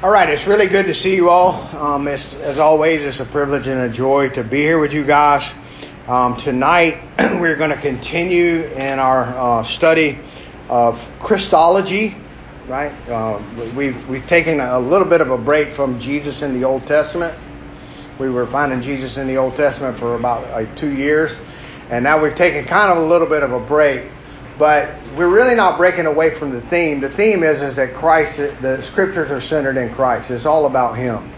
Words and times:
All 0.00 0.10
right, 0.10 0.30
it's 0.30 0.46
really 0.46 0.68
good 0.68 0.86
to 0.86 0.94
see 0.94 1.16
you 1.16 1.28
all. 1.28 1.54
Um, 1.76 2.06
as 2.06 2.60
always, 2.60 3.02
it's 3.02 3.18
a 3.18 3.24
privilege 3.24 3.66
and 3.66 3.80
a 3.80 3.88
joy 3.88 4.28
to 4.28 4.44
be 4.44 4.60
here 4.60 4.78
with 4.78 4.92
you 4.92 5.04
guys. 5.04 5.42
Um, 6.06 6.36
tonight, 6.36 7.00
we're 7.18 7.56
going 7.56 7.70
to 7.70 7.80
continue 7.80 8.62
in 8.62 9.00
our 9.00 9.24
uh, 9.24 9.64
study 9.64 10.16
of 10.68 11.04
Christology. 11.18 12.14
Right, 12.68 12.92
uh, 13.08 13.42
we've 13.74 14.08
we've 14.08 14.26
taken 14.28 14.60
a 14.60 14.78
little 14.78 15.08
bit 15.08 15.20
of 15.20 15.32
a 15.32 15.38
break 15.38 15.72
from 15.72 15.98
Jesus 15.98 16.42
in 16.42 16.54
the 16.54 16.64
Old 16.64 16.86
Testament. 16.86 17.36
We 18.20 18.30
were 18.30 18.46
finding 18.46 18.82
Jesus 18.82 19.16
in 19.16 19.26
the 19.26 19.38
Old 19.38 19.56
Testament 19.56 19.98
for 19.98 20.14
about 20.14 20.76
two 20.76 20.94
years, 20.94 21.36
and 21.90 22.04
now 22.04 22.22
we've 22.22 22.36
taken 22.36 22.66
kind 22.66 22.92
of 22.92 22.98
a 22.98 23.06
little 23.08 23.26
bit 23.26 23.42
of 23.42 23.50
a 23.50 23.58
break 23.58 24.04
but 24.58 24.90
we're 25.16 25.28
really 25.28 25.54
not 25.54 25.78
breaking 25.78 26.06
away 26.06 26.34
from 26.34 26.50
the 26.50 26.60
theme. 26.60 27.00
The 27.00 27.10
theme 27.10 27.44
is, 27.44 27.62
is 27.62 27.76
that 27.76 27.94
Christ, 27.94 28.36
the 28.36 28.82
scriptures 28.82 29.30
are 29.30 29.40
centered 29.40 29.76
in 29.76 29.94
Christ. 29.94 30.30
It's 30.30 30.46
all 30.46 30.66
about 30.66 30.96
Him. 30.96 31.32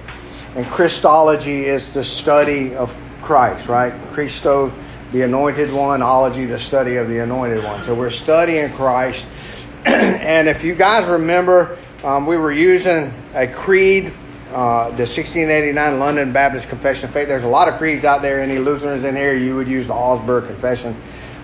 And 0.57 0.67
Christology 0.67 1.67
is 1.67 1.91
the 1.91 2.03
study 2.03 2.75
of 2.75 2.97
Christ, 3.23 3.69
right? 3.69 3.93
Christo, 4.13 4.73
the 5.13 5.23
anointed 5.23 5.73
one, 5.73 6.03
ology, 6.03 6.47
the 6.47 6.59
study 6.59 6.97
of 6.97 7.09
the 7.09 7.19
anointed 7.19 7.63
one. 7.63 7.85
So 7.85 7.95
we're 7.95 8.11
studying 8.11 8.73
Christ. 8.73 9.27
and 9.85 10.49
if 10.49 10.65
you 10.65 10.75
guys 10.75 11.07
remember, 11.07 11.77
um, 12.03 12.27
we 12.27 12.39
were 12.39 12.53
using 12.53 13.13
a 13.35 13.47
creed, 13.47 14.07
uh, 14.53 14.87
the 14.89 15.05
1689 15.05 15.99
London 16.01 16.33
Baptist 16.33 16.69
Confession 16.69 17.09
of 17.09 17.15
Faith. 17.15 17.29
There's 17.29 17.45
a 17.45 17.49
lot 17.49 17.69
of 17.69 17.75
creeds 17.75 18.05
out 18.05 18.23
there. 18.23 18.41
Any 18.41 18.59
Lutherans 18.59 19.05
in 19.05 19.15
here, 19.15 19.35
you 19.35 19.57
would 19.57 19.69
use 19.69 19.87
the 19.87 19.95
Augsburg 19.95 20.47
Confession 20.47 20.97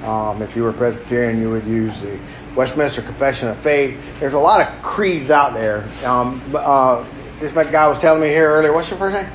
um, 0.05 0.43
if 0.43 0.57
you 0.57 0.63
were 0.63 0.73
Presbyterian, 0.73 1.41
you 1.41 1.51
would 1.51 1.65
use 1.65 2.01
the 2.01 2.19
Westminster 2.55 3.03
Confession 3.03 3.49
of 3.49 3.59
Faith. 3.59 4.01
There's 4.21 4.35
a 4.35 4.39
lot 4.39 4.61
of 4.61 4.83
creeds 4.83 5.31
out 5.31 5.55
there. 5.55 5.89
Um, 6.05 6.43
uh, 6.55 7.05
this 7.41 7.53
guy 7.53 7.89
was 7.89 7.99
telling 7.99 8.21
me 8.21 8.29
here 8.29 8.51
earlier. 8.51 8.73
What's 8.73 8.91
your 8.91 8.99
first 8.99 9.23
name? 9.23 9.33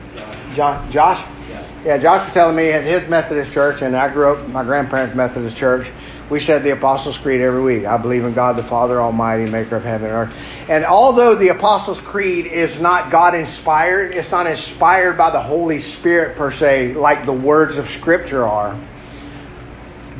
John. 0.53 0.91
Josh. 0.91 1.25
Yeah. 1.49 1.65
yeah, 1.85 1.97
Josh 1.97 2.25
was 2.25 2.33
telling 2.33 2.55
me 2.55 2.71
at 2.71 2.83
his 2.83 3.09
Methodist 3.09 3.51
church, 3.51 3.81
and 3.81 3.95
I 3.95 4.11
grew 4.11 4.33
up 4.33 4.47
my 4.49 4.63
grandparents' 4.63 5.15
Methodist 5.15 5.57
church. 5.57 5.91
We 6.29 6.39
said 6.39 6.63
the 6.63 6.71
Apostles' 6.71 7.17
Creed 7.17 7.41
every 7.41 7.61
week. 7.61 7.85
I 7.85 7.97
believe 7.97 8.23
in 8.23 8.33
God 8.33 8.55
the 8.55 8.63
Father 8.63 9.01
Almighty, 9.01 9.49
Maker 9.49 9.75
of 9.75 9.83
heaven 9.83 10.07
and 10.07 10.15
earth. 10.15 10.35
And 10.69 10.85
although 10.85 11.35
the 11.35 11.49
Apostles' 11.49 11.99
Creed 11.99 12.45
is 12.45 12.79
not 12.79 13.11
God 13.11 13.35
inspired, 13.35 14.13
it's 14.13 14.31
not 14.31 14.47
inspired 14.47 15.17
by 15.17 15.31
the 15.31 15.41
Holy 15.41 15.79
Spirit 15.79 16.37
per 16.37 16.51
se, 16.51 16.93
like 16.93 17.25
the 17.25 17.33
words 17.33 17.77
of 17.77 17.89
Scripture 17.89 18.47
are 18.47 18.79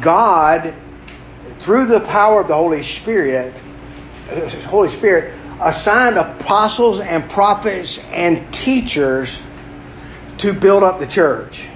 God, 0.01 0.73
through 1.61 1.87
the 1.87 2.01
power 2.01 2.41
of 2.41 2.47
the 2.47 2.55
Holy 2.55 2.83
Spirit, 2.83 3.53
Holy 4.65 4.89
Spirit, 4.89 5.33
assigned 5.61 6.17
apostles 6.17 6.99
and 6.99 7.29
prophets 7.29 7.99
and 8.11 8.51
teachers 8.53 9.41
to 10.39 10.53
build 10.53 10.83
up 10.83 10.99
the 10.99 11.07
church. 11.07 11.67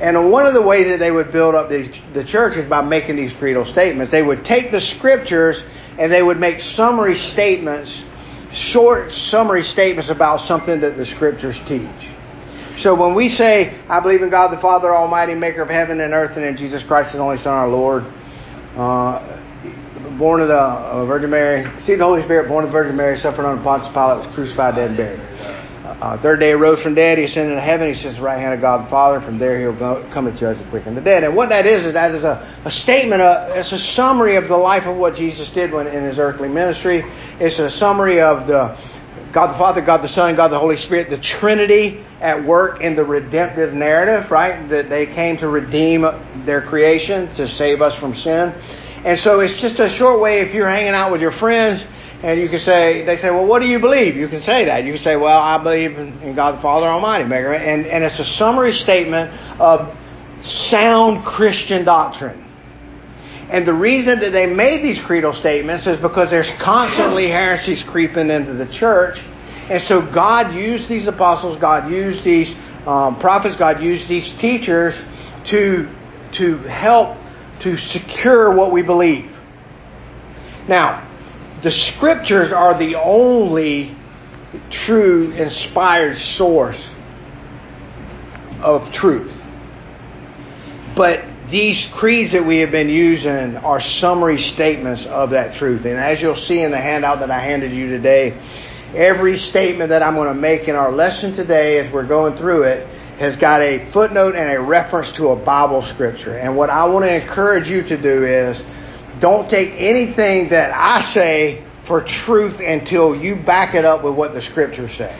And 0.00 0.30
one 0.30 0.46
of 0.46 0.54
the 0.54 0.62
ways 0.62 0.86
that 0.86 1.00
they 1.00 1.10
would 1.10 1.32
build 1.32 1.56
up 1.56 1.68
the, 1.68 1.88
the 2.12 2.22
church 2.22 2.56
is 2.56 2.66
by 2.66 2.82
making 2.82 3.16
these 3.16 3.32
creedal 3.32 3.64
statements. 3.64 4.12
They 4.12 4.22
would 4.22 4.44
take 4.44 4.70
the 4.70 4.80
scriptures 4.80 5.64
and 5.98 6.12
they 6.12 6.22
would 6.22 6.38
make 6.38 6.60
summary 6.60 7.16
statements, 7.16 8.04
short 8.52 9.10
summary 9.10 9.64
statements 9.64 10.10
about 10.10 10.40
something 10.40 10.80
that 10.80 10.96
the 10.96 11.04
scriptures 11.04 11.58
teach. 11.60 12.12
So 12.78 12.94
when 12.94 13.16
we 13.16 13.28
say, 13.28 13.76
I 13.88 13.98
believe 13.98 14.22
in 14.22 14.30
God 14.30 14.52
the 14.52 14.56
Father 14.56 14.94
Almighty, 14.94 15.34
maker 15.34 15.62
of 15.62 15.70
heaven 15.70 16.00
and 16.00 16.14
earth, 16.14 16.36
and 16.36 16.46
in 16.46 16.56
Jesus 16.56 16.80
Christ, 16.84 17.10
his 17.10 17.20
only 17.20 17.36
Son, 17.36 17.52
our 17.52 17.68
Lord, 17.68 18.06
uh, 18.76 19.40
born 20.16 20.40
of 20.40 20.46
the 20.46 20.60
uh, 20.60 21.04
Virgin 21.04 21.30
Mary, 21.30 21.64
conceived 21.64 22.00
the 22.00 22.04
Holy 22.04 22.22
Spirit, 22.22 22.46
born 22.46 22.62
of 22.62 22.70
the 22.70 22.72
Virgin 22.72 22.94
Mary, 22.94 23.18
suffered 23.18 23.46
under 23.46 23.60
Pontius 23.64 23.92
Pilate, 23.92 24.18
was 24.18 24.26
crucified, 24.28 24.76
dead, 24.76 24.90
and 24.90 24.96
buried. 24.96 25.20
Uh, 26.00 26.16
third 26.18 26.38
day 26.38 26.54
rose 26.54 26.80
from 26.80 26.94
dead. 26.94 27.18
He 27.18 27.24
ascended 27.24 27.56
to 27.56 27.60
heaven. 27.60 27.88
He 27.88 27.94
sits 27.94 28.14
at 28.14 28.16
the 28.18 28.22
right 28.22 28.38
hand 28.38 28.54
of 28.54 28.60
God 28.60 28.84
the 28.84 28.90
Father. 28.90 29.20
From 29.20 29.38
there 29.38 29.58
he'll 29.58 29.72
go, 29.72 30.06
come 30.10 30.26
to 30.26 30.32
judge 30.32 30.58
the 30.58 30.64
quick 30.64 30.86
and 30.86 30.96
the 30.96 31.00
dead. 31.00 31.24
And 31.24 31.34
what 31.34 31.48
that 31.48 31.66
is 31.66 31.84
is 31.84 31.94
that 31.94 32.14
is 32.14 32.22
a, 32.22 32.46
a 32.64 32.70
statement. 32.70 33.20
Uh, 33.20 33.54
it's 33.56 33.72
a 33.72 33.78
summary 33.80 34.36
of 34.36 34.46
the 34.46 34.56
life 34.56 34.86
of 34.86 34.96
what 34.96 35.16
Jesus 35.16 35.50
did 35.50 35.72
when 35.72 35.88
in 35.88 36.04
his 36.04 36.20
earthly 36.20 36.48
ministry. 36.48 37.04
It's 37.40 37.58
a 37.58 37.68
summary 37.68 38.20
of 38.20 38.46
the 38.46 38.78
God 39.32 39.48
the 39.48 39.54
Father, 39.54 39.80
God 39.80 40.02
the 40.02 40.08
Son, 40.08 40.34
God 40.36 40.48
the 40.48 40.58
Holy 40.58 40.76
Spirit, 40.76 41.10
the 41.10 41.18
Trinity 41.18 42.04
at 42.20 42.44
work 42.44 42.80
in 42.80 42.96
the 42.96 43.04
redemptive 43.04 43.74
narrative, 43.74 44.30
right? 44.30 44.68
That 44.68 44.88
they 44.88 45.06
came 45.06 45.36
to 45.38 45.48
redeem 45.48 46.06
their 46.44 46.62
creation, 46.62 47.28
to 47.34 47.46
save 47.46 47.82
us 47.82 47.94
from 47.94 48.14
sin. 48.14 48.54
And 49.04 49.18
so 49.18 49.40
it's 49.40 49.60
just 49.60 49.80
a 49.80 49.88
short 49.88 50.20
way 50.20 50.40
if 50.40 50.54
you're 50.54 50.68
hanging 50.68 50.94
out 50.94 51.12
with 51.12 51.20
your 51.20 51.30
friends 51.30 51.84
and 52.22 52.40
you 52.40 52.48
can 52.48 52.58
say, 52.58 53.04
they 53.04 53.16
say, 53.16 53.30
well, 53.30 53.46
what 53.46 53.60
do 53.60 53.68
you 53.68 53.78
believe? 53.78 54.16
You 54.16 54.26
can 54.26 54.42
say 54.42 54.64
that. 54.64 54.84
You 54.84 54.92
can 54.92 55.00
say, 55.00 55.16
well, 55.16 55.40
I 55.40 55.58
believe 55.58 55.98
in, 55.98 56.34
God 56.34 56.56
the 56.56 56.58
Father 56.58 56.86
Almighty. 56.86 57.24
And, 57.24 57.86
and 57.86 58.02
it's 58.02 58.18
a 58.18 58.24
summary 58.24 58.72
statement 58.72 59.32
of 59.60 59.96
sound 60.42 61.24
Christian 61.24 61.84
doctrine. 61.84 62.44
And 63.50 63.66
the 63.66 63.72
reason 63.72 64.20
that 64.20 64.32
they 64.32 64.46
made 64.46 64.82
these 64.82 65.00
creedal 65.00 65.32
statements 65.32 65.86
is 65.86 65.96
because 65.96 66.30
there's 66.30 66.50
constantly 66.50 67.28
heresies 67.28 67.82
creeping 67.82 68.30
into 68.30 68.52
the 68.52 68.66
church. 68.66 69.22
And 69.70 69.80
so 69.80 70.02
God 70.02 70.54
used 70.54 70.88
these 70.88 71.06
apostles, 71.06 71.56
God 71.56 71.90
used 71.90 72.24
these 72.24 72.54
um, 72.86 73.18
prophets, 73.18 73.56
God 73.56 73.82
used 73.82 74.08
these 74.08 74.30
teachers 74.30 75.02
to, 75.44 75.88
to 76.32 76.58
help 76.58 77.16
to 77.60 77.76
secure 77.76 78.52
what 78.52 78.70
we 78.70 78.82
believe. 78.82 79.34
Now, 80.68 81.06
the 81.62 81.70
scriptures 81.70 82.52
are 82.52 82.78
the 82.78 82.96
only 82.96 83.96
true, 84.70 85.32
inspired 85.32 86.16
source 86.16 86.88
of 88.62 88.92
truth. 88.92 89.42
But 90.94 91.24
these 91.50 91.86
creeds 91.86 92.32
that 92.32 92.44
we 92.44 92.58
have 92.58 92.70
been 92.70 92.90
using 92.90 93.56
are 93.56 93.80
summary 93.80 94.38
statements 94.38 95.06
of 95.06 95.30
that 95.30 95.54
truth. 95.54 95.86
And 95.86 95.98
as 95.98 96.20
you'll 96.20 96.36
see 96.36 96.60
in 96.60 96.70
the 96.70 96.80
handout 96.80 97.20
that 97.20 97.30
I 97.30 97.38
handed 97.38 97.72
you 97.72 97.88
today, 97.88 98.38
every 98.94 99.38
statement 99.38 99.90
that 99.90 100.02
I'm 100.02 100.14
going 100.14 100.28
to 100.28 100.34
make 100.34 100.68
in 100.68 100.76
our 100.76 100.92
lesson 100.92 101.34
today 101.34 101.78
as 101.78 101.90
we're 101.90 102.06
going 102.06 102.36
through 102.36 102.64
it 102.64 102.86
has 103.18 103.36
got 103.36 103.62
a 103.62 103.84
footnote 103.86 104.36
and 104.36 104.50
a 104.50 104.60
reference 104.60 105.12
to 105.12 105.28
a 105.30 105.36
Bible 105.36 105.82
scripture. 105.82 106.36
And 106.36 106.56
what 106.56 106.70
I 106.70 106.84
want 106.84 107.04
to 107.04 107.14
encourage 107.14 107.68
you 107.68 107.82
to 107.82 107.96
do 107.96 108.24
is 108.24 108.62
don't 109.18 109.48
take 109.48 109.72
anything 109.76 110.50
that 110.50 110.72
I 110.72 111.00
say 111.00 111.64
for 111.80 112.02
truth 112.02 112.60
until 112.60 113.16
you 113.16 113.34
back 113.34 113.74
it 113.74 113.84
up 113.84 114.04
with 114.04 114.14
what 114.14 114.34
the 114.34 114.42
scriptures 114.42 114.92
say. 114.92 115.14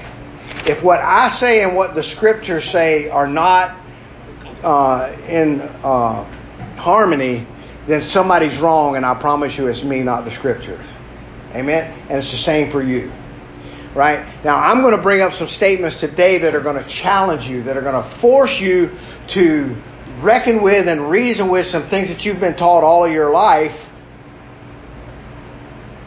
If 0.66 0.82
what 0.82 1.00
I 1.00 1.30
say 1.30 1.64
and 1.64 1.74
what 1.74 1.94
the 1.94 2.02
scriptures 2.02 2.64
say 2.64 3.08
are 3.08 3.26
not 3.26 3.74
uh, 4.62 5.14
in 5.28 5.60
uh, 5.60 6.24
harmony, 6.76 7.46
then 7.86 8.00
somebody's 8.00 8.58
wrong, 8.58 8.96
and 8.96 9.06
I 9.06 9.14
promise 9.14 9.56
you 9.56 9.66
it's 9.66 9.82
me, 9.82 10.02
not 10.02 10.24
the 10.24 10.30
scriptures. 10.30 10.84
Amen? 11.54 11.92
And 12.08 12.18
it's 12.18 12.30
the 12.30 12.36
same 12.36 12.70
for 12.70 12.82
you. 12.82 13.10
Right? 13.94 14.24
Now, 14.44 14.56
I'm 14.56 14.82
going 14.82 14.94
to 14.94 15.02
bring 15.02 15.22
up 15.22 15.32
some 15.32 15.48
statements 15.48 15.98
today 15.98 16.38
that 16.38 16.54
are 16.54 16.60
going 16.60 16.82
to 16.82 16.88
challenge 16.88 17.48
you, 17.48 17.62
that 17.64 17.76
are 17.76 17.80
going 17.80 18.00
to 18.00 18.08
force 18.08 18.60
you 18.60 18.92
to 19.28 19.74
reckon 20.20 20.62
with 20.62 20.88
and 20.88 21.08
reason 21.10 21.48
with 21.48 21.66
some 21.66 21.84
things 21.88 22.08
that 22.08 22.24
you've 22.24 22.40
been 22.40 22.54
taught 22.54 22.84
all 22.84 23.04
of 23.04 23.12
your 23.12 23.32
life. 23.32 23.88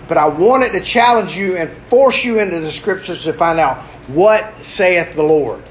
But 0.07 0.17
I 0.17 0.27
wanted 0.27 0.73
to 0.73 0.81
challenge 0.81 1.35
you 1.35 1.57
and 1.57 1.71
force 1.89 2.23
you 2.23 2.39
into 2.39 2.59
the 2.59 2.71
scriptures 2.71 3.23
to 3.23 3.33
find 3.33 3.59
out 3.59 3.81
what 4.07 4.53
saith 4.61 5.15
the 5.15 5.23
Lord. 5.23 5.63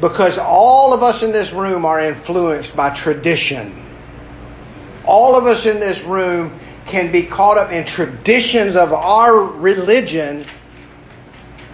Because 0.00 0.38
all 0.38 0.94
of 0.94 1.02
us 1.02 1.22
in 1.22 1.32
this 1.32 1.52
room 1.52 1.84
are 1.84 2.00
influenced 2.00 2.76
by 2.76 2.90
tradition. 2.90 3.84
All 5.04 5.36
of 5.36 5.46
us 5.46 5.66
in 5.66 5.80
this 5.80 6.02
room 6.02 6.58
can 6.86 7.10
be 7.10 7.24
caught 7.24 7.58
up 7.58 7.72
in 7.72 7.84
traditions 7.84 8.76
of 8.76 8.92
our 8.92 9.42
religion 9.42 10.44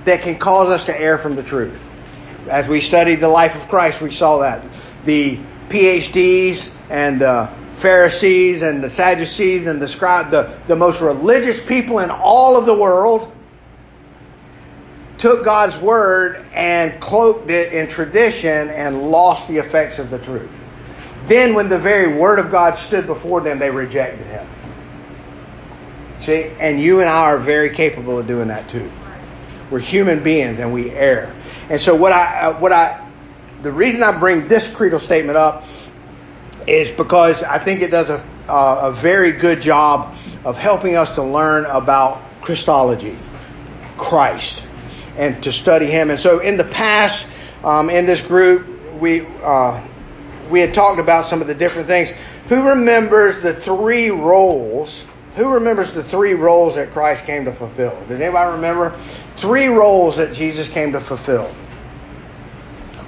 that 0.04 0.22
can 0.22 0.38
cause 0.38 0.70
us 0.70 0.84
to 0.84 0.98
err 0.98 1.18
from 1.18 1.36
the 1.36 1.42
truth. 1.42 1.82
As 2.48 2.68
we 2.68 2.80
studied 2.80 3.16
the 3.16 3.28
life 3.28 3.54
of 3.54 3.68
Christ, 3.68 4.00
we 4.00 4.10
saw 4.10 4.38
that. 4.38 4.64
The 5.04 5.38
PhDs 5.68 6.70
and 6.90 7.20
the 7.20 7.50
Pharisees 7.76 8.62
and 8.62 8.82
the 8.82 8.90
Sadducees 8.90 9.66
and 9.66 9.80
the 9.80 9.88
scribes, 9.88 10.30
the, 10.30 10.58
the 10.66 10.76
most 10.76 11.00
religious 11.00 11.62
people 11.62 11.98
in 11.98 12.10
all 12.10 12.56
of 12.56 12.66
the 12.66 12.76
world, 12.76 13.33
took 15.18 15.44
God's 15.44 15.76
word 15.78 16.44
and 16.52 17.00
cloaked 17.00 17.50
it 17.50 17.72
in 17.72 17.88
tradition 17.88 18.68
and 18.70 19.10
lost 19.10 19.48
the 19.48 19.58
effects 19.58 19.98
of 19.98 20.10
the 20.10 20.18
truth. 20.18 20.50
Then, 21.26 21.54
when 21.54 21.68
the 21.68 21.78
very 21.78 22.14
word 22.14 22.38
of 22.38 22.50
God 22.50 22.76
stood 22.76 23.06
before 23.06 23.40
them, 23.40 23.58
they 23.58 23.70
rejected 23.70 24.26
him. 24.26 24.46
See, 26.20 26.50
and 26.58 26.80
you 26.80 27.00
and 27.00 27.08
I 27.08 27.22
are 27.24 27.38
very 27.38 27.70
capable 27.70 28.18
of 28.18 28.26
doing 28.26 28.48
that 28.48 28.68
too. 28.68 28.90
We're 29.70 29.78
human 29.78 30.22
beings 30.22 30.58
and 30.58 30.72
we 30.72 30.90
err. 30.90 31.34
And 31.70 31.80
so, 31.80 31.94
what 31.94 32.12
I, 32.12 32.40
uh, 32.40 32.60
what 32.60 32.72
I, 32.72 33.08
the 33.62 33.72
reason 33.72 34.02
I 34.02 34.12
bring 34.18 34.48
this 34.48 34.68
creedal 34.68 34.98
statement 34.98 35.38
up 35.38 35.64
is 36.66 36.90
because 36.90 37.42
I 37.42 37.58
think 37.58 37.80
it 37.80 37.90
does 37.90 38.10
a, 38.10 38.26
uh, 38.48 38.88
a 38.88 38.92
very 38.92 39.32
good 39.32 39.62
job 39.62 40.16
of 40.44 40.58
helping 40.58 40.96
us 40.96 41.14
to 41.14 41.22
learn 41.22 41.64
about 41.64 42.20
Christology, 42.42 43.18
Christ 43.96 44.63
and 45.16 45.42
to 45.44 45.52
study 45.52 45.86
Him. 45.86 46.10
And 46.10 46.20
so 46.20 46.40
in 46.40 46.56
the 46.56 46.64
past, 46.64 47.26
um, 47.62 47.90
in 47.90 48.06
this 48.06 48.20
group, 48.20 48.66
we 49.00 49.26
uh, 49.42 49.82
we 50.50 50.60
had 50.60 50.74
talked 50.74 51.00
about 51.00 51.26
some 51.26 51.40
of 51.40 51.46
the 51.46 51.54
different 51.54 51.88
things. 51.88 52.10
Who 52.48 52.68
remembers 52.68 53.40
the 53.40 53.54
three 53.54 54.10
roles? 54.10 55.04
Who 55.36 55.54
remembers 55.54 55.92
the 55.92 56.04
three 56.04 56.34
roles 56.34 56.76
that 56.76 56.90
Christ 56.90 57.24
came 57.24 57.44
to 57.46 57.52
fulfill? 57.52 57.98
Does 58.06 58.20
anybody 58.20 58.52
remember? 58.52 58.98
Three 59.36 59.66
roles 59.66 60.16
that 60.16 60.32
Jesus 60.32 60.68
came 60.68 60.92
to 60.92 61.00
fulfill. 61.00 61.52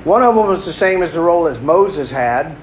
One 0.04 0.22
of 0.22 0.34
them 0.34 0.46
was 0.46 0.64
the 0.64 0.72
same 0.72 1.02
as 1.02 1.12
the 1.12 1.20
role 1.20 1.46
as 1.46 1.58
Moses 1.60 2.10
had. 2.10 2.56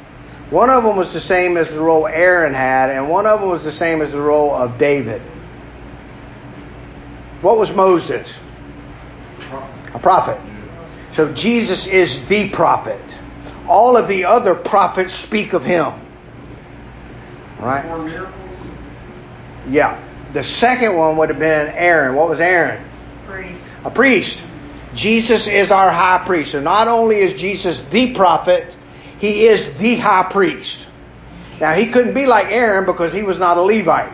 One 0.50 0.70
of 0.70 0.84
them 0.84 0.96
was 0.96 1.14
the 1.14 1.20
same 1.20 1.58
as 1.58 1.70
the 1.70 1.80
role 1.80 2.08
Aaron 2.08 2.54
had, 2.54 2.90
and 2.90 3.10
one 3.10 3.26
of 3.26 3.40
them 3.40 3.50
was 3.50 3.64
the 3.64 3.72
same 3.72 4.02
as 4.02 4.12
the 4.12 4.22
role 4.22 4.54
of 4.54 4.78
David. 4.78 5.22
What 7.42 7.58
was 7.58 7.74
Moses? 7.74 8.38
A 9.94 10.00
prophet. 10.00 10.40
So 11.12 11.32
Jesus 11.32 11.88
is 11.88 12.26
the 12.28 12.50
prophet. 12.50 13.00
All 13.68 13.98
of 13.98 14.08
the 14.08 14.26
other 14.26 14.56
prophets 14.56 15.14
speak 15.14 15.54
of 15.54 15.64
him. 15.64 15.94
Right? 17.60 18.30
Yeah. 19.70 20.04
The 20.34 20.44
second 20.44 20.96
one 20.96 21.18
would 21.18 21.30
have 21.30 21.40
been 21.40 21.68
Aaron. 21.68 22.16
What 22.16 22.28
was 22.28 22.40
Aaron? 22.40 22.84
Priest. 23.28 23.62
A 23.86 23.92
priest. 23.92 24.44
Jesus 24.96 25.48
is 25.48 25.72
our 25.72 25.90
high 25.90 26.24
priest. 26.26 26.52
So 26.52 26.62
not 26.62 26.88
only 26.88 27.18
is 27.18 27.34
Jesus 27.34 27.84
the 27.84 28.14
prophet, 28.14 28.76
he 29.20 29.46
is 29.46 29.72
the 29.76 29.96
high 29.96 30.24
priest. 30.24 30.88
Now 31.60 31.74
he 31.74 31.88
couldn't 31.88 32.14
be 32.14 32.26
like 32.26 32.48
Aaron 32.48 32.86
because 32.86 33.14
he 33.14 33.22
was 33.22 33.40
not 33.40 33.58
a 33.58 33.62
Levite. 33.62 34.12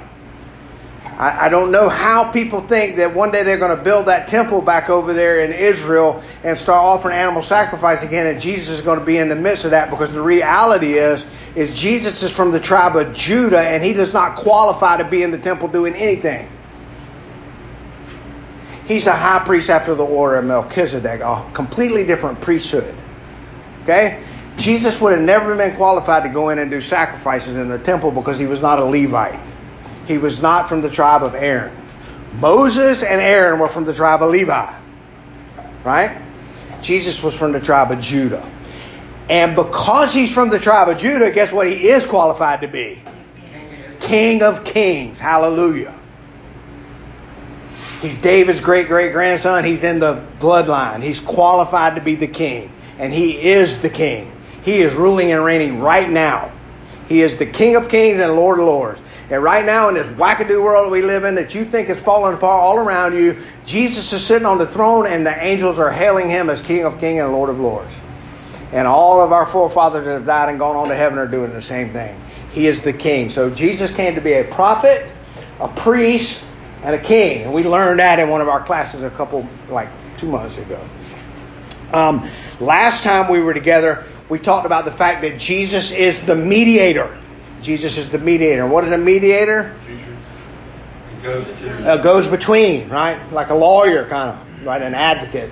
I, 1.20 1.48
I 1.48 1.50
don't 1.50 1.72
know 1.72 1.90
how 1.90 2.32
people 2.32 2.62
think 2.62 2.96
that 2.96 3.14
one 3.14 3.30
day 3.30 3.44
they're 3.44 3.58
going 3.58 3.78
to 3.78 3.84
build 3.84 4.06
that 4.06 4.30
temple 4.30 4.62
back 4.62 4.90
over 4.90 5.14
there 5.14 5.42
in 5.44 5.52
Israel 5.52 6.24
and 6.44 6.58
start 6.58 6.82
offering 6.82 7.16
animal 7.16 7.44
sacrifice 7.44 8.04
again, 8.04 8.26
and 8.26 8.40
Jesus 8.40 8.78
is 8.78 8.82
going 8.82 9.00
to 9.00 9.06
be 9.06 9.18
in 9.18 9.28
the 9.28 9.36
midst 9.36 9.66
of 9.66 9.72
that 9.72 9.90
because 9.90 10.14
the 10.14 10.22
reality 10.22 10.94
is, 10.94 11.26
is 11.56 11.74
Jesus 11.74 12.24
is 12.24 12.32
from 12.32 12.52
the 12.52 12.60
tribe 12.60 12.96
of 12.96 13.14
Judah 13.14 13.60
and 13.60 13.84
he 13.84 13.92
does 13.92 14.14
not 14.14 14.38
qualify 14.38 14.98
to 14.98 15.04
be 15.04 15.22
in 15.22 15.32
the 15.32 15.38
temple 15.38 15.68
doing 15.68 15.94
anything. 15.94 16.50
He's 18.88 19.06
a 19.06 19.16
high 19.16 19.44
priest 19.46 19.70
after 19.70 19.94
the 19.94 20.06
order 20.06 20.38
of 20.38 20.46
Melchizedek, 20.46 21.20
a 21.20 21.48
completely 21.54 22.06
different 22.06 22.40
priesthood. 22.40 22.96
Okay? 23.84 24.24
Jesus 24.58 25.00
would 25.02 25.14
have 25.14 25.22
never 25.22 25.56
been 25.56 25.76
qualified 25.76 26.24
to 26.24 26.30
go 26.30 26.50
in 26.50 26.60
and 26.60 26.72
do 26.72 26.80
sacrifices 26.80 27.56
in 27.56 27.68
the 27.68 27.78
temple 27.78 28.10
because 28.10 28.40
he 28.40 28.46
was 28.46 28.62
not 28.62 28.80
a 28.80 28.86
Levite. 28.86 29.49
He 30.10 30.18
was 30.18 30.42
not 30.42 30.70
from 30.70 30.82
the 30.82 30.90
tribe 30.90 31.22
of 31.22 31.36
Aaron. 31.36 31.72
Moses 32.34 33.04
and 33.04 33.22
Aaron 33.22 33.60
were 33.60 33.68
from 33.68 33.86
the 33.86 33.94
tribe 33.94 34.24
of 34.24 34.32
Levi. 34.32 34.76
Right? 35.84 36.20
Jesus 36.82 37.22
was 37.22 37.36
from 37.36 37.52
the 37.52 37.60
tribe 37.60 37.92
of 37.92 38.00
Judah. 38.00 38.44
And 39.30 39.56
because 39.56 40.12
he's 40.12 40.32
from 40.32 40.50
the 40.50 40.58
tribe 40.58 40.90
of 40.90 40.98
Judah, 40.98 41.30
guess 41.30 41.52
what 41.52 41.68
he 41.68 41.90
is 41.90 42.08
qualified 42.08 42.62
to 42.62 42.68
be? 42.68 43.04
King 44.00 44.42
of 44.42 44.64
kings. 44.64 45.20
Hallelujah. 45.20 45.94
He's 48.02 48.16
David's 48.16 48.62
great 48.62 48.88
great 48.88 49.12
grandson. 49.12 49.64
He's 49.64 49.84
in 49.84 50.00
the 50.00 50.26
bloodline. 50.40 51.04
He's 51.04 51.20
qualified 51.20 51.98
to 51.98 52.02
be 52.02 52.16
the 52.16 52.26
king. 52.26 52.74
And 52.98 53.14
he 53.14 53.40
is 53.40 53.80
the 53.84 53.92
king. 53.92 54.32
He 54.64 54.82
is 54.82 54.96
ruling 54.96 55.32
and 55.32 55.46
reigning 55.46 55.82
right 55.82 56.10
now. 56.10 56.52
He 57.10 57.22
is 57.22 57.38
the 57.38 57.46
King 57.46 57.76
of 57.76 57.90
kings 57.90 58.20
and 58.20 58.36
Lord 58.36 58.60
of 58.60 58.66
lords. 58.66 59.02
And 59.32 59.44
right 59.44 59.64
now 59.64 59.90
in 59.90 59.96
this 59.96 60.08
wackadoo 60.08 60.64
world 60.64 60.88
that 60.88 60.92
we 60.92 61.04
live 61.04 61.24
in 61.24 61.36
that 61.36 61.54
you 61.54 61.64
think 61.64 61.90
is 61.90 62.00
falling 62.00 62.34
apart 62.34 62.64
all 62.64 62.78
around 62.78 63.16
you, 63.16 63.38
Jesus 63.66 64.12
is 64.12 64.26
sitting 64.26 64.46
on 64.46 64.58
the 64.58 64.66
throne 64.66 65.06
and 65.06 65.26
the 65.26 65.46
angels 65.46 65.78
are 65.78 65.92
hailing 65.92 66.30
him 66.30 66.50
as 66.50 66.62
King 66.62 66.86
of 66.86 67.00
kings 67.00 67.22
and 67.22 67.32
Lord 67.32 67.50
of 67.50 67.60
lords. 67.60 67.94
And 68.72 68.88
all 68.88 69.22
of 69.22 69.32
our 69.32 69.46
forefathers 69.46 70.06
that 70.06 70.14
have 70.14 70.26
died 70.26 70.50
and 70.50 70.60
gone 70.60 70.76
on 70.76 70.90
to 70.90 70.96
heaven 70.96 71.18
are 71.18 71.28
doing 71.28 71.52
the 71.52 71.62
same 71.62 71.92
thing. 71.92 72.20
He 72.52 72.68
is 72.68 72.82
the 72.82 72.94
king. 72.94 73.30
So 73.30 73.50
Jesus 73.50 73.92
came 73.92 74.16
to 74.16 74.22
be 74.22 74.34
a 74.34 74.44
prophet, 74.44 75.08
a 75.60 75.68
priest, 75.68 76.40
and 76.84 76.96
a 76.96 77.00
king. 77.00 77.44
And 77.44 77.54
we 77.54 77.64
learned 77.64 78.00
that 78.00 78.20
in 78.20 78.30
one 78.30 78.42
of 78.42 78.48
our 78.48 78.64
classes 78.64 79.04
a 79.04 79.10
couple, 79.10 79.48
like 79.70 79.90
two 80.18 80.28
months 80.28 80.58
ago. 80.58 80.84
Um, 81.94 82.30
last 82.60 83.04
time 83.04 83.32
we 83.32 83.40
were 83.40 83.54
together, 83.54 84.06
we 84.28 84.40
talked 84.40 84.66
about 84.66 84.86
the 84.86 84.92
fact 84.92 85.22
that 85.24 85.40
Jesus 85.40 85.92
is 85.92 86.20
the 86.22 86.36
mediator. 86.36 87.18
Jesus 87.62 87.98
is 87.98 88.10
the 88.10 88.20
mediator. 88.20 88.66
What 88.66 88.84
is 88.84 88.92
a 88.92 88.98
mediator? 88.98 89.76
It 91.18 91.24
goes 91.24 91.46
to 91.60 91.92
Uh, 91.92 91.98
goes 91.98 92.28
between, 92.28 92.90
right? 92.90 93.20
Like 93.32 93.50
a 93.50 93.56
lawyer, 93.56 94.08
kind 94.08 94.30
of, 94.30 94.66
right? 94.66 94.82
An 94.82 94.94
advocate, 94.96 95.52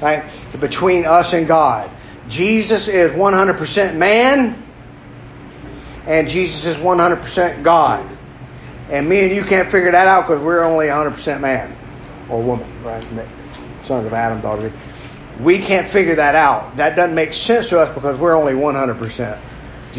right? 0.00 0.24
Between 0.60 1.04
us 1.06 1.32
and 1.32 1.46
God. 1.46 1.90
Jesus 2.28 2.88
is 2.88 3.10
100% 3.12 3.96
man, 3.96 4.62
and 6.06 6.28
Jesus 6.28 6.66
is 6.66 6.76
100% 6.76 7.62
God. 7.62 8.06
And 8.90 9.08
me 9.08 9.20
and 9.20 9.34
you 9.34 9.44
can't 9.44 9.68
figure 9.68 9.90
that 9.90 10.06
out 10.06 10.26
because 10.26 10.42
we're 10.42 10.62
only 10.62 10.86
100% 10.86 11.40
man 11.40 11.76
or 12.30 12.40
woman, 12.40 12.70
right? 12.84 13.04
Sons 13.84 14.06
of 14.06 14.12
Adam, 14.12 14.40
daughter. 14.40 14.72
We 15.40 15.58
can't 15.58 15.86
figure 15.86 16.16
that 16.16 16.34
out. 16.34 16.76
That 16.76 16.96
doesn't 16.96 17.14
make 17.14 17.34
sense 17.34 17.68
to 17.70 17.80
us 17.80 17.92
because 17.94 18.18
we're 18.18 18.34
only 18.34 18.54
100%. 18.54 19.40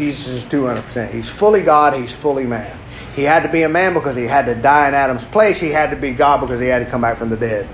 Jesus 0.00 0.28
is 0.28 0.44
200%. 0.46 1.10
He's 1.10 1.28
fully 1.28 1.60
God, 1.60 1.92
he's 1.92 2.10
fully 2.10 2.46
man. 2.46 2.78
He 3.14 3.20
had 3.20 3.42
to 3.42 3.50
be 3.50 3.64
a 3.64 3.68
man 3.68 3.92
because 3.92 4.16
he 4.16 4.22
had 4.22 4.46
to 4.46 4.54
die 4.54 4.88
in 4.88 4.94
Adam's 4.94 5.26
place. 5.26 5.60
He 5.60 5.68
had 5.68 5.90
to 5.90 5.96
be 5.96 6.12
God 6.12 6.40
because 6.40 6.58
he 6.58 6.68
had 6.68 6.78
to 6.78 6.90
come 6.90 7.02
back 7.02 7.18
from 7.18 7.28
the 7.28 7.36
dead. 7.36 7.68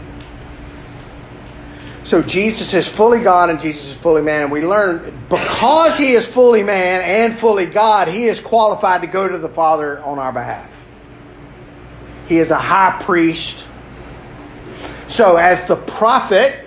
So 2.02 2.23
Jesus 2.23 2.75
is 2.75 2.88
fully 2.88 3.23
God 3.23 3.49
and 3.49 3.61
Jesus 3.61 3.90
is 3.90 3.96
fully 3.96 4.23
man. 4.23 4.43
And 4.43 4.50
we 4.50 4.67
learn 4.67 5.25
because 5.28 5.96
he 5.96 6.14
is 6.14 6.26
fully 6.26 6.64
man 6.64 7.00
and 7.00 7.38
fully 7.38 7.67
God, 7.67 8.08
he 8.08 8.25
is 8.25 8.40
qualified 8.40 9.02
to 9.02 9.06
go 9.06 9.28
to 9.28 9.38
the 9.38 9.49
Father 9.49 10.00
on 10.00 10.19
our 10.19 10.32
behalf. 10.32 10.69
He 12.26 12.38
is 12.38 12.50
a 12.50 12.58
high 12.58 13.00
priest. 13.02 13.64
So 15.06 15.37
as 15.37 15.62
the 15.69 15.76
prophet, 15.76 16.58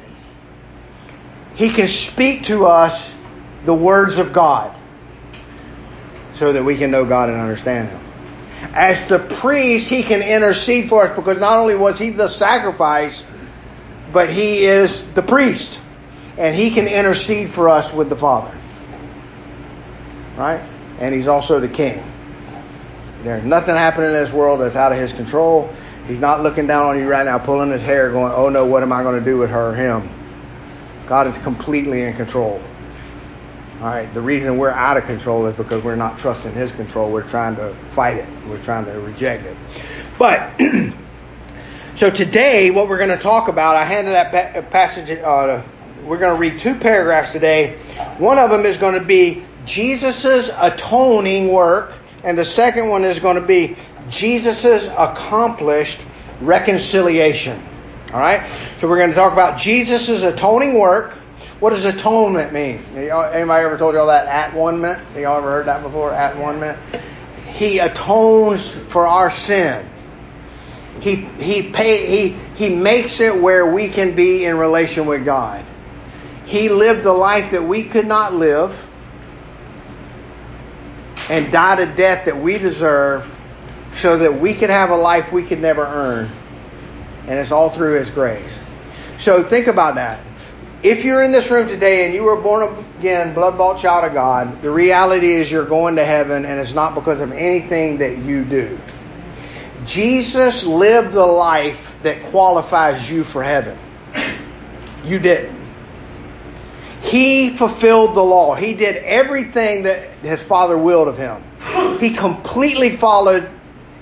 he 1.55 1.69
can 1.69 1.89
speak 1.89 2.45
to 2.45 2.65
us 2.65 3.13
the 3.65 3.75
words 3.75 4.19
of 4.19 4.31
God 4.31 4.78
so 6.39 6.53
that 6.53 6.63
we 6.63 6.77
can 6.77 6.89
know 6.89 7.05
God 7.05 7.29
and 7.29 7.37
understand 7.37 7.89
him. 7.89 8.01
As 8.73 9.05
the 9.07 9.19
priest, 9.19 9.87
he 9.87 10.03
can 10.03 10.21
intercede 10.21 10.89
for 10.89 11.03
us 11.03 11.15
because 11.15 11.37
not 11.37 11.57
only 11.57 11.75
was 11.75 11.99
he 11.99 12.09
the 12.09 12.27
sacrifice, 12.27 13.23
but 14.11 14.29
he 14.29 14.65
is 14.65 15.03
the 15.13 15.21
priest. 15.21 15.79
And 16.37 16.55
he 16.55 16.71
can 16.71 16.87
intercede 16.87 17.49
for 17.49 17.69
us 17.69 17.93
with 17.93 18.09
the 18.09 18.15
Father. 18.15 18.57
Right? 20.37 20.61
And 20.99 21.13
he's 21.13 21.27
also 21.27 21.59
the 21.59 21.67
king. 21.67 22.01
There's 23.23 23.43
nothing 23.43 23.75
happening 23.75 24.07
in 24.07 24.13
this 24.13 24.31
world 24.31 24.61
that's 24.61 24.77
out 24.77 24.93
of 24.93 24.97
his 24.97 25.11
control. 25.11 25.69
He's 26.07 26.19
not 26.19 26.41
looking 26.41 26.65
down 26.65 26.85
on 26.85 26.97
you 26.97 27.07
right 27.07 27.25
now, 27.25 27.37
pulling 27.37 27.71
his 27.71 27.81
hair, 27.81 28.09
going, 28.11 28.31
oh 28.31 28.47
no, 28.47 28.65
what 28.65 28.81
am 28.81 28.93
I 28.93 29.03
going 29.03 29.19
to 29.19 29.25
do 29.25 29.37
with 29.37 29.49
her 29.49 29.71
or 29.71 29.75
him? 29.75 30.09
God 31.05 31.27
is 31.27 31.37
completely 31.39 32.03
in 32.03 32.15
control. 32.15 32.61
All 33.79 33.85
right. 33.85 34.13
The 34.13 34.19
reason 34.19 34.57
we're 34.57 34.71
out 34.71 34.97
of 34.97 35.05
control 35.05 35.45
is 35.45 35.55
because 35.55 35.81
we're 35.85 35.95
not 35.95 36.19
trusting 36.19 36.51
His 36.51 36.69
control. 36.73 37.09
We're 37.09 37.27
trying 37.29 37.55
to 37.55 37.73
fight 37.91 38.17
it. 38.17 38.27
We're 38.49 38.61
trying 38.61 38.83
to 38.85 38.99
reject 38.99 39.45
it. 39.45 39.55
But 40.17 40.51
so 41.95 42.09
today, 42.11 42.71
what 42.71 42.89
we're 42.89 42.97
going 42.97 43.17
to 43.17 43.23
talk 43.23 43.47
about, 43.47 43.77
I 43.77 43.85
handed 43.85 44.11
that 44.11 44.69
passage. 44.69 45.09
Uh, 45.09 45.63
we're 46.03 46.17
going 46.17 46.35
to 46.35 46.39
read 46.39 46.59
two 46.59 46.75
paragraphs 46.75 47.31
today. 47.31 47.77
One 48.17 48.37
of 48.37 48.49
them 48.49 48.65
is 48.65 48.75
going 48.75 48.95
to 48.95 49.05
be 49.05 49.45
Jesus's 49.65 50.51
atoning 50.57 51.49
work, 51.49 51.93
and 52.25 52.37
the 52.37 52.43
second 52.43 52.89
one 52.89 53.05
is 53.05 53.19
going 53.19 53.35
to 53.35 53.47
be 53.47 53.77
Jesus's 54.09 54.87
accomplished 54.87 56.01
reconciliation. 56.41 57.63
All 58.11 58.19
right. 58.19 58.45
So 58.79 58.89
we're 58.89 58.97
going 58.97 59.11
to 59.11 59.15
talk 59.15 59.31
about 59.31 59.57
Jesus's 59.57 60.23
atoning 60.23 60.77
work 60.77 61.18
what 61.59 61.71
does 61.71 61.83
atonement 61.83 62.53
mean? 62.53 62.83
Anybody 62.95 63.65
ever 63.65 63.77
told 63.77 63.93
y'all 63.93 64.07
that 64.07 64.27
at 64.27 64.53
one 64.53 64.79
meant? 64.79 65.01
Y'all 65.15 65.37
ever 65.37 65.49
heard 65.49 65.65
that 65.65 65.83
before? 65.83 66.13
At 66.13 66.37
one 66.37 66.61
meant? 66.61 66.79
He 67.47 67.79
atones 67.79 68.69
for 68.69 69.05
our 69.05 69.29
sin. 69.29 69.85
He 71.01 71.15
he 71.15 71.63
pay 71.63 72.05
he 72.05 72.37
he 72.55 72.73
makes 72.75 73.19
it 73.19 73.41
where 73.41 73.65
we 73.65 73.89
can 73.89 74.15
be 74.15 74.45
in 74.45 74.57
relation 74.57 75.05
with 75.05 75.25
God. 75.25 75.65
He 76.45 76.69
lived 76.69 77.03
the 77.03 77.13
life 77.13 77.51
that 77.51 77.63
we 77.63 77.83
could 77.83 78.07
not 78.07 78.33
live 78.33 78.87
and 81.29 81.51
died 81.51 81.79
a 81.79 81.85
death 81.93 82.25
that 82.25 82.37
we 82.41 82.57
deserve 82.57 83.29
so 83.93 84.17
that 84.17 84.39
we 84.39 84.53
could 84.53 84.69
have 84.69 84.91
a 84.91 84.95
life 84.95 85.31
we 85.31 85.43
could 85.43 85.59
never 85.59 85.85
earn. 85.85 86.29
And 87.27 87.37
it's 87.37 87.51
all 87.51 87.69
through 87.69 87.99
his 87.99 88.09
grace. 88.09 88.49
So 89.19 89.43
think 89.43 89.67
about 89.67 89.95
that 89.95 90.23
if 90.81 91.03
you're 91.03 91.21
in 91.23 91.31
this 91.31 91.51
room 91.51 91.67
today 91.67 92.05
and 92.05 92.13
you 92.13 92.23
were 92.23 92.39
born 92.39 92.85
again, 92.97 93.33
blood 93.33 93.57
bought 93.57 93.79
child 93.79 94.05
of 94.05 94.13
God, 94.13 94.61
the 94.61 94.71
reality 94.71 95.33
is 95.33 95.51
you're 95.51 95.65
going 95.65 95.97
to 95.97 96.05
heaven 96.05 96.45
and 96.45 96.59
it's 96.59 96.73
not 96.73 96.95
because 96.95 97.19
of 97.19 97.31
anything 97.31 97.97
that 97.97 98.17
you 98.17 98.45
do. 98.45 98.79
Jesus 99.85 100.65
lived 100.65 101.13
the 101.13 101.25
life 101.25 101.97
that 102.03 102.23
qualifies 102.25 103.09
you 103.09 103.23
for 103.23 103.43
heaven. 103.43 103.77
You 105.03 105.19
didn't. 105.19 105.57
He 107.01 107.49
fulfilled 107.49 108.15
the 108.15 108.23
law. 108.23 108.55
He 108.55 108.73
did 108.73 108.97
everything 108.97 109.83
that 109.83 110.09
his 110.21 110.41
father 110.41 110.77
willed 110.77 111.07
of 111.07 111.17
him. 111.17 111.43
He 111.99 112.11
completely 112.11 112.95
followed 112.95 113.49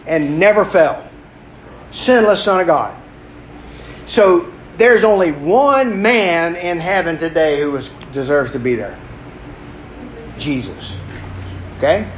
and 0.05 0.39
never 0.39 0.65
fell. 0.65 1.07
Sinless 1.91 2.43
Son 2.43 2.59
of 2.59 2.67
God. 2.67 2.99
So 4.07 4.51
there's 4.77 5.03
only 5.03 5.31
one 5.31 6.01
man 6.01 6.55
in 6.55 6.79
heaven 6.79 7.17
today 7.17 7.59
who 7.59 7.75
is, 7.75 7.89
deserves 8.11 8.51
to 8.51 8.59
be 8.59 8.75
there 8.75 8.97
Jesus. 10.37 10.93
Okay? 11.77 12.09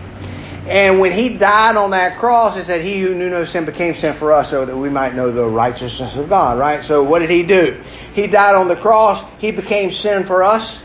And 0.67 0.99
when 0.99 1.11
he 1.11 1.37
died 1.37 1.77
on 1.77 1.91
that 1.91 2.17
cross, 2.17 2.55
it 2.57 2.65
said, 2.65 2.81
He 2.81 2.99
who 2.99 3.15
knew 3.15 3.29
no 3.29 3.45
sin 3.45 3.65
became 3.65 3.95
sin 3.95 4.13
for 4.13 4.31
us 4.31 4.49
so 4.49 4.65
that 4.65 4.77
we 4.77 4.89
might 4.89 5.15
know 5.15 5.31
the 5.31 5.45
righteousness 5.45 6.15
of 6.15 6.29
God, 6.29 6.59
right? 6.59 6.83
So 6.83 7.03
what 7.03 7.19
did 7.19 7.29
he 7.29 7.43
do? 7.43 7.81
He 8.13 8.27
died 8.27 8.55
on 8.55 8.67
the 8.67 8.75
cross, 8.75 9.23
he 9.39 9.51
became 9.51 9.91
sin 9.91 10.25
for 10.25 10.43
us, 10.43 10.79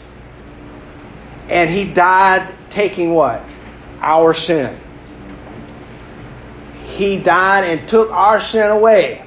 and 1.49 1.69
he 1.69 1.93
died 1.93 2.55
taking 2.71 3.13
what? 3.13 3.45
Our 4.01 4.33
sin. 4.33 4.79
He 6.85 7.19
died 7.19 7.65
and 7.65 7.89
took 7.89 8.11
our 8.11 8.41
sin 8.41 8.71
away. 8.71 9.24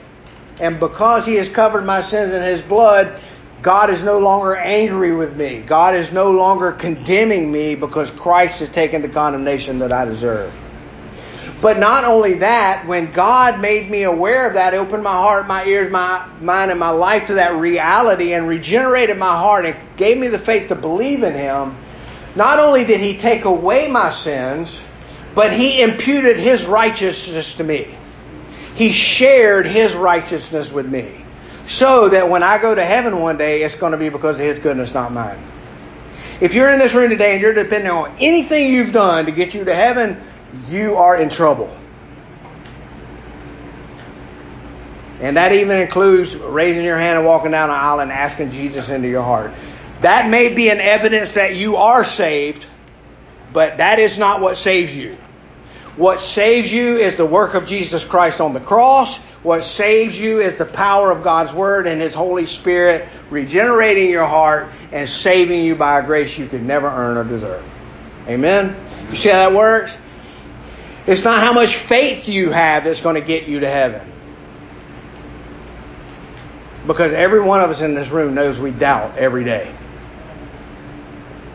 And 0.59 0.79
because 0.79 1.25
he 1.25 1.35
has 1.35 1.49
covered 1.49 1.85
my 1.85 2.01
sins 2.01 2.33
in 2.33 2.41
his 2.41 2.61
blood, 2.61 3.19
God 3.61 3.89
is 3.89 4.03
no 4.03 4.19
longer 4.19 4.55
angry 4.55 5.13
with 5.13 5.35
me. 5.35 5.61
God 5.61 5.95
is 5.95 6.11
no 6.11 6.31
longer 6.31 6.71
condemning 6.71 7.51
me 7.51 7.75
because 7.75 8.11
Christ 8.11 8.59
has 8.59 8.69
taken 8.69 9.01
the 9.01 9.09
condemnation 9.09 9.79
that 9.79 9.91
I 9.91 10.05
deserve. 10.05 10.53
But 11.59 11.79
not 11.79 12.03
only 12.03 12.35
that, 12.35 12.85
when 12.85 13.11
God 13.11 13.59
made 13.59 13.89
me 13.89 14.03
aware 14.03 14.47
of 14.47 14.53
that, 14.53 14.75
opened 14.75 15.03
my 15.03 15.13
heart, 15.13 15.47
my 15.47 15.65
ears, 15.65 15.91
my 15.91 16.23
mind, 16.39 16.69
and 16.69 16.79
my 16.79 16.91
life 16.91 17.27
to 17.27 17.35
that 17.35 17.55
reality 17.55 18.33
and 18.33 18.47
regenerated 18.47 19.17
my 19.17 19.35
heart 19.35 19.65
and 19.65 19.75
gave 19.95 20.19
me 20.19 20.27
the 20.27 20.37
faith 20.37 20.69
to 20.69 20.75
believe 20.75 21.23
in 21.23 21.33
Him, 21.33 21.75
not 22.35 22.59
only 22.59 22.85
did 22.85 22.99
He 22.99 23.17
take 23.17 23.45
away 23.45 23.87
my 23.87 24.11
sins, 24.11 24.79
but 25.33 25.51
He 25.51 25.81
imputed 25.81 26.37
His 26.37 26.65
righteousness 26.67 27.55
to 27.55 27.63
me. 27.63 27.97
He 28.77 28.91
shared 28.91 29.65
His 29.65 29.95
righteousness 29.95 30.71
with 30.71 30.85
me. 30.85 31.25
So 31.65 32.09
that 32.09 32.29
when 32.29 32.43
I 32.43 32.59
go 32.59 32.73
to 32.73 32.85
heaven 32.85 33.19
one 33.19 33.37
day, 33.37 33.63
it's 33.63 33.75
going 33.75 33.91
to 33.91 33.97
be 33.97 34.09
because 34.09 34.37
of 34.37 34.45
His 34.45 34.59
goodness, 34.59 34.93
not 34.93 35.11
mine. 35.11 35.43
If 36.39 36.53
you're 36.53 36.69
in 36.69 36.77
this 36.77 36.93
room 36.93 37.09
today 37.09 37.33
and 37.33 37.41
you're 37.41 37.55
depending 37.55 37.89
on 37.89 38.15
anything 38.19 38.71
you've 38.71 38.93
done 38.93 39.25
to 39.25 39.31
get 39.31 39.55
you 39.55 39.65
to 39.65 39.73
heaven, 39.73 40.21
you 40.67 40.95
are 40.95 41.19
in 41.19 41.29
trouble. 41.29 41.75
And 45.19 45.37
that 45.37 45.51
even 45.53 45.79
includes 45.79 46.35
raising 46.35 46.85
your 46.85 46.99
hand 46.99 47.17
and 47.17 47.25
walking 47.25 47.49
down 47.49 47.69
the 47.69 47.75
aisle 47.75 47.99
and 48.01 48.11
asking 48.11 48.51
Jesus 48.51 48.89
into 48.89 49.07
your 49.07 49.23
heart. 49.23 49.51
That 50.01 50.29
may 50.29 50.53
be 50.53 50.69
an 50.69 50.79
evidence 50.79 51.33
that 51.33 51.55
you 51.55 51.77
are 51.77 52.05
saved, 52.05 52.63
but 53.51 53.77
that 53.77 53.97
is 53.97 54.19
not 54.19 54.39
what 54.39 54.57
saves 54.57 54.95
you. 54.95 55.17
What 55.97 56.21
saves 56.21 56.71
you 56.71 56.97
is 56.97 57.15
the 57.15 57.25
work 57.25 57.55
of 57.55 57.65
Jesus 57.65 58.05
Christ 58.05 58.39
on 58.39 58.53
the 58.53 58.59
cross. 58.59 59.17
What 59.41 59.63
saves 59.63 60.19
you 60.19 60.39
is 60.41 60.53
the 60.55 60.65
power 60.65 61.11
of 61.11 61.23
God's 61.23 61.51
Word 61.51 61.87
and 61.87 61.99
His 61.99 62.13
Holy 62.13 62.45
Spirit 62.45 63.09
regenerating 63.31 64.11
your 64.11 64.25
heart 64.25 64.69
and 64.91 65.09
saving 65.09 65.63
you 65.63 65.73
by 65.73 65.99
a 65.99 66.05
grace 66.05 66.37
you 66.37 66.47
could 66.47 66.61
never 66.61 66.87
earn 66.87 67.17
or 67.17 67.23
deserve. 67.23 67.65
Amen? 68.27 68.75
You 69.09 69.15
see 69.15 69.29
how 69.29 69.49
that 69.49 69.57
works? 69.57 69.97
It's 71.07 71.23
not 71.23 71.41
how 71.41 71.53
much 71.53 71.75
faith 71.75 72.27
you 72.27 72.51
have 72.51 72.83
that's 72.83 73.01
going 73.01 73.15
to 73.15 73.21
get 73.21 73.47
you 73.47 73.61
to 73.61 73.69
heaven. 73.69 74.13
Because 76.85 77.11
every 77.11 77.39
one 77.39 77.61
of 77.61 77.71
us 77.71 77.81
in 77.81 77.95
this 77.95 78.09
room 78.09 78.35
knows 78.35 78.59
we 78.59 78.69
doubt 78.69 79.17
every 79.17 79.43
day. 79.43 79.73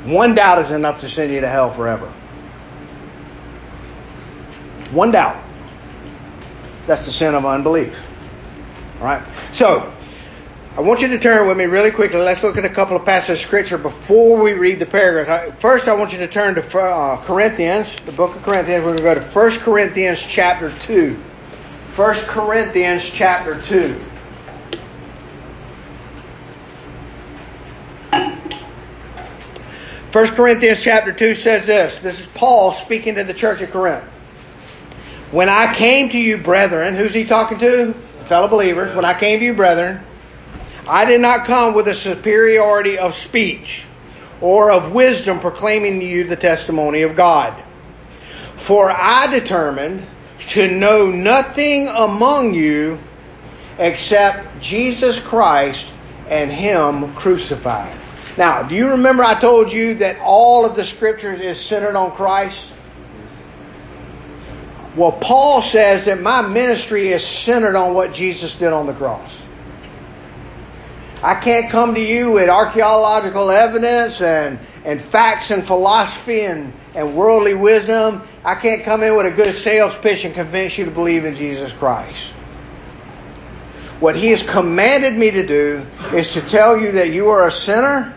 One 0.05 0.35
doubt 0.35 0.59
is 0.59 0.73
enough 0.73 1.03
to 1.03 1.09
send 1.09 1.33
you 1.33 1.43
to 1.43 1.49
hell 1.49 1.71
forever. 1.71 2.13
One 4.93 5.11
doubt. 5.11 5.43
That's 6.87 7.05
the 7.05 7.13
sin 7.13 7.35
of 7.35 7.47
unbelief. 7.47 8.01
All 8.99 9.07
right? 9.07 9.23
So, 9.53 9.93
I 10.77 10.81
want 10.81 11.03
you 11.03 11.09
to 11.09 11.19
turn 11.19 11.47
with 11.49 11.57
me 11.57 11.65
really 11.65 11.91
quickly. 11.91 12.19
Let's 12.19 12.43
look 12.43 12.57
at 12.57 12.65
a 12.65 12.69
couple 12.69 12.97
of 12.97 13.05
passages 13.05 13.43
of 13.43 13.47
scripture 13.47 13.79
before 13.79 14.43
we 14.43 14.53
read 14.53 14.79
the 14.79 14.87
paragraphs. 14.87 15.61
First, 15.61 15.89
I 15.89 15.95
want 15.95 16.13
you 16.13 16.19
to 16.19 16.29
turn 16.29 16.55
to 16.55 16.79
uh, 16.79 17.23
Corinthians, 17.25 17.95
the 18.05 18.13
book 18.13 18.35
of 18.37 18.43
Corinthians. 18.43 18.85
We're 18.85 18.97
going 18.97 19.15
to 19.15 19.21
go 19.21 19.29
to 19.29 19.39
1 19.39 19.51
Corinthians 19.61 20.23
chapter 20.23 20.77
2. 20.81 21.15
1 21.95 22.15
Corinthians 22.27 23.09
chapter 23.09 23.61
2. 23.63 24.01
First 30.11 30.35
Corinthians 30.35 30.83
chapter 30.83 31.13
2 31.13 31.35
says 31.35 31.67
this. 31.67 31.97
This 31.97 32.21
is 32.21 32.27
Paul 32.29 32.75
speaking 32.75 33.15
to 33.15 33.25
the 33.25 33.33
church 33.33 33.63
at 33.63 33.71
Corinth. 33.71 34.05
When 35.33 35.49
I 35.49 35.75
came 35.75 36.11
to 36.11 36.21
you, 36.21 36.37
brethren, 36.37 36.95
who's 36.95 37.15
he 37.15 37.25
talking 37.25 37.59
to? 37.61 37.95
Fellow 38.27 38.49
believers. 38.49 38.95
When 38.95 39.07
I 39.07 39.19
came 39.19 39.39
to 39.41 39.47
you, 39.47 39.55
brethren, 39.55 40.05
I 40.87 41.07
did 41.07 41.23
not 41.23 41.47
come 41.47 41.73
with 41.73 41.89
a 41.89 41.95
superiority 41.95 42.99
of 42.99 43.15
speech 43.15 43.87
or 44.43 44.71
of 44.71 44.93
wisdom 44.93 45.41
proclaiming 45.41 46.01
to 46.01 46.07
you 46.07 46.25
the 46.25 46.37
testimony 46.37 47.01
of 47.01 47.17
God. 47.17 47.55
For 48.57 48.91
I 48.91 49.27
determined 49.29 50.07
to 50.49 50.71
know 50.71 51.11
nothing 51.11 51.89
among 51.89 52.53
you 52.53 52.99
except 53.79 54.61
Jesus 54.61 55.19
Christ 55.19 55.87
and 56.29 56.53
Him 56.53 57.15
crucified. 57.15 57.99
Now, 58.37 58.65
do 58.65 58.75
you 58.75 58.91
remember 58.91 59.25
I 59.25 59.41
told 59.41 59.73
you 59.73 59.95
that 59.95 60.19
all 60.21 60.67
of 60.67 60.77
the 60.77 60.85
scriptures 60.85 61.41
is 61.41 61.59
centered 61.59 61.97
on 61.97 62.12
Christ? 62.12 62.67
Well, 64.95 65.13
Paul 65.13 65.63
says 65.63 66.05
that 66.05 66.21
my 66.21 66.43
ministry 66.43 67.09
is 67.09 67.27
centered 67.27 67.77
on 67.77 67.95
what 67.95 68.13
Jesus 68.13 68.55
did 68.55 68.75
on 68.75 68.87
the 68.87 68.93
cross. 68.93 69.41
I 71.23 71.35
can't 71.35 71.71
come 71.71 71.95
to 71.95 72.01
you 72.01 72.33
with 72.33 72.51
archaeological 72.51 73.51
evidence 73.51 74.21
and, 74.21 74.59
and 74.85 75.01
facts 75.01 75.51
and 75.51 75.65
philosophy 75.65 76.43
and, 76.43 76.75
and 76.95 77.15
worldly 77.15 77.55
wisdom. 77.55 78.23
I 78.45 78.55
can't 78.55 78.83
come 78.83 79.03
in 79.03 79.17
with 79.17 79.27
a 79.27 79.31
good 79.31 79.55
sales 79.55 79.97
pitch 79.97 80.25
and 80.27 80.35
convince 80.35 80.77
you 80.77 80.85
to 80.85 80.91
believe 80.91 81.25
in 81.25 81.37
Jesus 81.37 81.73
Christ. 81.73 82.27
What 84.01 84.17
he 84.17 84.29
has 84.29 84.43
commanded 84.43 85.15
me 85.15 85.31
to 85.31 85.47
do 85.47 85.87
is 86.13 86.33
to 86.33 86.43
tell 86.43 86.77
you 86.77 86.93
that 86.93 87.13
you 87.13 87.29
are 87.29 87.47
a 87.47 87.53
sinner 87.53 88.15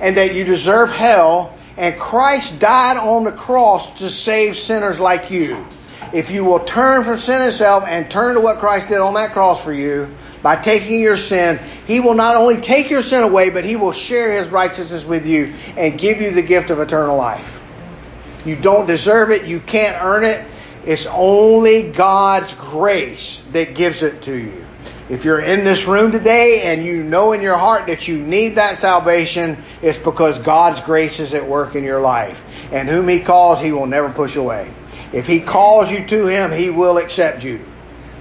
and 0.00 0.16
that 0.16 0.34
you 0.34 0.44
deserve 0.44 0.90
hell, 0.90 1.56
and 1.76 2.00
Christ 2.00 2.58
died 2.58 2.96
on 2.96 3.24
the 3.24 3.32
cross 3.32 3.98
to 3.98 4.08
save 4.08 4.56
sinners 4.56 4.98
like 4.98 5.30
you 5.30 5.66
if 6.16 6.30
you 6.30 6.44
will 6.44 6.60
turn 6.60 7.04
from 7.04 7.18
sin 7.18 7.42
itself 7.42 7.84
and 7.86 8.10
turn 8.10 8.36
to 8.36 8.40
what 8.40 8.56
Christ 8.56 8.88
did 8.88 9.00
on 9.00 9.12
that 9.14 9.32
cross 9.32 9.62
for 9.62 9.72
you, 9.72 10.08
by 10.42 10.56
taking 10.56 10.98
your 10.98 11.18
sin, 11.18 11.60
He 11.86 12.00
will 12.00 12.14
not 12.14 12.36
only 12.36 12.62
take 12.62 12.88
your 12.88 13.02
sin 13.02 13.22
away, 13.22 13.50
but 13.50 13.66
He 13.66 13.76
will 13.76 13.92
share 13.92 14.42
His 14.42 14.50
righteousness 14.50 15.04
with 15.04 15.26
you 15.26 15.52
and 15.76 15.98
give 15.98 16.22
you 16.22 16.30
the 16.30 16.40
gift 16.40 16.70
of 16.70 16.80
eternal 16.80 17.18
life. 17.18 17.62
You 18.46 18.56
don't 18.56 18.86
deserve 18.86 19.30
it. 19.30 19.44
You 19.44 19.60
can't 19.60 20.02
earn 20.02 20.24
it. 20.24 20.46
It's 20.86 21.04
only 21.04 21.90
God's 21.90 22.50
grace 22.54 23.42
that 23.52 23.74
gives 23.74 24.02
it 24.02 24.22
to 24.22 24.34
you. 24.34 24.66
If 25.10 25.26
you're 25.26 25.40
in 25.40 25.64
this 25.64 25.84
room 25.84 26.12
today 26.12 26.62
and 26.62 26.82
you 26.82 27.02
know 27.02 27.32
in 27.34 27.42
your 27.42 27.58
heart 27.58 27.88
that 27.88 28.08
you 28.08 28.16
need 28.16 28.54
that 28.54 28.78
salvation, 28.78 29.62
it's 29.82 29.98
because 29.98 30.38
God's 30.38 30.80
grace 30.80 31.20
is 31.20 31.34
at 31.34 31.46
work 31.46 31.74
in 31.74 31.84
your 31.84 32.00
life. 32.00 32.42
And 32.72 32.88
whom 32.88 33.06
He 33.06 33.20
calls, 33.20 33.60
He 33.60 33.72
will 33.72 33.86
never 33.86 34.08
push 34.08 34.36
away. 34.36 34.72
If 35.16 35.26
He 35.26 35.40
calls 35.40 35.90
you 35.90 36.06
to 36.06 36.26
Him, 36.26 36.52
He 36.52 36.68
will 36.68 36.98
accept 36.98 37.42
you. 37.42 37.64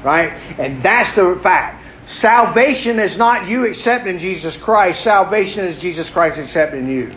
Right? 0.01 0.39
And 0.57 0.81
that's 0.81 1.13
the 1.13 1.35
fact. 1.35 1.83
Salvation 2.05 2.99
is 2.99 3.17
not 3.17 3.47
you 3.47 3.65
accepting 3.65 4.19
Jesus 4.19 4.55
Christ. 4.55 5.01
Salvation 5.01 5.65
is 5.65 5.77
Jesus 5.77 6.09
Christ 6.09 6.37
accepting 6.37 6.87
you. 6.87 7.11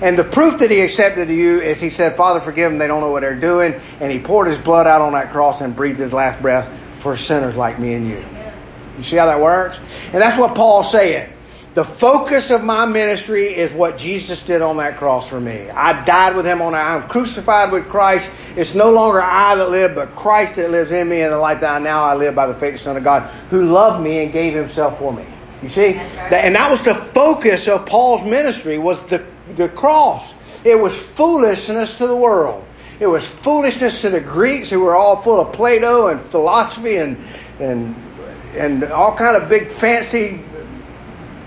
And 0.00 0.16
the 0.16 0.24
proof 0.24 0.60
that 0.60 0.70
he 0.70 0.80
accepted 0.80 1.28
you 1.28 1.60
is 1.60 1.80
he 1.80 1.90
said, 1.90 2.16
Father, 2.16 2.40
forgive 2.40 2.70
them. 2.70 2.78
They 2.78 2.86
don't 2.86 3.00
know 3.00 3.10
what 3.10 3.20
they're 3.20 3.34
doing. 3.34 3.80
And 4.00 4.12
he 4.12 4.20
poured 4.20 4.46
his 4.46 4.58
blood 4.58 4.86
out 4.86 5.00
on 5.00 5.12
that 5.14 5.32
cross 5.32 5.60
and 5.60 5.74
breathed 5.74 5.98
his 5.98 6.12
last 6.12 6.40
breath 6.40 6.72
for 7.00 7.16
sinners 7.16 7.56
like 7.56 7.80
me 7.80 7.94
and 7.94 8.08
you. 8.08 8.24
You 8.96 9.02
see 9.02 9.16
how 9.16 9.26
that 9.26 9.40
works? 9.40 9.78
And 10.12 10.22
that's 10.22 10.38
what 10.38 10.54
Paul's 10.54 10.90
saying. 10.90 11.32
The 11.76 11.84
focus 11.84 12.50
of 12.50 12.64
my 12.64 12.86
ministry 12.86 13.54
is 13.54 13.70
what 13.70 13.98
Jesus 13.98 14.42
did 14.42 14.62
on 14.62 14.78
that 14.78 14.96
cross 14.96 15.28
for 15.28 15.38
me. 15.38 15.68
I 15.68 16.06
died 16.06 16.34
with 16.34 16.46
him 16.46 16.62
on 16.62 16.72
that. 16.72 16.82
I'm 16.82 17.06
crucified 17.06 17.70
with 17.70 17.90
Christ. 17.90 18.30
It's 18.56 18.74
no 18.74 18.92
longer 18.92 19.20
I 19.20 19.54
that 19.56 19.68
live, 19.68 19.94
but 19.94 20.12
Christ 20.12 20.56
that 20.56 20.70
lives 20.70 20.90
in 20.90 21.06
me, 21.06 21.20
and 21.20 21.30
the 21.30 21.36
life 21.36 21.60
that 21.60 21.74
I 21.74 21.78
now 21.78 22.02
I 22.02 22.14
live 22.14 22.34
by 22.34 22.46
the 22.46 22.54
faith 22.54 22.68
of 22.68 22.72
the 22.76 22.78
Son 22.78 22.96
of 22.96 23.04
God, 23.04 23.30
who 23.50 23.66
loved 23.66 24.02
me 24.02 24.22
and 24.22 24.32
gave 24.32 24.54
himself 24.54 24.98
for 24.98 25.12
me. 25.12 25.26
You 25.62 25.68
see? 25.68 25.96
Right. 25.98 26.32
And 26.32 26.54
that 26.54 26.70
was 26.70 26.80
the 26.80 26.94
focus 26.94 27.68
of 27.68 27.84
Paul's 27.84 28.24
ministry 28.24 28.78
was 28.78 29.02
the, 29.08 29.26
the 29.50 29.68
cross. 29.68 30.32
It 30.64 30.80
was 30.80 30.98
foolishness 30.98 31.98
to 31.98 32.06
the 32.06 32.16
world. 32.16 32.66
It 33.00 33.06
was 33.06 33.26
foolishness 33.26 34.00
to 34.00 34.08
the 34.08 34.22
Greeks 34.22 34.70
who 34.70 34.80
were 34.80 34.96
all 34.96 35.20
full 35.20 35.42
of 35.42 35.52
Plato 35.52 36.08
and 36.08 36.22
philosophy 36.22 36.96
and 36.96 37.22
and 37.60 37.94
and 38.54 38.84
all 38.84 39.14
kind 39.14 39.36
of 39.36 39.50
big 39.50 39.68
fancy 39.68 40.42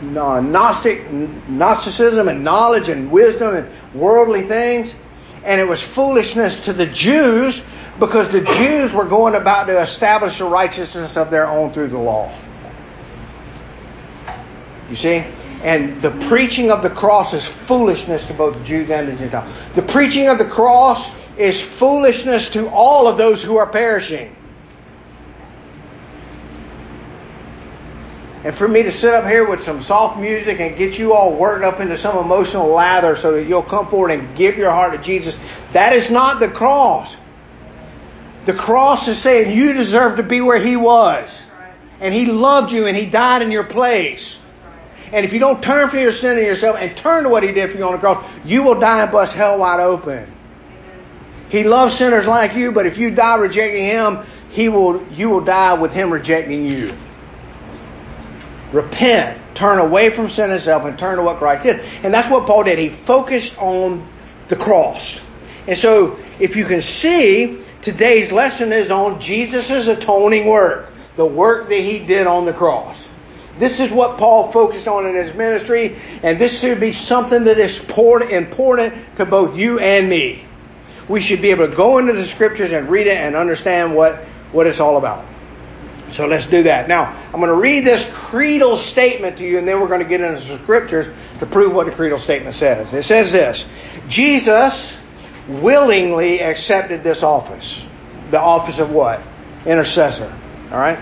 Gnostic, 0.02 1.12
Gnosticism 1.12 2.28
and 2.28 2.44
knowledge 2.44 2.90
and 2.90 3.12
wisdom 3.12 3.56
and 3.56 3.70
worldly 3.94 4.44
things. 4.44 4.94
And 5.44 5.60
it 5.60 5.68
was 5.68 5.82
foolishness 5.82 6.60
to 6.62 6.74
the 6.74 6.86
Jews 6.86 7.62
because 8.00 8.30
the 8.30 8.42
Jews 8.42 8.94
were 8.94 9.06
going 9.06 9.36
about 9.36 9.66
to 9.66 9.82
establish 9.82 10.40
a 10.40 10.46
righteousness 10.46 11.18
of 11.18 11.30
their 11.30 11.48
own 11.48 11.72
through 11.72 11.88
the 11.88 11.98
law. 11.98 12.32
You 14.90 14.96
see? 14.96 15.24
And 15.64 16.02
the 16.02 16.12
preaching 16.28 16.72
of 16.72 16.84
the 16.84 16.90
cross 16.90 17.34
is 17.34 17.46
foolishness 17.46 18.26
to 18.28 18.34
both 18.34 18.58
the 18.58 18.64
Jews 18.64 18.90
and 18.90 19.10
the 19.10 19.16
Gentiles. 19.16 19.54
The 19.76 19.82
preaching 19.82 20.28
of 20.28 20.38
the 20.38 20.46
cross 20.46 21.10
is 21.38 21.62
foolishness 21.62 22.50
to 22.52 22.70
all 22.70 23.08
of 23.08 23.18
those 23.18 23.44
who 23.44 23.58
are 23.58 23.68
perishing. 23.68 24.36
And 28.44 28.56
for 28.56 28.68
me 28.68 28.84
to 28.84 28.92
sit 28.92 29.14
up 29.14 29.26
here 29.26 29.50
with 29.50 29.64
some 29.64 29.82
soft 29.82 30.18
music 30.18 30.62
and 30.62 30.78
get 30.78 30.98
you 30.98 31.14
all 31.14 31.36
worked 31.36 31.66
up 31.66 31.82
into 31.82 31.98
some 31.98 32.18
emotional 32.18 32.70
lather 32.70 33.18
so 33.18 33.34
that 33.34 33.44
you'll 33.44 33.64
come 33.64 33.88
forward 33.88 34.12
and 34.12 34.36
give 34.38 34.58
your 34.58 34.72
heart 34.72 34.94
to 34.94 34.98
Jesus, 34.98 35.38
that 35.74 35.92
is 35.92 36.10
not 36.10 36.40
the 36.40 36.48
cross. 36.48 37.16
The 38.46 38.54
cross 38.54 39.10
is 39.10 39.18
saying 39.18 39.56
you 39.56 39.74
deserve 39.74 40.18
to 40.18 40.24
be 40.24 40.40
where 40.40 40.58
He 40.58 40.78
was. 40.78 41.30
And 42.00 42.14
He 42.14 42.28
loved 42.28 42.72
you 42.72 42.88
and 42.88 42.96
He 42.96 43.06
died 43.06 43.42
in 43.42 43.52
your 43.52 43.66
place. 43.66 44.38
And 45.12 45.26
if 45.26 45.34
you 45.34 45.40
don't 45.40 45.62
turn 45.62 45.90
from 45.90 46.00
your 46.00 46.14
sin 46.14 46.38
and 46.38 46.48
yourself 46.48 46.78
and 46.80 46.96
turn 46.96 47.24
to 47.24 47.30
what 47.30 47.44
He 47.44 47.52
did 47.52 47.74
for 47.74 47.78
you 47.78 47.84
on 47.84 47.92
the 47.94 47.98
cross, 47.98 48.26
you 48.46 48.64
will 48.64 48.80
die 48.80 49.04
and 49.04 49.12
bust 49.12 49.34
hell 49.34 49.60
wide 49.60 49.82
open. 49.82 50.32
He 51.50 51.64
loves 51.66 51.96
sinners 51.96 52.26
like 52.26 52.56
you, 52.56 52.72
but 52.72 52.86
if 52.86 52.98
you 52.98 53.12
die 53.12 53.36
rejecting 53.36 53.84
Him, 53.84 54.20
He 54.50 54.70
will, 54.70 55.06
you 55.12 55.30
will 55.30 55.42
die 55.42 55.74
with 55.74 55.92
Him 55.92 56.14
rejecting 56.14 56.66
you. 56.66 56.96
Repent, 58.72 59.40
turn 59.56 59.80
away 59.80 60.10
from 60.10 60.30
sin 60.30 60.52
itself, 60.52 60.86
and 60.86 60.98
turn 60.98 61.18
to 61.18 61.24
what 61.24 61.38
Christ 61.38 61.64
did. 61.64 61.80
And 62.04 62.14
that's 62.14 62.30
what 62.30 62.46
Paul 62.46 62.64
did. 62.64 62.78
He 62.78 62.90
focused 62.90 63.58
on 63.58 64.08
the 64.48 64.56
cross. 64.56 65.20
And 65.68 65.78
so, 65.78 66.20
if 66.40 66.56
you 66.56 66.66
can 66.66 66.82
see, 66.82 67.60
today's 67.82 68.32
lesson 68.32 68.72
is 68.72 68.92
on 68.92 69.20
Jesus' 69.20 69.88
atoning 69.88 70.46
work, 70.46 70.90
the 71.16 71.26
work 71.26 71.70
that 71.70 71.80
he 71.80 72.00
did 72.00 72.28
on 72.28 72.46
the 72.46 72.54
cross. 72.54 73.08
This 73.60 73.80
is 73.82 73.92
what 73.92 74.18
Paul 74.18 74.52
focused 74.52 74.88
on 74.88 75.06
in 75.06 75.16
his 75.16 75.34
ministry, 75.34 75.98
and 76.24 76.40
this 76.40 76.62
should 76.62 76.80
be 76.80 76.94
something 76.94 77.44
that 77.44 77.58
is 77.58 77.80
important 77.80 79.16
to 79.18 79.26
both 79.26 79.58
you 79.58 79.80
and 79.80 80.10
me. 80.10 80.46
We 81.10 81.20
should 81.20 81.42
be 81.42 81.50
able 81.52 81.68
to 81.68 81.76
go 81.76 81.98
into 81.98 82.14
the 82.14 82.26
scriptures 82.26 82.72
and 82.72 82.90
read 82.90 83.08
it 83.08 83.18
and 83.18 83.36
understand 83.36 83.96
what, 83.96 84.20
what 84.54 84.66
it's 84.66 84.80
all 84.80 84.96
about. 84.96 85.26
So 86.12 86.28
let's 86.28 86.46
do 86.46 86.64
that. 86.64 86.88
Now, 86.88 87.16
I'm 87.28 87.40
going 87.40 87.48
to 87.48 87.56
read 87.56 87.86
this 87.86 88.10
creedal 88.12 88.78
statement 88.78 89.38
to 89.38 89.46
you, 89.46 89.58
and 89.58 89.68
then 89.68 89.80
we're 89.80 89.88
going 89.88 90.02
to 90.02 90.08
get 90.08 90.22
into 90.22 90.40
the 90.40 90.58
scriptures 90.64 91.10
to 91.40 91.46
prove 91.46 91.74
what 91.74 91.86
the 91.86 91.92
creedal 91.92 92.20
statement 92.20 92.56
says. 92.56 92.94
It 92.94 93.04
says 93.04 93.32
this 93.32 93.66
Jesus 94.08 94.94
willingly 95.48 96.42
accepted 96.42 97.04
this 97.04 97.24
office. 97.24 97.82
The 98.32 98.40
office 98.40 98.80
of 98.80 98.92
what? 98.92 99.22
Intercessor. 99.66 100.32
All 100.72 100.78
right? 100.78 101.00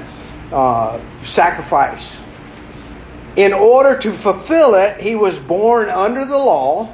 Uh, 0.51 0.99
sacrifice. 1.23 2.15
In 3.35 3.53
order 3.53 3.99
to 3.99 4.11
fulfill 4.11 4.75
it, 4.75 4.99
he 4.99 5.15
was 5.15 5.37
born 5.37 5.89
under 5.89 6.25
the 6.25 6.37
law. 6.37 6.93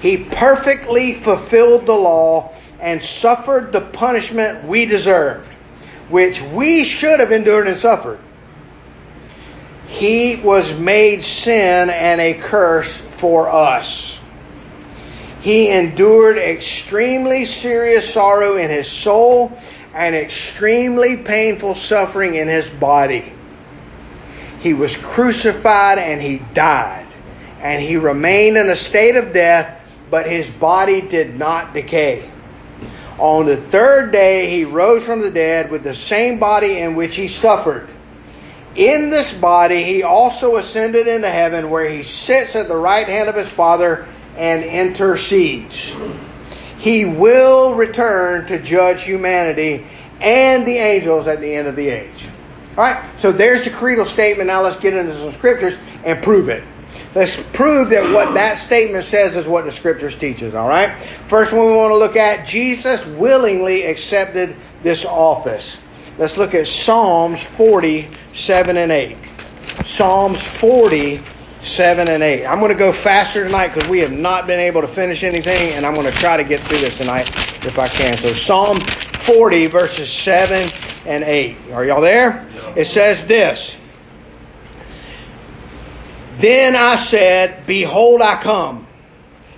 He 0.00 0.18
perfectly 0.24 1.14
fulfilled 1.14 1.86
the 1.86 1.94
law 1.94 2.54
and 2.80 3.02
suffered 3.02 3.72
the 3.72 3.80
punishment 3.80 4.64
we 4.64 4.86
deserved 4.86 5.49
which 6.10 6.42
we 6.42 6.84
should 6.84 7.20
have 7.20 7.32
endured 7.32 7.68
and 7.68 7.78
suffered. 7.78 8.18
He 9.86 10.36
was 10.36 10.74
made 10.74 11.24
sin 11.24 11.90
and 11.90 12.20
a 12.20 12.34
curse 12.34 12.96
for 12.96 13.48
us. 13.48 14.18
He 15.40 15.70
endured 15.70 16.36
extremely 16.36 17.44
serious 17.44 18.12
sorrow 18.12 18.56
in 18.56 18.70
his 18.70 18.88
soul 18.88 19.58
and 19.94 20.14
extremely 20.14 21.16
painful 21.16 21.74
suffering 21.74 22.34
in 22.34 22.46
his 22.46 22.68
body. 22.68 23.32
He 24.60 24.74
was 24.74 24.96
crucified 24.96 25.98
and 25.98 26.20
he 26.20 26.38
died. 26.54 27.06
And 27.60 27.82
he 27.82 27.96
remained 27.96 28.56
in 28.56 28.68
a 28.68 28.76
state 28.76 29.16
of 29.16 29.32
death, 29.32 29.98
but 30.10 30.26
his 30.26 30.48
body 30.50 31.00
did 31.00 31.36
not 31.38 31.74
decay. 31.74 32.30
On 33.20 33.44
the 33.44 33.58
third 33.58 34.12
day, 34.12 34.48
he 34.48 34.64
rose 34.64 35.04
from 35.04 35.20
the 35.20 35.30
dead 35.30 35.70
with 35.70 35.82
the 35.84 35.94
same 35.94 36.38
body 36.38 36.78
in 36.78 36.94
which 36.94 37.16
he 37.16 37.28
suffered. 37.28 37.86
In 38.74 39.10
this 39.10 39.30
body, 39.30 39.84
he 39.84 40.02
also 40.02 40.56
ascended 40.56 41.06
into 41.06 41.28
heaven, 41.28 41.68
where 41.68 41.86
he 41.86 42.02
sits 42.02 42.56
at 42.56 42.66
the 42.66 42.76
right 42.76 43.06
hand 43.06 43.28
of 43.28 43.34
his 43.34 43.48
Father 43.48 44.08
and 44.38 44.64
intercedes. 44.64 45.94
He 46.78 47.04
will 47.04 47.74
return 47.74 48.46
to 48.46 48.58
judge 48.58 49.02
humanity 49.02 49.84
and 50.22 50.66
the 50.66 50.78
angels 50.78 51.26
at 51.26 51.42
the 51.42 51.54
end 51.54 51.68
of 51.68 51.76
the 51.76 51.90
age. 51.90 52.26
All 52.78 52.84
right, 52.84 53.04
so 53.18 53.32
there's 53.32 53.64
the 53.64 53.70
creedal 53.70 54.06
statement. 54.06 54.46
Now 54.46 54.62
let's 54.62 54.76
get 54.76 54.94
into 54.94 55.14
some 55.18 55.34
scriptures 55.34 55.76
and 56.04 56.22
prove 56.22 56.48
it. 56.48 56.64
Let's 57.12 57.36
prove 57.52 57.90
that 57.90 58.14
what 58.14 58.34
that 58.34 58.58
statement 58.58 59.04
says 59.04 59.34
is 59.34 59.46
what 59.46 59.64
the 59.64 59.72
scriptures 59.72 60.16
teaches, 60.16 60.54
all 60.54 60.68
right? 60.68 61.02
First 61.26 61.52
one 61.52 61.66
we 61.66 61.72
want 61.72 61.90
to 61.90 61.96
look 61.96 62.14
at, 62.14 62.46
Jesus 62.46 63.04
willingly 63.04 63.82
accepted 63.82 64.54
this 64.84 65.04
office. 65.04 65.76
Let's 66.18 66.36
look 66.36 66.54
at 66.54 66.68
Psalms 66.68 67.42
47 67.42 68.76
and 68.76 68.92
8. 68.92 69.16
Psalms 69.84 70.40
47 70.40 72.08
and 72.08 72.22
8. 72.22 72.46
I'm 72.46 72.60
going 72.60 72.70
to 72.70 72.78
go 72.78 72.92
faster 72.92 73.42
tonight 73.44 73.74
because 73.74 73.88
we 73.88 73.98
have 74.00 74.12
not 74.12 74.46
been 74.46 74.60
able 74.60 74.82
to 74.82 74.88
finish 74.88 75.24
anything, 75.24 75.72
and 75.72 75.84
I'm 75.84 75.94
going 75.94 76.10
to 76.10 76.16
try 76.18 76.36
to 76.36 76.44
get 76.44 76.60
through 76.60 76.78
this 76.78 76.96
tonight 76.96 77.28
if 77.64 77.78
I 77.78 77.88
can. 77.88 78.16
So 78.18 78.34
Psalm 78.34 78.78
40 78.78 79.66
verses 79.66 80.12
7 80.12 80.68
and 81.06 81.24
8. 81.24 81.56
Are 81.72 81.84
y'all 81.84 82.00
there? 82.00 82.46
It 82.76 82.84
says 82.84 83.24
this. 83.26 83.76
Then 86.40 86.74
I 86.74 86.96
said, 86.96 87.66
Behold, 87.66 88.22
I 88.22 88.36
come. 88.42 88.86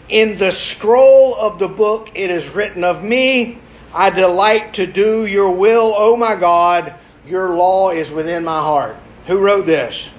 In 0.09 0.37
the 0.37 0.51
scroll 0.51 1.35
of 1.35 1.59
the 1.59 1.69
book 1.69 2.11
it 2.15 2.31
is 2.31 2.49
written 2.51 2.85
of 2.85 3.03
me, 3.03 3.59
I 3.95 4.11
delight 4.11 4.75
to 4.75 4.87
do 4.87 5.25
your 5.25 5.53
will, 5.53 5.95
O 5.97 6.17
my 6.17 6.35
God. 6.35 6.95
Your 7.27 7.55
law 7.55 7.91
is 7.91 8.11
within 8.11 8.45
my 8.45 8.59
heart. 8.59 8.97
Who 9.27 9.39
wrote 9.39 9.65
this? 9.65 10.11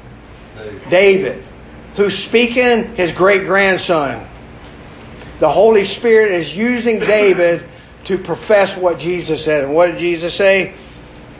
David. 0.56 0.90
David. 0.90 1.46
Who's 1.96 2.18
speaking? 2.18 2.96
His 2.96 3.12
great 3.12 3.46
grandson. 3.46 4.28
The 5.40 5.50
Holy 5.50 5.86
Spirit 5.86 6.32
is 6.32 6.56
using 6.56 7.00
David 7.00 7.66
to 8.06 8.18
profess 8.18 8.78
what 8.78 9.00
Jesus 9.00 9.44
said. 9.44 9.66
And 9.66 9.76
what 9.76 9.88
did 9.88 9.98
Jesus 9.98 10.34
say? 10.34 10.74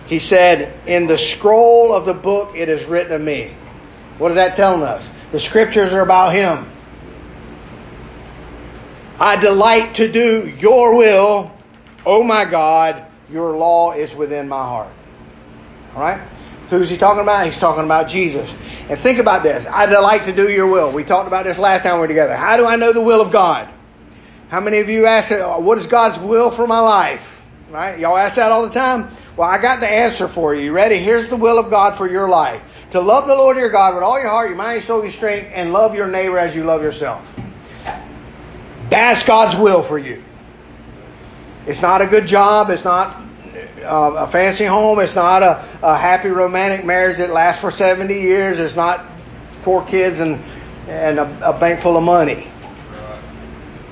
He 0.08 0.20
said, 0.20 0.78
In 0.86 1.08
the 1.08 1.18
scroll 1.18 1.94
of 1.94 2.06
the 2.06 2.14
book 2.14 2.56
it 2.56 2.68
is 2.68 2.84
written 2.86 3.14
of 3.14 3.22
me. 3.22 3.56
What 4.18 4.32
is 4.32 4.36
that 4.36 4.56
telling 4.56 4.84
us? 4.84 5.08
The 5.32 5.40
scriptures 5.40 5.94
are 5.94 6.02
about 6.02 6.34
Him. 6.34 6.70
I 9.20 9.36
delight 9.36 9.96
to 9.96 10.12
do 10.12 10.48
your 10.60 10.96
will. 10.96 11.52
Oh 12.06 12.24
my 12.24 12.46
God, 12.46 13.06
your 13.30 13.56
law 13.56 13.94
is 13.94 14.14
within 14.14 14.50
my 14.50 14.64
heart. 14.64 14.92
All 15.96 16.02
right? 16.02 16.22
Who's 16.70 16.90
he 16.90 16.98
talking 16.98 17.22
about? 17.22 17.46
He's 17.46 17.58
talking 17.58 17.84
about 17.84 18.08
Jesus. 18.10 18.54
And 18.90 19.00
think 19.00 19.20
about 19.20 19.44
this. 19.44 19.66
I 19.70 19.86
delight 19.86 20.26
to 20.26 20.32
do 20.32 20.50
your 20.50 20.68
will. 20.68 20.92
We 20.92 21.04
talked 21.04 21.28
about 21.28 21.46
this 21.46 21.60
last 21.60 21.84
time 21.84 21.96
we 21.96 22.00
were 22.02 22.08
together. 22.08 22.36
How 22.36 22.58
do 22.58 22.66
I 22.66 22.76
know 22.76 22.94
the 22.94 23.02
will 23.02 23.22
of 23.22 23.32
God? 23.32 23.70
How 24.50 24.60
many 24.60 24.80
of 24.80 24.90
you 24.90 25.06
ask, 25.06 25.32
what 25.62 25.78
is 25.78 25.88
God's 25.88 26.20
will 26.20 26.52
for 26.52 26.66
my 26.66 26.80
life? 26.80 27.44
Right? 27.70 28.00
Y'all 28.00 28.18
ask 28.18 28.36
that 28.36 28.52
all 28.52 28.64
the 28.64 28.74
time? 28.74 29.16
Well, 29.38 29.48
I 29.48 29.60
got 29.60 29.80
the 29.80 29.90
answer 29.90 30.28
for 30.28 30.54
you. 30.54 30.66
You 30.66 30.72
ready? 30.74 30.98
Here's 30.98 31.28
the 31.28 31.38
will 31.38 31.60
of 31.60 31.70
God 31.70 31.98
for 31.98 32.10
your 32.10 32.28
life. 32.28 32.62
To 32.94 33.02
love 33.02 33.26
the 33.26 33.34
Lord 33.34 33.58
your 33.58 33.70
God 33.70 33.96
with 33.96 34.04
all 34.04 34.22
your 34.22 34.30
heart, 34.30 34.50
your 34.50 34.58
mind, 34.58 34.74
your 34.74 34.82
soul, 34.84 35.02
your 35.02 35.12
strength, 35.12 35.50
and 35.52 35.74
love 35.74 35.96
your 35.96 36.06
neighbor 36.06 36.38
as 36.38 36.56
you 36.56 36.64
love 36.64 36.84
yourself. 36.84 37.28
That's 38.92 39.24
God's 39.24 39.58
will 39.58 39.82
for 39.82 39.98
you. 39.98 40.24
It's 41.66 41.82
not 41.82 42.04
a 42.04 42.06
good 42.06 42.28
job. 42.28 42.70
It's 42.70 42.84
not 42.84 43.20
uh, 43.82 44.14
a 44.16 44.28
fancy 44.28 44.66
home. 44.66 45.00
It's 45.00 45.16
not 45.16 45.42
a, 45.42 45.68
a 45.82 45.98
happy 45.98 46.30
romantic 46.30 46.86
marriage 46.86 47.18
that 47.18 47.32
lasts 47.32 47.62
for 47.62 47.72
70 47.72 48.14
years. 48.14 48.60
It's 48.60 48.76
not 48.76 49.04
four 49.64 49.84
kids 49.84 50.20
and, 50.20 50.40
and 50.88 51.18
a, 51.18 51.50
a 51.50 51.60
bank 51.60 51.80
full 51.80 51.98
of 51.98 52.04
money. 52.04 52.48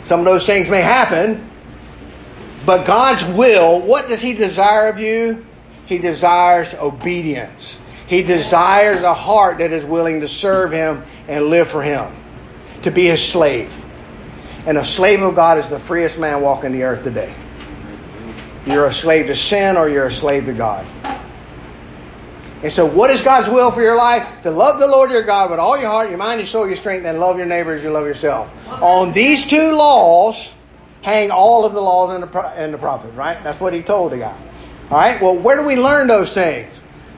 Some 0.04 0.20
of 0.20 0.26
those 0.28 0.46
things 0.46 0.70
may 0.70 0.82
happen, 0.82 1.50
but 2.68 2.86
God's 2.86 3.26
will, 3.26 3.82
what 3.82 4.08
does 4.08 4.22
He 4.22 4.34
desire 4.34 4.90
of 4.90 5.00
you? 5.00 5.44
He 5.88 5.98
desires 5.98 6.76
obedience. 6.76 7.80
He 8.12 8.24
desires 8.24 9.04
a 9.04 9.14
heart 9.14 9.60
that 9.60 9.72
is 9.72 9.86
willing 9.86 10.20
to 10.20 10.28
serve 10.28 10.74
Him 10.74 11.04
and 11.30 11.46
live 11.46 11.70
for 11.70 11.82
Him, 11.82 12.14
to 12.82 12.92
be 12.92 13.06
His 13.06 13.26
slave. 13.26 13.72
And 14.66 14.78
a 14.78 14.84
slave 14.84 15.22
of 15.22 15.34
God 15.34 15.60
is 15.60 15.70
the 15.70 15.80
freest 15.80 16.20
man 16.20 16.42
walking 16.42 16.74
the 16.74 16.84
earth 16.84 17.06
today. 17.06 17.34
You're 18.66 18.88
a 18.88 18.92
slave 18.92 19.28
to 19.28 19.36
sin 19.38 19.78
or 19.78 19.88
you're 19.88 20.08
a 20.08 20.12
slave 20.12 20.46
to 20.48 20.54
God. 20.54 20.86
And 22.62 22.70
so, 22.70 22.86
what 22.86 23.12
is 23.12 23.22
God's 23.22 23.48
will 23.48 23.72
for 23.72 23.82
your 23.82 23.96
life? 23.96 24.28
To 24.44 24.52
love 24.52 24.78
the 24.78 24.88
Lord 24.88 25.10
your 25.10 25.24
God 25.24 25.50
with 25.50 25.60
all 25.60 25.80
your 25.80 25.90
heart, 25.90 26.10
your 26.10 26.18
mind, 26.18 26.42
your 26.42 26.48
soul, 26.48 26.68
your 26.68 26.76
strength, 26.76 27.06
and 27.06 27.18
love 27.18 27.38
your 27.38 27.46
neighbor 27.46 27.72
as 27.72 27.82
you 27.82 27.92
love 27.92 28.06
yourself. 28.06 28.52
On 28.68 29.14
these 29.14 29.48
two 29.48 29.72
laws 29.72 30.52
hang 31.02 31.32
all 31.32 31.64
of 31.64 31.72
the 31.72 31.82
laws 31.82 32.14
and 32.14 32.30
the, 32.30 32.48
and 32.58 32.74
the 32.74 32.78
prophets, 32.78 33.16
right? 33.16 33.42
That's 33.42 33.62
what 33.62 33.72
he 33.72 33.82
told 33.82 34.12
the 34.12 34.18
guy. 34.18 34.38
All 34.90 34.98
right, 34.98 35.22
well, 35.22 35.38
where 35.38 35.56
do 35.56 35.64
we 35.64 35.78
learn 35.78 36.08
those 36.08 36.34
things? 36.34 36.68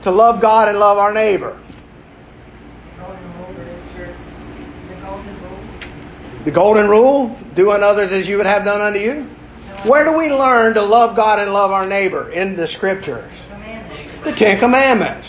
To 0.04 0.10
love 0.10 0.38
God 0.38 0.68
and 0.68 0.78
love 0.78 0.98
our 0.98 1.14
neighbor. 1.14 1.58
The 6.44 6.50
golden 6.50 6.90
rule, 6.90 7.34
do 7.54 7.70
unto 7.70 7.86
others 7.86 8.12
as 8.12 8.28
you 8.28 8.36
would 8.36 8.44
have 8.44 8.66
done 8.66 8.82
unto 8.82 8.98
you. 8.98 9.22
Where 9.84 10.04
do 10.04 10.14
we 10.14 10.30
learn 10.30 10.74
to 10.74 10.82
love 10.82 11.16
God 11.16 11.38
and 11.38 11.54
love 11.54 11.70
our 11.70 11.86
neighbor? 11.86 12.30
In 12.30 12.54
the 12.54 12.66
scriptures. 12.66 13.30
The 14.24 14.32
Ten 14.32 14.58
Commandments. 14.58 15.26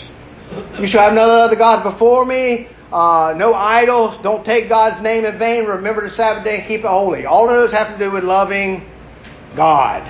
You 0.78 0.86
shall 0.86 1.04
have 1.04 1.14
no 1.14 1.24
other 1.24 1.56
gods 1.56 1.82
before 1.82 2.26
me. 2.26 2.68
Uh, 2.92 3.32
no 3.34 3.54
idols. 3.54 4.18
Don't 4.18 4.44
take 4.44 4.68
God's 4.68 5.00
name 5.00 5.24
in 5.24 5.38
vain. 5.38 5.64
Remember 5.64 6.02
the 6.02 6.10
Sabbath 6.10 6.44
day 6.44 6.58
and 6.58 6.68
keep 6.68 6.80
it 6.80 6.86
holy. 6.86 7.24
All 7.24 7.48
those 7.48 7.72
have 7.72 7.90
to 7.94 7.98
do 7.98 8.10
with 8.10 8.24
loving 8.24 8.86
God. 9.54 10.06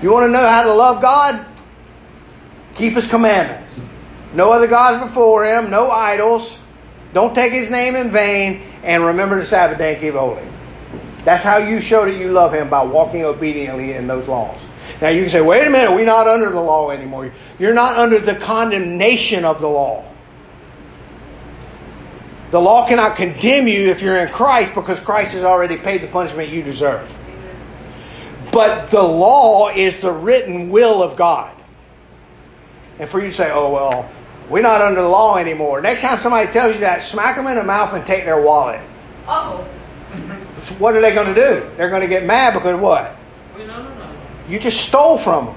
You 0.00 0.12
want 0.12 0.24
to 0.24 0.30
know 0.30 0.48
how 0.48 0.62
to 0.62 0.72
love 0.72 1.02
God? 1.02 1.44
Keep 2.74 2.94
His 2.94 3.06
commandments. 3.06 3.65
No 4.36 4.52
other 4.52 4.66
gods 4.66 5.02
before 5.02 5.46
Him. 5.46 5.70
No 5.70 5.90
idols. 5.90 6.56
Don't 7.14 7.34
take 7.34 7.52
His 7.52 7.70
name 7.70 7.96
in 7.96 8.10
vain 8.10 8.62
and 8.84 9.02
remember 9.04 9.38
the 9.38 9.46
Sabbath 9.46 9.78
day 9.78 9.94
and 9.94 10.00
keep 10.00 10.14
holy. 10.14 10.46
That's 11.24 11.42
how 11.42 11.56
you 11.56 11.80
show 11.80 12.04
that 12.04 12.14
you 12.16 12.28
love 12.28 12.52
Him 12.52 12.68
by 12.68 12.82
walking 12.82 13.24
obediently 13.24 13.94
in 13.94 14.06
those 14.06 14.28
laws. 14.28 14.60
Now 15.00 15.08
you 15.08 15.22
can 15.22 15.30
say, 15.30 15.40
wait 15.40 15.66
a 15.66 15.70
minute, 15.70 15.92
we're 15.94 16.04
not 16.04 16.28
under 16.28 16.50
the 16.50 16.60
law 16.60 16.90
anymore. 16.90 17.32
You're 17.58 17.74
not 17.74 17.96
under 17.96 18.18
the 18.18 18.34
condemnation 18.34 19.44
of 19.44 19.60
the 19.60 19.68
law. 19.68 20.06
The 22.50 22.60
law 22.60 22.86
cannot 22.86 23.16
condemn 23.16 23.66
you 23.66 23.90
if 23.90 24.02
you're 24.02 24.18
in 24.18 24.28
Christ 24.28 24.74
because 24.74 25.00
Christ 25.00 25.32
has 25.32 25.42
already 25.42 25.78
paid 25.78 26.02
the 26.02 26.06
punishment 26.06 26.50
you 26.50 26.62
deserve. 26.62 27.14
But 28.52 28.90
the 28.90 29.02
law 29.02 29.70
is 29.70 29.96
the 29.96 30.12
written 30.12 30.70
will 30.70 31.02
of 31.02 31.16
God. 31.16 31.54
And 32.98 33.10
for 33.10 33.20
you 33.20 33.28
to 33.30 33.34
say, 33.34 33.50
oh, 33.50 33.72
well, 33.72 34.08
we're 34.48 34.62
not 34.62 34.80
under 34.80 35.02
the 35.02 35.08
law 35.08 35.36
anymore. 35.36 35.80
Next 35.80 36.00
time 36.00 36.20
somebody 36.20 36.50
tells 36.52 36.74
you 36.74 36.80
that, 36.80 37.02
smack 37.02 37.36
them 37.36 37.46
in 37.46 37.56
the 37.56 37.64
mouth 37.64 37.92
and 37.94 38.04
take 38.06 38.24
their 38.24 38.40
wallet. 38.40 38.80
oh 39.26 39.66
What 40.78 40.94
are 40.94 41.00
they 41.00 41.12
going 41.12 41.34
to 41.34 41.34
do? 41.34 41.70
They're 41.76 41.90
going 41.90 42.02
to 42.02 42.08
get 42.08 42.24
mad 42.24 42.54
because 42.54 42.80
what? 42.80 43.16
You 44.48 44.58
just 44.60 44.80
stole 44.80 45.18
from 45.18 45.46
them. 45.46 45.56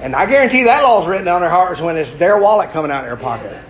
And 0.00 0.14
I 0.14 0.26
guarantee 0.26 0.62
that 0.64 0.82
law 0.82 1.02
is 1.02 1.08
written 1.08 1.28
on 1.28 1.40
their 1.40 1.50
hearts 1.50 1.80
when 1.80 1.96
it's 1.96 2.14
their 2.14 2.38
wallet 2.38 2.70
coming 2.70 2.90
out 2.90 3.04
of 3.04 3.10
their 3.10 3.16
pocket. 3.16 3.60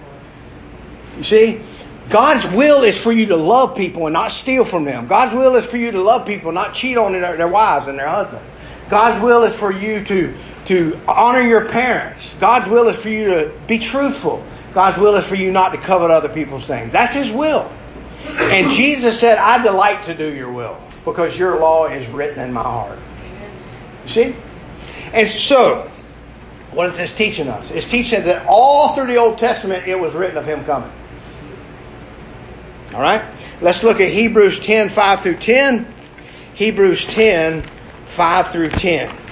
You 1.17 1.25
see? 1.25 1.63
God's 2.11 2.47
will 2.51 2.85
is 2.85 2.97
for 2.97 3.13
you 3.13 3.27
to 3.27 3.37
love 3.37 3.77
people 3.77 4.07
and 4.07 4.15
not 4.15 4.33
steal 4.33 4.65
from 4.65 4.85
them. 4.85 5.09
God's 5.09 5.35
will 5.35 5.57
is 5.57 5.65
for 5.65 5.77
you 5.77 5.91
to 5.91 6.01
love 6.01 6.27
people, 6.27 6.53
not 6.53 6.75
cheat 6.75 6.97
on 6.97 7.13
their, 7.13 7.37
their 7.37 7.49
wives 7.49 7.87
and 7.87 7.99
their 7.99 8.09
husbands. 8.09 8.45
God's 8.89 9.23
will 9.23 9.43
is 9.43 9.55
for 9.55 9.71
you 9.71 10.03
to, 10.05 10.35
to 10.69 11.01
honor 11.09 11.41
your 11.41 11.65
parents. 11.65 12.35
God's 12.39 12.69
will 12.69 12.89
is 12.89 12.97
for 12.97 13.09
you 13.09 13.25
to 13.25 13.53
be 13.67 13.79
truthful. 13.79 14.45
God's 14.75 14.99
will 14.99 15.17
is 15.17 15.25
for 15.25 15.35
you 15.35 15.51
not 15.51 15.71
to 15.71 15.79
covet 15.79 16.11
other 16.11 16.29
people's 16.29 16.67
things. 16.67 16.93
That's 16.93 17.15
His 17.15 17.33
will. 17.33 17.73
And 18.27 18.71
Jesus 18.71 19.19
said, 19.19 19.39
I 19.39 19.63
delight 19.63 20.05
to 20.05 20.15
do 20.15 20.31
your 20.31 20.53
will 20.53 20.79
because 21.07 21.39
your 21.39 21.59
law 21.59 21.87
is 21.87 22.07
written 22.09 22.45
in 22.45 22.53
my 22.53 22.63
heart. 22.63 22.99
You 24.03 24.09
see? 24.09 24.37
And 25.15 25.27
so, 25.27 25.91
what 26.73 26.91
is 26.91 26.99
this 26.99 27.15
teaching 27.15 27.49
us? 27.49 27.71
It's 27.71 27.89
teaching 27.89 28.25
that 28.25 28.45
all 28.47 28.95
through 28.95 29.07
the 29.07 29.17
Old 29.17 29.39
Testament 29.39 29.89
it 29.89 29.99
was 29.99 30.15
written 30.15 30.37
of 30.37 30.45
Him 30.45 30.67
coming. 30.67 30.93
All 32.93 33.01
right? 33.01 33.23
Let's 33.63 33.83
look 33.83 34.03
at 34.03 34.11
Hebrews 34.11 34.59
10 34.59 34.91
5 34.91 35.21
through 35.23 35.39
10. 35.39 35.95
Hebrews 36.57 37.07
10 37.07 37.65
5 38.17 38.49
through 38.49 38.69
10. 38.69 39.28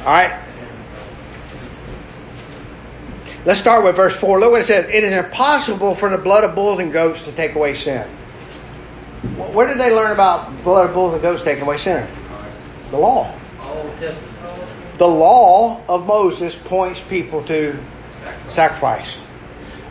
All 0.00 0.06
right. 0.06 0.32
Let's 3.44 3.60
start 3.60 3.84
with 3.84 3.96
verse 3.96 4.16
4. 4.16 4.40
Look 4.40 4.52
what 4.52 4.62
it 4.62 4.66
says. 4.66 4.86
It 4.88 5.04
is 5.04 5.12
impossible 5.12 5.94
for 5.94 6.08
the 6.08 6.18
blood 6.18 6.44
of 6.44 6.54
bulls 6.54 6.78
and 6.78 6.92
goats 6.92 7.22
to 7.22 7.32
take 7.32 7.54
away 7.54 7.74
sin. 7.74 8.06
Where 9.36 9.66
did 9.66 9.78
they 9.78 9.94
learn 9.94 10.12
about 10.12 10.62
blood 10.64 10.88
of 10.88 10.94
bulls 10.94 11.14
and 11.14 11.22
goats 11.22 11.42
taking 11.42 11.64
away 11.64 11.78
sin? 11.78 12.06
The 12.90 12.98
law. 12.98 13.34
The 14.98 15.08
law 15.08 15.82
of 15.88 16.06
Moses 16.06 16.54
points 16.54 17.00
people 17.00 17.42
to 17.44 17.78
sacrifice. 18.50 19.16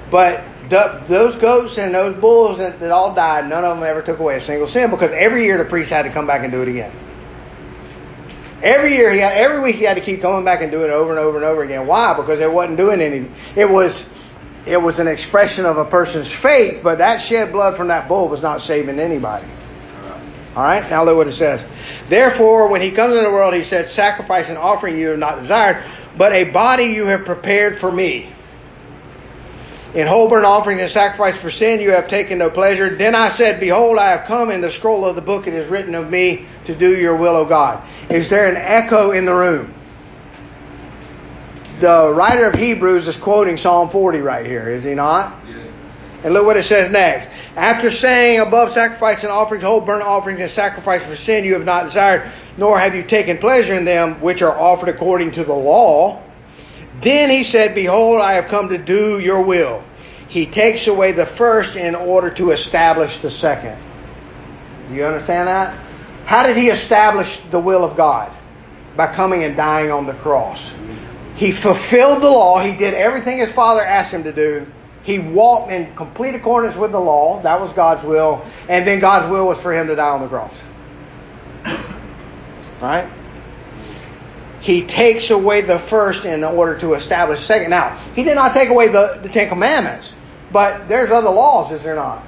But 0.10 0.44
those 0.70 1.36
goats 1.36 1.78
and 1.78 1.94
those 1.94 2.20
bulls 2.20 2.58
that 2.58 2.92
all 2.92 3.14
died, 3.14 3.48
none 3.48 3.64
of 3.64 3.78
them 3.78 3.88
ever 3.88 4.02
took 4.02 4.20
away 4.20 4.38
a 4.38 4.42
single 4.42 4.68
sin 4.68 4.90
because 4.90 5.12
every 5.12 5.44
year 5.44 5.58
the 5.58 5.66
priest 5.66 5.90
had 5.90 6.04
to 6.04 6.12
come 6.12 6.28
back 6.28 6.44
and 6.44 6.52
do 6.52 6.62
it 6.62 6.68
again. 6.68 6.92
Every 8.62 8.94
year 8.94 9.12
he 9.12 9.20
had, 9.20 9.34
every 9.34 9.62
week 9.62 9.76
he 9.78 9.84
had 9.84 9.96
to 9.96 10.02
keep 10.02 10.22
coming 10.22 10.44
back 10.44 10.62
and 10.62 10.72
doing 10.72 10.90
it 10.90 10.94
over 10.94 11.12
and 11.12 11.20
over 11.20 11.38
and 11.38 11.46
over 11.46 11.64
again. 11.64 11.88
Why? 11.88 12.14
Because 12.14 12.40
it 12.40 12.52
wasn't 12.52 12.78
doing 12.78 13.02
anything. 13.02 13.34
It 13.56 13.70
was, 13.70 14.06
it 14.66 14.78
was 14.78 15.00
an 15.00 15.08
expression 15.08 15.66
of 15.66 15.78
a 15.78 15.86
person's 15.86 16.32
faith, 16.32 16.82
but 16.84 16.98
that 16.98 17.18
shed 17.18 17.52
blood 17.52 17.78
from 17.78 17.88
that 17.88 18.08
bull 18.08 18.28
was 18.28 18.42
not 18.42 18.62
saving 18.62 19.00
anybody. 19.00 19.48
All 20.56 20.64
right. 20.64 20.90
Now 20.90 21.06
look 21.06 21.16
what 21.16 21.28
it 21.28 21.34
says. 21.34 21.62
Therefore, 22.10 22.68
when 22.68 22.82
he 22.82 22.92
comes 22.92 23.16
into 23.16 23.30
the 23.30 23.34
world, 23.34 23.54
he 23.54 23.64
said, 23.64 23.92
"Sacrifice 23.92 24.50
and 24.50 24.58
offering 24.58 24.98
you 24.98 25.10
have 25.10 25.20
not 25.20 25.42
desired, 25.42 25.84
but 26.18 26.34
a 26.34 26.46
body 26.46 26.86
you 26.86 27.06
have 27.06 27.24
prepared 27.24 27.80
for 27.80 27.92
me." 27.92 28.30
In 29.94 30.06
whole 30.06 30.30
burnt 30.30 30.46
offering 30.46 30.80
and 30.80 30.90
sacrifice 30.90 31.36
for 31.36 31.50
sin 31.50 31.80
you 31.80 31.92
have 31.92 32.08
taken 32.08 32.38
no 32.38 32.52
pleasure. 32.52 32.96
Then 32.96 33.16
I 33.16 33.30
said, 33.30 33.60
Behold, 33.60 33.98
I 33.98 34.12
have 34.12 34.26
come 34.26 34.52
in 34.52 34.62
the 34.62 34.70
scroll 34.70 35.04
of 35.04 35.16
the 35.16 35.22
book 35.22 35.48
it 35.48 35.56
is 35.56 35.68
written 35.68 35.96
of 35.96 36.12
me 36.12 36.46
to 36.66 36.76
do 36.76 36.96
your 36.96 37.16
will, 37.16 37.36
O 37.36 37.44
God. 37.44 37.82
Is 38.10 38.30
there 38.30 38.50
an 38.50 38.58
echo 38.58 39.12
in 39.12 39.26
the 39.26 39.36
room? 39.36 39.74
The 41.80 42.12
writer 42.14 42.48
of 42.48 42.56
Hebrews 42.56 43.08
is 43.08 43.16
quoting 43.16 43.58
Psalm 43.58 43.90
40 43.90 44.20
right 44.20 44.46
here, 44.46 44.70
is 44.70 44.84
he 44.84 44.96
not? 44.96 45.40
Yeah. 45.48 45.64
And 46.24 46.34
look 46.34 46.46
what 46.46 46.58
it 46.58 46.64
says 46.64 46.90
next. 46.90 47.30
After 47.56 47.90
saying, 47.90 48.42
Above 48.42 48.72
sacrifice 48.72 49.24
and 49.24 49.32
offerings, 49.32 49.64
whole 49.64 49.80
burnt 49.80 50.04
offerings 50.04 50.42
and 50.42 50.50
sacrifice 50.50 51.04
for 51.04 51.16
sin 51.16 51.46
you 51.46 51.54
have 51.54 51.64
not 51.64 51.86
desired, 51.86 52.30
nor 52.58 52.78
have 52.78 52.96
you 52.96 53.04
taken 53.04 53.38
pleasure 53.38 53.76
in 53.76 53.86
them, 53.86 54.20
which 54.20 54.42
are 54.42 54.58
offered 54.58 54.90
according 54.90 55.32
to 55.34 55.46
the 55.46 55.54
law. 55.54 56.22
Then 57.02 57.30
he 57.30 57.46
said, 57.46 57.74
Behold, 57.74 58.20
I 58.20 58.34
have 58.34 58.48
come 58.48 58.70
to 58.70 58.78
do 58.78 59.20
your 59.20 59.42
will. 59.42 59.84
He 60.28 60.46
takes 60.46 60.88
away 60.88 61.14
the 61.14 61.26
first 61.26 61.78
in 61.78 61.96
order 61.96 62.30
to 62.32 62.52
establish 62.52 63.20
the 63.20 63.32
second. 63.32 63.78
Do 64.90 64.96
you 64.96 65.06
understand 65.06 65.48
that? 65.48 65.89
How 66.26 66.44
did 66.44 66.58
he 66.58 66.70
establish 66.70 67.40
the 67.52 67.60
will 67.60 67.84
of 67.84 67.98
God? 67.98 68.32
By 68.96 69.14
coming 69.14 69.44
and 69.44 69.56
dying 69.56 69.92
on 69.92 70.06
the 70.06 70.14
cross. 70.14 70.74
He 71.36 71.52
fulfilled 71.52 72.22
the 72.22 72.30
law. 72.30 72.60
He 72.60 72.76
did 72.76 72.94
everything 72.94 73.38
his 73.38 73.52
father 73.52 73.84
asked 73.84 74.14
him 74.14 74.24
to 74.24 74.34
do. 74.34 74.68
He 75.04 75.20
walked 75.20 75.72
in 75.72 75.96
complete 75.96 76.36
accordance 76.36 76.76
with 76.76 76.92
the 76.92 77.00
law. 77.00 77.42
That 77.42 77.62
was 77.62 77.72
God's 77.74 78.04
will. 78.04 78.46
And 78.68 78.86
then 78.86 79.00
God's 79.00 79.32
will 79.32 79.48
was 79.48 79.60
for 79.60 79.74
him 79.74 79.88
to 79.88 79.96
die 79.96 80.10
on 80.10 80.22
the 80.22 80.28
cross. 80.28 80.54
Right? 82.82 83.10
He 84.62 84.86
takes 84.86 85.30
away 85.30 85.62
the 85.62 85.80
first 85.80 86.26
in 86.26 86.44
order 86.44 86.78
to 86.80 86.94
establish 86.94 87.40
the 87.40 87.46
second. 87.46 87.70
Now, 87.70 87.98
he 88.16 88.24
did 88.24 88.36
not 88.36 88.54
take 88.54 88.70
away 88.70 88.90
the, 88.90 89.20
the 89.24 89.30
Ten 89.30 89.48
Commandments, 89.48 90.14
but 90.52 90.88
there's 90.90 91.12
other 91.12 91.30
laws, 91.30 91.72
is 91.72 91.84
there 91.84 91.96
not? 91.96 92.26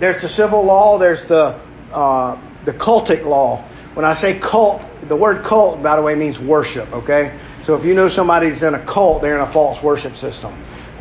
There's 0.00 0.22
the 0.22 0.28
civil 0.28 0.64
law, 0.64 0.98
there's 0.98 1.24
the, 1.26 1.60
uh, 1.92 2.38
the 2.64 2.72
cultic 2.72 3.24
law. 3.24 3.64
When 3.94 4.04
I 4.04 4.14
say 4.14 4.38
cult, 4.38 4.84
the 5.08 5.16
word 5.16 5.44
cult, 5.44 5.82
by 5.82 5.96
the 5.96 6.02
way, 6.02 6.14
means 6.14 6.40
worship, 6.40 6.92
okay? 6.92 7.38
So 7.62 7.76
if 7.76 7.84
you 7.84 7.94
know 7.94 8.08
somebody's 8.08 8.62
in 8.62 8.74
a 8.74 8.84
cult, 8.84 9.22
they're 9.22 9.36
in 9.36 9.40
a 9.40 9.50
false 9.50 9.82
worship 9.82 10.16
system. 10.16 10.54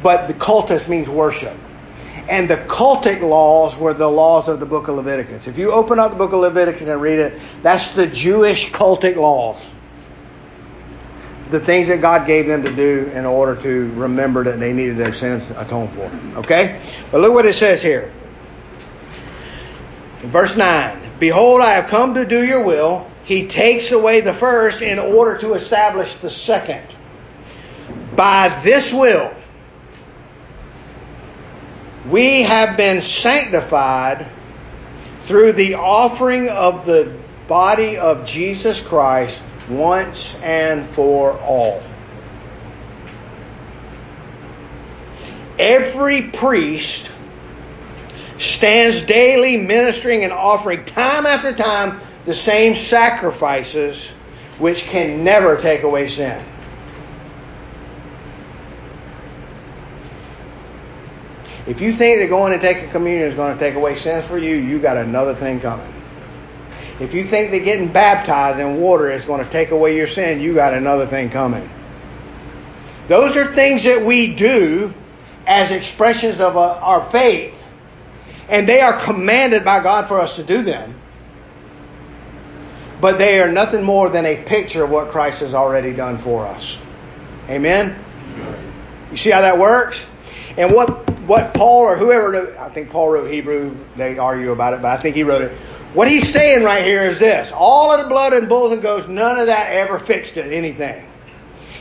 But 0.03 0.27
the 0.27 0.33
cultist 0.33 0.87
means 0.87 1.09
worship. 1.09 1.57
And 2.29 2.49
the 2.49 2.57
cultic 2.57 3.21
laws 3.21 3.75
were 3.75 3.93
the 3.93 4.09
laws 4.09 4.47
of 4.47 4.59
the 4.59 4.65
book 4.65 4.87
of 4.87 4.95
Leviticus. 4.95 5.47
If 5.47 5.57
you 5.57 5.71
open 5.71 5.99
up 5.99 6.11
the 6.11 6.17
book 6.17 6.31
of 6.31 6.39
Leviticus 6.39 6.87
and 6.87 7.01
read 7.01 7.19
it, 7.19 7.39
that's 7.61 7.91
the 7.91 8.07
Jewish 8.07 8.71
cultic 8.71 9.15
laws. 9.15 9.67
The 11.49 11.59
things 11.59 11.89
that 11.89 12.01
God 12.01 12.25
gave 12.25 12.47
them 12.47 12.63
to 12.63 12.71
do 12.71 13.11
in 13.13 13.25
order 13.25 13.61
to 13.61 13.91
remember 13.91 14.43
that 14.45 14.59
they 14.59 14.71
needed 14.71 14.97
their 14.97 15.13
sins 15.13 15.49
atoned 15.51 15.91
for. 15.91 16.39
Okay? 16.39 16.79
But 17.11 17.21
look 17.21 17.33
what 17.33 17.45
it 17.45 17.55
says 17.55 17.81
here. 17.81 18.11
In 20.21 20.29
verse 20.29 20.55
9 20.55 21.03
Behold, 21.23 21.61
I 21.61 21.75
have 21.75 21.87
come 21.87 22.15
to 22.15 22.25
do 22.25 22.43
your 22.45 22.65
will. 22.65 23.09
He 23.23 23.47
takes 23.47 23.93
away 23.93 24.19
the 24.19 24.33
first 24.33 24.81
in 24.81 24.99
order 24.99 25.37
to 25.37 25.53
establish 25.53 26.13
the 26.15 26.29
second. 26.29 26.85
By 28.13 28.59
this 28.61 28.91
will, 28.91 29.33
we 32.09 32.41
have 32.41 32.75
been 32.75 33.01
sanctified 33.01 34.29
through 35.23 35.53
the 35.53 35.75
offering 35.75 36.49
of 36.49 36.85
the 36.85 37.17
body 37.47 37.97
of 37.97 38.25
Jesus 38.25 38.81
Christ 38.81 39.41
once 39.69 40.35
and 40.41 40.85
for 40.87 41.39
all. 41.39 41.81
Every 45.57 46.31
priest 46.31 47.09
stands 48.43 49.03
daily 49.03 49.57
ministering 49.57 50.23
and 50.23 50.33
offering 50.33 50.85
time 50.85 51.25
after 51.25 51.53
time 51.53 51.99
the 52.25 52.33
same 52.33 52.75
sacrifices 52.75 54.07
which 54.59 54.83
can 54.83 55.23
never 55.23 55.57
take 55.57 55.83
away 55.83 56.07
sin. 56.07 56.43
If 61.65 61.79
you 61.79 61.93
think 61.93 62.19
that 62.19 62.27
going 62.27 62.51
to 62.51 62.59
take 62.59 62.83
a 62.83 62.91
communion 62.91 63.27
is 63.27 63.35
going 63.35 63.53
to 63.53 63.59
take 63.59 63.75
away 63.75 63.95
sins 63.95 64.25
for 64.25 64.37
you, 64.37 64.55
you 64.55 64.79
got 64.79 64.97
another 64.97 65.33
thing 65.33 65.61
coming. 65.61 65.93
If 66.99 67.13
you 67.13 67.23
think 67.23 67.51
that 67.51 67.59
getting 67.59 67.91
baptized 67.91 68.59
in 68.59 68.81
water 68.81 69.09
is 69.09 69.23
going 69.25 69.43
to 69.43 69.49
take 69.49 69.71
away 69.71 69.95
your 69.95 70.07
sin, 70.07 70.41
you 70.41 70.53
got 70.53 70.73
another 70.73 71.07
thing 71.07 71.29
coming. 71.29 71.69
Those 73.07 73.37
are 73.37 73.53
things 73.53 73.85
that 73.85 74.05
we 74.05 74.35
do 74.35 74.93
as 75.47 75.71
expressions 75.71 76.39
of 76.39 76.57
uh, 76.57 76.73
our 76.75 77.03
faith, 77.03 77.62
and 78.49 78.67
they 78.67 78.81
are 78.81 78.99
commanded 78.99 79.63
by 79.63 79.81
God 79.81 80.07
for 80.07 80.19
us 80.19 80.35
to 80.35 80.43
do 80.43 80.63
them. 80.63 80.99
But 83.01 83.17
they 83.17 83.41
are 83.41 83.51
nothing 83.51 83.83
more 83.83 84.09
than 84.09 84.25
a 84.25 84.41
picture 84.43 84.83
of 84.83 84.89
what 84.89 85.09
Christ 85.09 85.39
has 85.41 85.53
already 85.53 85.93
done 85.93 86.17
for 86.17 86.45
us. 86.45 86.77
Amen? 87.49 87.97
You 89.11 89.17
see 89.17 89.29
how 89.29 89.41
that 89.41 89.59
works? 89.59 90.05
And 90.57 90.73
what 90.73 91.09
what 91.21 91.53
Paul 91.53 91.83
or 91.83 91.95
whoever 91.95 92.57
I 92.59 92.69
think 92.69 92.89
Paul 92.89 93.09
wrote 93.09 93.29
Hebrew, 93.29 93.77
they 93.95 94.17
argue 94.17 94.51
about 94.51 94.73
it, 94.73 94.81
but 94.81 94.97
I 94.97 95.01
think 95.01 95.15
he 95.15 95.23
wrote 95.23 95.41
it. 95.41 95.51
What 95.93 96.07
he's 96.07 96.31
saying 96.31 96.63
right 96.63 96.83
here 96.83 97.01
is 97.01 97.19
this 97.19 97.51
all 97.51 97.93
of 97.93 98.01
the 98.01 98.09
blood 98.09 98.33
and 98.33 98.49
bulls 98.49 98.73
and 98.73 98.81
goats, 98.81 99.07
none 99.07 99.39
of 99.39 99.47
that 99.47 99.71
ever 99.71 99.99
fixed 99.99 100.37
it, 100.37 100.51
anything. 100.51 101.07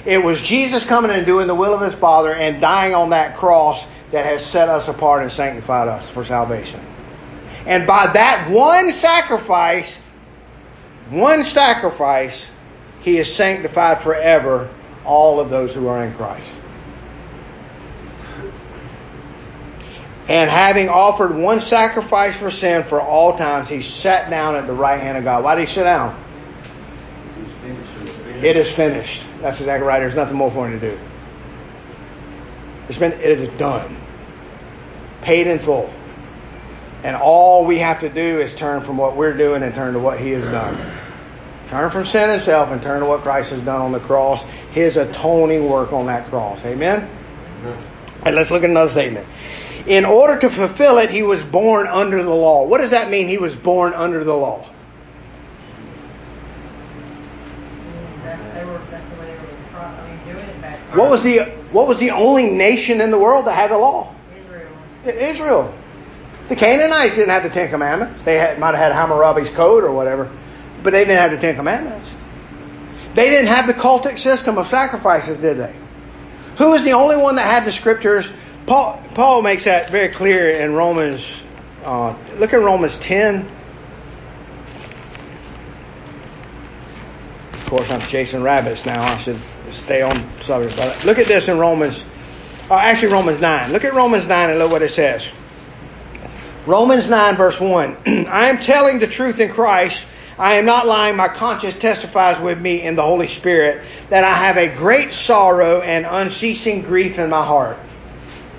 It 0.04 0.22
was 0.22 0.40
Jesus 0.40 0.84
coming 0.84 1.10
and 1.10 1.24
doing 1.24 1.46
the 1.46 1.54
will 1.54 1.74
of 1.74 1.80
his 1.80 1.94
Father 1.94 2.34
and 2.34 2.60
dying 2.60 2.94
on 2.94 3.10
that 3.10 3.36
cross 3.36 3.86
that 4.12 4.26
has 4.26 4.44
set 4.44 4.68
us 4.68 4.88
apart 4.88 5.22
and 5.22 5.32
sanctified 5.32 5.88
us 5.88 6.08
for 6.08 6.22
salvation. 6.22 6.80
And 7.66 7.86
by 7.86 8.12
that 8.12 8.50
one 8.50 8.92
sacrifice, 8.92 9.96
one 11.10 11.44
sacrifice, 11.44 12.44
he 13.00 13.16
has 13.16 13.32
sanctified 13.32 14.00
forever 14.02 14.70
all 15.04 15.40
of 15.40 15.50
those 15.50 15.74
who 15.74 15.88
are 15.88 16.04
in 16.04 16.14
Christ. 16.14 16.46
And 20.28 20.48
having 20.48 20.88
offered 20.88 21.34
one 21.34 21.60
sacrifice 21.60 22.36
for 22.36 22.50
sin 22.50 22.84
for 22.84 23.00
all 23.00 23.36
times, 23.36 23.68
he 23.68 23.82
sat 23.82 24.30
down 24.30 24.54
at 24.54 24.66
the 24.66 24.72
right 24.72 25.00
hand 25.00 25.18
of 25.18 25.24
God. 25.24 25.42
Why 25.42 25.56
did 25.56 25.66
he 25.66 25.74
sit 25.74 25.82
down? 25.82 26.18
It 28.42 28.56
is 28.56 28.70
finished. 28.70 29.22
That's 29.40 29.58
exactly 29.60 29.86
right. 29.86 30.00
There's 30.00 30.14
nothing 30.14 30.36
more 30.36 30.50
for 30.50 30.68
him 30.68 30.78
to 30.78 30.90
do. 30.90 31.00
It's 32.88 32.98
been, 32.98 33.12
it 33.12 33.38
is 33.38 33.48
done. 33.58 33.96
Paid 35.22 35.46
in 35.46 35.58
full. 35.58 35.92
And 37.02 37.16
all 37.16 37.64
we 37.64 37.78
have 37.78 38.00
to 38.00 38.08
do 38.08 38.40
is 38.40 38.54
turn 38.54 38.82
from 38.82 38.96
what 38.96 39.16
we're 39.16 39.36
doing 39.36 39.62
and 39.62 39.74
turn 39.74 39.94
to 39.94 39.98
what 39.98 40.20
he 40.20 40.30
has 40.30 40.44
done. 40.44 40.78
Turn 41.68 41.90
from 41.90 42.06
sin 42.06 42.30
itself 42.30 42.70
and 42.70 42.82
turn 42.82 43.00
to 43.00 43.06
what 43.06 43.22
Christ 43.22 43.50
has 43.50 43.60
done 43.62 43.80
on 43.80 43.92
the 43.92 44.00
cross, 44.00 44.42
his 44.72 44.96
atoning 44.96 45.68
work 45.68 45.92
on 45.92 46.06
that 46.06 46.26
cross. 46.26 46.64
Amen? 46.64 47.08
Amen. 47.64 47.78
And 48.24 48.36
let's 48.36 48.50
look 48.50 48.62
at 48.62 48.70
another 48.70 48.90
statement. 48.90 49.26
In 49.86 50.04
order 50.04 50.38
to 50.40 50.50
fulfill 50.50 50.98
it, 50.98 51.10
he 51.10 51.22
was 51.22 51.42
born 51.42 51.88
under 51.88 52.22
the 52.22 52.34
law. 52.34 52.66
What 52.66 52.80
does 52.80 52.90
that 52.90 53.10
mean, 53.10 53.26
he 53.26 53.38
was 53.38 53.56
born 53.56 53.94
under 53.94 54.22
the 54.22 54.34
law? 54.34 54.68
What 60.94 61.10
was 61.10 61.22
the 61.22 61.44
what 61.72 61.88
was 61.88 61.98
the 61.98 62.10
only 62.10 62.50
nation 62.50 63.00
in 63.00 63.10
the 63.10 63.18
world 63.18 63.46
that 63.46 63.54
had 63.54 63.70
the 63.70 63.78
law? 63.78 64.14
Israel. 65.04 65.74
The 66.48 66.56
Canaanites 66.56 67.14
didn't 67.14 67.30
have 67.30 67.42
the 67.42 67.50
Ten 67.50 67.70
Commandments. 67.70 68.22
They 68.24 68.38
had, 68.38 68.58
might 68.58 68.74
have 68.74 68.92
had 68.92 68.92
Hammurabi's 68.92 69.50
code 69.50 69.84
or 69.84 69.92
whatever, 69.92 70.30
but 70.82 70.90
they 70.90 71.04
didn't 71.04 71.18
have 71.18 71.30
the 71.30 71.38
Ten 71.38 71.56
Commandments. 71.56 72.08
They 73.14 73.28
didn't 73.28 73.48
have 73.48 73.66
the 73.66 73.74
cultic 73.74 74.18
system 74.18 74.58
of 74.58 74.66
sacrifices, 74.66 75.38
did 75.38 75.58
they? 75.58 75.74
Who 76.58 76.70
was 76.70 76.82
the 76.82 76.92
only 76.92 77.16
one 77.16 77.36
that 77.36 77.46
had 77.46 77.64
the 77.64 77.72
scriptures? 77.72 78.30
Paul, 78.66 79.02
Paul 79.14 79.42
makes 79.42 79.64
that 79.64 79.90
very 79.90 80.10
clear 80.10 80.50
in 80.50 80.74
Romans. 80.74 81.26
Uh, 81.84 82.14
look 82.36 82.52
at 82.52 82.60
Romans 82.60 82.96
10. 82.96 83.50
Of 87.54 87.66
course, 87.66 87.90
I'm 87.90 88.00
chasing 88.02 88.42
rabbits 88.42 88.84
now. 88.84 89.02
I 89.02 89.18
should 89.18 89.40
stay 89.70 90.02
on 90.02 90.28
subject. 90.42 90.76
But 90.76 91.04
look 91.04 91.18
at 91.18 91.26
this 91.26 91.48
in 91.48 91.58
Romans. 91.58 92.04
Uh, 92.70 92.74
actually, 92.74 93.12
Romans 93.12 93.40
9. 93.40 93.72
Look 93.72 93.84
at 93.84 93.94
Romans 93.94 94.26
9 94.26 94.50
and 94.50 94.58
look 94.58 94.70
what 94.70 94.82
it 94.82 94.92
says. 94.92 95.28
Romans 96.64 97.10
9, 97.10 97.36
verse 97.36 97.60
1. 97.60 97.96
I 98.28 98.48
am 98.48 98.58
telling 98.58 98.98
the 98.98 99.06
truth 99.06 99.40
in 99.40 99.52
Christ. 99.52 100.06
I 100.38 100.54
am 100.54 100.64
not 100.64 100.86
lying. 100.86 101.16
My 101.16 101.28
conscience 101.28 101.74
testifies 101.74 102.40
with 102.40 102.60
me 102.60 102.82
in 102.82 102.94
the 102.94 103.02
Holy 103.02 103.28
Spirit 103.28 103.84
that 104.10 104.24
I 104.24 104.34
have 104.34 104.56
a 104.56 104.68
great 104.68 105.12
sorrow 105.12 105.80
and 105.80 106.06
unceasing 106.06 106.82
grief 106.82 107.18
in 107.18 107.30
my 107.30 107.44
heart. 107.44 107.78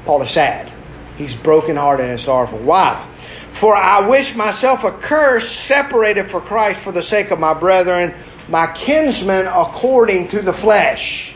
Paul 0.05 0.21
is 0.21 0.31
sad. 0.31 0.71
He's 1.17 1.35
brokenhearted 1.35 2.05
and 2.05 2.19
sorrowful. 2.19 2.59
Why? 2.59 3.07
For 3.51 3.75
I 3.75 4.07
wish 4.07 4.35
myself 4.35 4.83
accursed, 4.83 5.55
separated 5.55 6.29
for 6.29 6.41
Christ 6.41 6.79
for 6.81 6.91
the 6.91 7.03
sake 7.03 7.31
of 7.31 7.39
my 7.39 7.53
brethren, 7.53 8.13
my 8.49 8.67
kinsmen 8.67 9.47
according 9.47 10.29
to 10.29 10.41
the 10.41 10.53
flesh. 10.53 11.32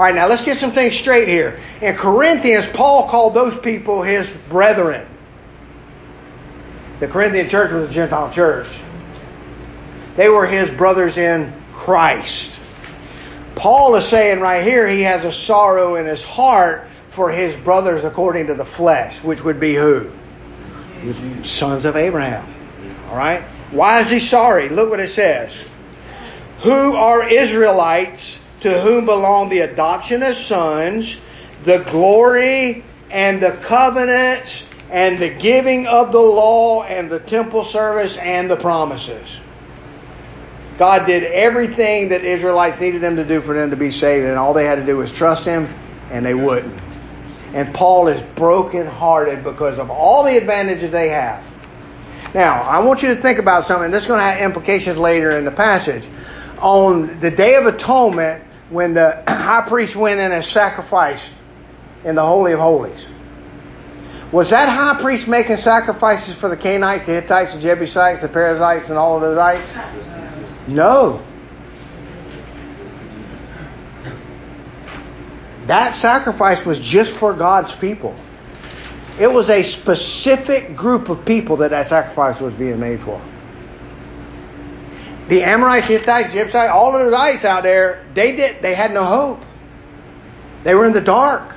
All 0.00 0.06
right, 0.06 0.14
now 0.14 0.28
let's 0.28 0.40
get 0.40 0.56
some 0.56 0.72
things 0.72 0.96
straight 0.96 1.28
here. 1.28 1.60
In 1.82 1.94
Corinthians, 1.94 2.66
Paul 2.66 3.06
called 3.10 3.34
those 3.34 3.54
people 3.60 4.00
his 4.00 4.30
brethren. 4.48 5.06
The 7.00 7.06
Corinthian 7.06 7.50
church 7.50 7.70
was 7.70 7.90
a 7.90 7.92
Gentile 7.92 8.32
church. 8.32 8.66
They 10.16 10.30
were 10.30 10.46
his 10.46 10.70
brothers 10.70 11.18
in 11.18 11.52
Christ. 11.74 12.50
Paul 13.56 13.94
is 13.96 14.06
saying 14.06 14.40
right 14.40 14.62
here 14.62 14.88
he 14.88 15.02
has 15.02 15.26
a 15.26 15.32
sorrow 15.32 15.96
in 15.96 16.06
his 16.06 16.22
heart 16.22 16.88
for 17.10 17.30
his 17.30 17.54
brothers 17.56 18.02
according 18.02 18.46
to 18.46 18.54
the 18.54 18.64
flesh, 18.64 19.22
which 19.22 19.44
would 19.44 19.60
be 19.60 19.74
who? 19.74 20.10
The 21.04 21.44
sons 21.44 21.84
of 21.84 21.96
Abraham. 21.96 22.50
All 23.10 23.18
right? 23.18 23.42
Why 23.70 24.00
is 24.00 24.08
he 24.08 24.20
sorry? 24.20 24.70
Look 24.70 24.88
what 24.88 25.00
it 25.00 25.10
says. 25.10 25.54
Who 26.60 26.94
are 26.94 27.28
Israelites 27.28 28.38
to 28.60 28.80
whom 28.80 29.06
belong 29.06 29.48
the 29.48 29.60
adoption 29.60 30.22
as 30.22 30.44
sons, 30.44 31.18
the 31.64 31.78
glory 31.90 32.84
and 33.10 33.42
the 33.42 33.52
covenants 33.52 34.64
and 34.90 35.18
the 35.18 35.30
giving 35.30 35.86
of 35.86 36.12
the 36.12 36.20
law 36.20 36.82
and 36.82 37.10
the 37.10 37.20
temple 37.20 37.64
service 37.64 38.16
and 38.18 38.50
the 38.50 38.56
promises. 38.56 39.28
God 40.78 41.06
did 41.06 41.24
everything 41.24 42.08
that 42.08 42.24
Israelites 42.24 42.80
needed 42.80 43.02
them 43.02 43.16
to 43.16 43.24
do 43.24 43.40
for 43.40 43.54
them 43.54 43.70
to 43.70 43.76
be 43.76 43.90
saved, 43.90 44.26
and 44.26 44.38
all 44.38 44.54
they 44.54 44.64
had 44.64 44.76
to 44.76 44.86
do 44.86 44.96
was 44.96 45.12
trust 45.12 45.44
Him, 45.44 45.72
and 46.10 46.24
they 46.24 46.34
wouldn't. 46.34 46.80
And 47.52 47.72
Paul 47.74 48.08
is 48.08 48.22
brokenhearted 48.34 49.44
because 49.44 49.78
of 49.78 49.90
all 49.90 50.24
the 50.24 50.36
advantages 50.36 50.90
they 50.90 51.10
have. 51.10 51.44
Now, 52.32 52.62
I 52.62 52.78
want 52.78 53.02
you 53.02 53.14
to 53.14 53.20
think 53.20 53.38
about 53.38 53.66
something. 53.66 53.90
This 53.90 54.04
is 54.04 54.08
going 54.08 54.20
to 54.20 54.24
have 54.24 54.40
implications 54.40 54.96
later 54.96 55.36
in 55.36 55.44
the 55.44 55.50
passage. 55.50 56.04
On 56.60 57.18
the 57.20 57.30
Day 57.30 57.56
of 57.56 57.66
Atonement, 57.66 58.42
when 58.70 58.94
the 58.94 59.22
high 59.28 59.62
priest 59.68 59.94
went 59.94 60.20
in 60.20 60.32
and 60.32 60.44
sacrificed 60.44 61.24
in 62.04 62.14
the 62.14 62.24
Holy 62.24 62.52
of 62.52 62.60
Holies, 62.60 63.06
was 64.32 64.50
that 64.50 64.68
high 64.68 65.00
priest 65.00 65.26
making 65.26 65.56
sacrifices 65.56 66.34
for 66.34 66.48
the 66.48 66.56
Canaanites, 66.56 67.04
the 67.04 67.20
Hittites, 67.20 67.54
the 67.54 67.60
Jebusites, 67.60 68.22
the 68.22 68.28
Perizzites, 68.28 68.88
and 68.88 68.96
all 68.96 69.16
of 69.16 69.22
the 69.22 69.40
Zites? 69.40 70.68
No. 70.68 71.20
That 75.66 75.96
sacrifice 75.96 76.64
was 76.64 76.78
just 76.78 77.12
for 77.12 77.34
God's 77.34 77.72
people. 77.72 78.14
It 79.18 79.30
was 79.30 79.50
a 79.50 79.62
specific 79.64 80.76
group 80.76 81.08
of 81.08 81.24
people 81.24 81.56
that 81.58 81.70
that 81.70 81.88
sacrifice 81.88 82.40
was 82.40 82.54
being 82.54 82.80
made 82.80 83.00
for. 83.00 83.20
The 85.30 85.44
Amorites, 85.44 85.86
Hittites, 85.86 86.32
Jebusites, 86.32 86.72
all 86.72 86.96
of 86.96 87.08
the 87.08 87.16
Zites 87.16 87.44
out 87.44 87.62
there, 87.62 88.04
they 88.14 88.34
did 88.34 88.60
they 88.62 88.74
had 88.74 88.92
no 88.92 89.04
hope. 89.04 89.40
They 90.64 90.74
were 90.74 90.84
in 90.84 90.92
the 90.92 91.00
dark. 91.00 91.54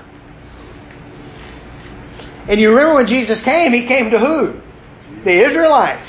And 2.48 2.62
you 2.62 2.70
remember 2.70 2.94
when 2.94 3.08
Jesus 3.08 3.42
came, 3.42 3.74
he 3.74 3.88
came 3.88 4.12
to 4.12 4.20
who? 4.20 4.62
The 5.24 5.32
Israelites. 5.32 6.08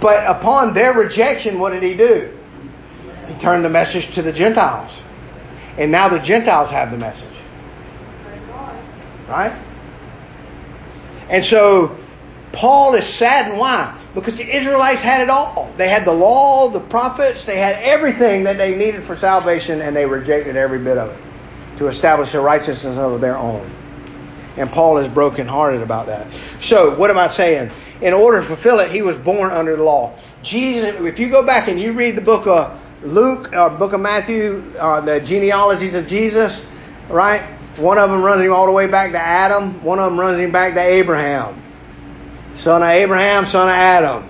But 0.00 0.26
upon 0.26 0.72
their 0.72 0.94
rejection, 0.94 1.58
what 1.58 1.74
did 1.74 1.82
he 1.82 1.92
do? 1.92 2.34
He 3.28 3.34
turned 3.34 3.62
the 3.62 3.68
message 3.68 4.14
to 4.14 4.22
the 4.22 4.32
Gentiles. 4.32 4.90
And 5.76 5.92
now 5.92 6.08
the 6.08 6.18
Gentiles 6.18 6.70
have 6.70 6.92
the 6.92 6.98
message. 6.98 7.28
Right? 9.28 9.52
And 11.28 11.44
so 11.44 11.98
Paul 12.54 12.94
is 12.94 13.04
saddened. 13.04 13.58
Why? 13.58 13.98
Because 14.14 14.36
the 14.36 14.56
Israelites 14.56 15.02
had 15.02 15.20
it 15.20 15.30
all. 15.30 15.72
They 15.76 15.88
had 15.88 16.04
the 16.04 16.12
law, 16.12 16.68
the 16.68 16.80
prophets, 16.80 17.44
they 17.44 17.58
had 17.58 17.76
everything 17.82 18.44
that 18.44 18.56
they 18.56 18.76
needed 18.76 19.02
for 19.02 19.16
salvation, 19.16 19.80
and 19.80 19.94
they 19.94 20.06
rejected 20.06 20.56
every 20.56 20.78
bit 20.78 20.96
of 20.96 21.10
it 21.10 21.78
to 21.78 21.88
establish 21.88 22.34
a 22.34 22.40
righteousness 22.40 22.96
of 22.96 23.20
their 23.20 23.36
own. 23.36 23.68
And 24.56 24.70
Paul 24.70 24.98
is 24.98 25.08
brokenhearted 25.08 25.82
about 25.82 26.06
that. 26.06 26.28
So, 26.60 26.94
what 26.94 27.10
am 27.10 27.18
I 27.18 27.26
saying? 27.26 27.72
In 28.00 28.14
order 28.14 28.40
to 28.40 28.46
fulfill 28.46 28.78
it, 28.78 28.90
he 28.90 29.02
was 29.02 29.16
born 29.16 29.50
under 29.50 29.74
the 29.74 29.82
law. 29.82 30.16
Jesus, 30.44 30.94
if 31.00 31.18
you 31.18 31.28
go 31.28 31.44
back 31.44 31.66
and 31.66 31.80
you 31.80 31.92
read 31.92 32.14
the 32.14 32.22
book 32.22 32.46
of 32.46 32.80
Luke, 33.02 33.52
uh, 33.52 33.70
book 33.70 33.92
of 33.92 34.00
Matthew, 34.00 34.62
uh, 34.78 35.00
the 35.00 35.18
genealogies 35.20 35.94
of 35.94 36.06
Jesus, 36.06 36.62
right? 37.08 37.42
One 37.76 37.98
of 37.98 38.10
them 38.10 38.22
runs 38.22 38.42
him 38.42 38.52
all 38.52 38.66
the 38.66 38.72
way 38.72 38.86
back 38.86 39.10
to 39.12 39.18
Adam. 39.18 39.82
One 39.82 39.98
of 39.98 40.04
them 40.04 40.20
runs 40.20 40.38
him 40.38 40.52
back 40.52 40.74
to 40.74 40.80
Abraham. 40.80 41.63
Son 42.56 42.82
of 42.82 42.88
Abraham, 42.88 43.46
son 43.46 43.68
of 43.68 43.74
Adam. 43.74 44.28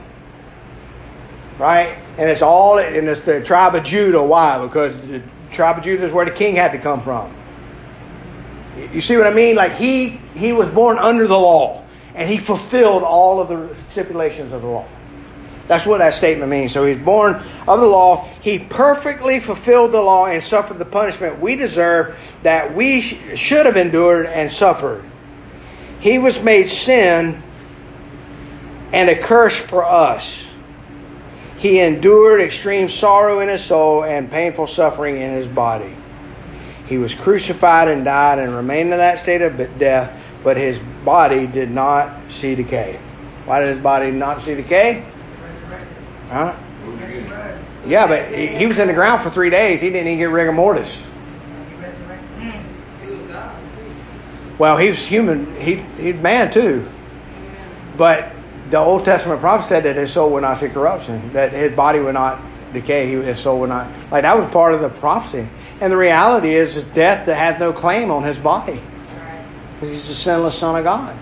Right? 1.58 1.98
And 2.18 2.30
it's 2.30 2.42
all, 2.42 2.78
and 2.78 3.08
it's 3.08 3.20
the 3.20 3.42
tribe 3.42 3.74
of 3.74 3.84
Judah. 3.84 4.22
Why? 4.22 4.64
Because 4.64 4.96
the 5.08 5.22
tribe 5.50 5.78
of 5.78 5.84
Judah 5.84 6.04
is 6.04 6.12
where 6.12 6.24
the 6.24 6.30
king 6.30 6.56
had 6.56 6.72
to 6.72 6.78
come 6.78 7.02
from. 7.02 7.34
You 8.92 9.00
see 9.00 9.16
what 9.16 9.26
I 9.26 9.32
mean? 9.32 9.54
Like 9.54 9.74
he 9.74 10.20
he 10.34 10.52
was 10.52 10.68
born 10.68 10.98
under 10.98 11.28
the 11.28 11.38
law, 11.38 11.84
and 12.14 12.28
he 12.28 12.38
fulfilled 12.38 13.04
all 13.04 13.40
of 13.40 13.48
the 13.48 13.76
stipulations 13.90 14.52
of 14.52 14.62
the 14.62 14.68
law. 14.68 14.86
That's 15.66 15.86
what 15.86 15.98
that 15.98 16.14
statement 16.14 16.50
means. 16.50 16.72
So 16.72 16.84
he's 16.84 17.02
born 17.02 17.42
of 17.66 17.80
the 17.80 17.86
law. 17.86 18.28
He 18.42 18.58
perfectly 18.58 19.40
fulfilled 19.40 19.92
the 19.92 20.00
law 20.00 20.26
and 20.26 20.42
suffered 20.42 20.78
the 20.78 20.84
punishment 20.84 21.40
we 21.40 21.56
deserve 21.56 22.18
that 22.42 22.74
we 22.74 23.00
should 23.00 23.64
have 23.64 23.76
endured 23.76 24.26
and 24.26 24.52
suffered. 24.52 25.04
He 26.00 26.18
was 26.18 26.40
made 26.42 26.68
sin 26.68 27.42
and 28.94 29.10
a 29.10 29.16
curse 29.16 29.56
for 29.56 29.84
us. 29.84 30.46
He 31.58 31.80
endured 31.80 32.40
extreme 32.40 32.88
sorrow 32.88 33.40
in 33.40 33.48
his 33.48 33.64
soul 33.64 34.04
and 34.04 34.30
painful 34.30 34.68
suffering 34.68 35.16
in 35.16 35.32
his 35.32 35.48
body. 35.48 35.96
He 36.86 36.98
was 36.98 37.12
crucified 37.12 37.88
and 37.88 38.04
died 38.04 38.38
and 38.38 38.54
remained 38.54 38.92
in 38.92 38.98
that 38.98 39.18
state 39.18 39.42
of 39.42 39.56
death, 39.78 40.16
but 40.44 40.56
his 40.56 40.78
body 41.04 41.48
did 41.48 41.72
not 41.72 42.12
see 42.30 42.54
decay. 42.54 43.00
Why 43.46 43.58
did 43.58 43.70
his 43.70 43.82
body 43.82 44.12
not 44.12 44.40
see 44.40 44.54
decay? 44.54 45.04
Huh? 46.28 46.54
Yeah, 47.86 48.06
but 48.06 48.28
he 48.32 48.66
was 48.66 48.78
in 48.78 48.86
the 48.86 48.94
ground 48.94 49.22
for 49.22 49.30
three 49.30 49.50
days. 49.50 49.80
He 49.80 49.90
didn't 49.90 50.06
even 50.06 50.18
get 50.18 50.26
rigor 50.26 50.52
mortis. 50.52 51.02
Well, 54.56 54.76
he 54.76 54.88
was 54.88 55.04
human. 55.04 55.56
He 55.56 55.76
he's 55.98 56.14
man 56.14 56.52
too. 56.52 56.88
But 57.96 58.30
the 58.70 58.78
Old 58.78 59.04
Testament 59.04 59.40
prophet 59.40 59.68
said 59.68 59.82
that 59.84 59.96
his 59.96 60.12
soul 60.12 60.30
would 60.32 60.42
not 60.42 60.58
see 60.58 60.68
corruption, 60.68 61.32
that 61.34 61.52
his 61.52 61.72
body 61.72 62.00
would 62.00 62.14
not 62.14 62.40
decay, 62.72 63.10
his 63.10 63.38
soul 63.38 63.60
would 63.60 63.68
not. 63.68 63.90
Like 64.10 64.22
that 64.22 64.38
was 64.38 64.50
part 64.50 64.74
of 64.74 64.80
the 64.80 64.88
prophecy. 64.88 65.48
And 65.80 65.92
the 65.92 65.96
reality 65.96 66.54
is, 66.54 66.76
is 66.76 66.84
death 66.84 67.26
that 67.26 67.34
has 67.34 67.58
no 67.58 67.72
claim 67.72 68.10
on 68.10 68.22
his 68.22 68.38
body, 68.38 68.80
because 69.74 69.90
he's 69.90 70.08
the 70.08 70.14
sinless 70.14 70.58
Son 70.58 70.76
of 70.76 70.84
God. 70.84 71.16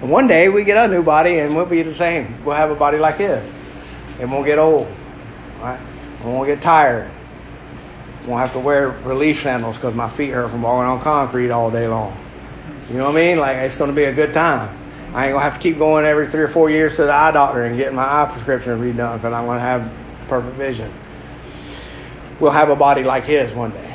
And 0.00 0.10
one 0.10 0.26
day 0.26 0.48
we 0.48 0.64
get 0.64 0.76
a 0.76 0.92
new 0.92 1.02
body, 1.02 1.38
and 1.38 1.54
we'll 1.54 1.64
be 1.64 1.82
the 1.82 1.94
same. 1.94 2.44
We'll 2.44 2.56
have 2.56 2.70
a 2.70 2.74
body 2.74 2.98
like 2.98 3.18
his. 3.18 3.42
It 4.20 4.28
won't 4.28 4.44
get 4.44 4.58
old. 4.58 4.88
Right? 5.60 5.80
It 6.20 6.26
won't 6.26 6.46
get 6.46 6.60
tired. 6.60 7.10
We 8.22 8.28
won't 8.28 8.40
have 8.40 8.52
to 8.52 8.58
wear 8.58 8.88
relief 8.88 9.42
sandals 9.42 9.76
because 9.76 9.94
my 9.94 10.10
feet 10.10 10.30
hurt 10.30 10.50
from 10.50 10.62
walking 10.62 10.88
on 10.88 11.00
concrete 11.00 11.50
all 11.50 11.70
day 11.70 11.88
long. 11.88 12.16
You 12.90 12.98
know 12.98 13.04
what 13.04 13.12
I 13.12 13.14
mean? 13.14 13.38
Like 13.38 13.56
it's 13.58 13.76
going 13.76 13.90
to 13.90 13.96
be 13.96 14.04
a 14.04 14.12
good 14.12 14.34
time. 14.34 14.76
I 15.14 15.26
ain't 15.26 15.34
gonna 15.34 15.44
have 15.44 15.54
to 15.54 15.60
keep 15.60 15.78
going 15.78 16.06
every 16.06 16.26
three 16.26 16.42
or 16.42 16.48
four 16.48 16.70
years 16.70 16.96
to 16.96 17.04
the 17.04 17.12
eye 17.12 17.32
doctor 17.32 17.64
and 17.64 17.76
getting 17.76 17.94
my 17.94 18.04
eye 18.04 18.30
prescription 18.32 18.80
redone 18.80 19.16
because 19.16 19.32
I'm 19.32 19.44
gonna 19.44 19.60
have 19.60 19.92
perfect 20.26 20.56
vision. 20.56 20.90
We'll 22.40 22.50
have 22.50 22.70
a 22.70 22.76
body 22.76 23.04
like 23.04 23.24
his 23.24 23.52
one 23.52 23.72
day. 23.72 23.94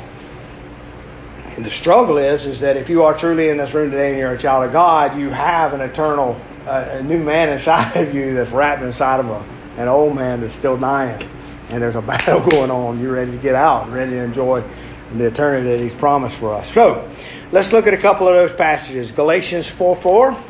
And 1.56 1.66
the 1.66 1.70
struggle 1.70 2.18
is, 2.18 2.46
is 2.46 2.60
that 2.60 2.76
if 2.76 2.88
you 2.88 3.02
are 3.02 3.18
truly 3.18 3.48
in 3.48 3.56
this 3.56 3.74
room 3.74 3.90
today 3.90 4.10
and 4.10 4.18
you're 4.18 4.32
a 4.32 4.38
child 4.38 4.66
of 4.66 4.72
God, 4.72 5.18
you 5.18 5.28
have 5.30 5.74
an 5.74 5.80
eternal, 5.80 6.40
uh, 6.64 6.86
a 6.90 7.02
new 7.02 7.18
man 7.18 7.48
inside 7.52 7.96
of 7.96 8.14
you 8.14 8.34
that's 8.34 8.52
wrapped 8.52 8.82
inside 8.82 9.18
of 9.18 9.28
a, 9.28 9.44
an 9.76 9.88
old 9.88 10.14
man 10.14 10.40
that's 10.40 10.54
still 10.54 10.76
dying. 10.76 11.20
And 11.70 11.82
there's 11.82 11.96
a 11.96 12.02
battle 12.16 12.48
going 12.48 12.70
on. 12.70 13.00
You're 13.00 13.14
ready 13.14 13.32
to 13.32 13.38
get 13.38 13.56
out, 13.56 13.90
ready 13.90 14.12
to 14.12 14.22
enjoy 14.22 14.62
the 15.16 15.24
eternity 15.26 15.68
that 15.70 15.80
He's 15.80 15.94
promised 15.94 16.36
for 16.36 16.54
us. 16.54 16.72
So, 16.72 17.10
let's 17.50 17.72
look 17.72 17.88
at 17.88 17.94
a 17.94 17.98
couple 17.98 18.28
of 18.28 18.34
those 18.34 18.52
passages. 18.52 19.10
Galatians 19.10 19.66
4 19.66 19.96
4. 19.96 20.44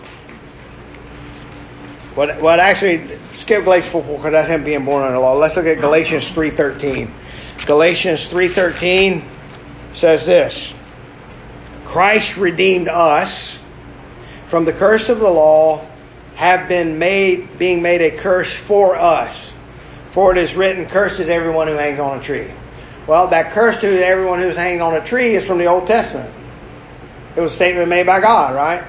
What, 2.19 2.41
what 2.41 2.59
actually, 2.59 3.07
skip 3.35 3.63
Galatians 3.63 3.93
4 3.93 4.03
4 4.03 4.17
because 4.17 4.33
that's 4.33 4.49
him 4.49 4.65
being 4.65 4.85
born 4.85 5.05
under 5.05 5.15
the 5.15 5.21
law. 5.21 5.35
Let's 5.35 5.55
look 5.55 5.67
at 5.67 5.79
Galatians 5.79 6.33
3.13. 6.33 7.13
Galatians 7.65 8.27
3.13 8.27 9.23
says 9.95 10.27
this 10.27 10.73
Christ 11.85 12.37
redeemed 12.37 12.89
us 12.89 13.57
from 14.49 14.65
the 14.65 14.73
curse 14.73 15.09
of 15.11 15.21
the 15.21 15.31
law, 15.31 15.87
have 16.35 16.67
been 16.67 16.99
made, 16.99 17.57
being 17.57 17.83
made 17.83 18.03
a 18.03 18.11
curse 18.11 18.53
for 18.53 18.97
us. 18.97 19.53
For 20.11 20.33
it 20.33 20.39
is 20.39 20.57
written, 20.57 20.87
curses 20.87 21.29
everyone 21.29 21.69
who 21.69 21.75
hangs 21.75 22.01
on 22.01 22.19
a 22.19 22.21
tree. 22.21 22.51
Well, 23.07 23.29
that 23.29 23.53
curse 23.53 23.81
to 23.83 24.05
everyone 24.05 24.41
who's 24.41 24.57
hanging 24.57 24.83
on 24.83 24.97
a 24.97 25.05
tree 25.05 25.37
is 25.37 25.47
from 25.47 25.59
the 25.59 25.67
Old 25.67 25.87
Testament. 25.87 26.35
It 27.37 27.41
was 27.41 27.53
a 27.53 27.55
statement 27.55 27.89
made 27.89 28.07
by 28.07 28.19
God, 28.19 28.57
right? 28.57 28.83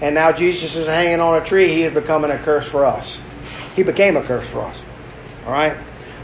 And 0.00 0.14
now 0.14 0.32
Jesus 0.32 0.76
is 0.76 0.86
hanging 0.86 1.20
on 1.20 1.40
a 1.40 1.44
tree, 1.44 1.68
he 1.68 1.82
is 1.82 1.94
becoming 1.94 2.30
a 2.30 2.38
curse 2.38 2.66
for 2.66 2.84
us. 2.84 3.18
He 3.74 3.82
became 3.82 4.16
a 4.16 4.22
curse 4.22 4.46
for 4.48 4.60
us. 4.60 4.76
All 5.46 5.52
right? 5.52 5.76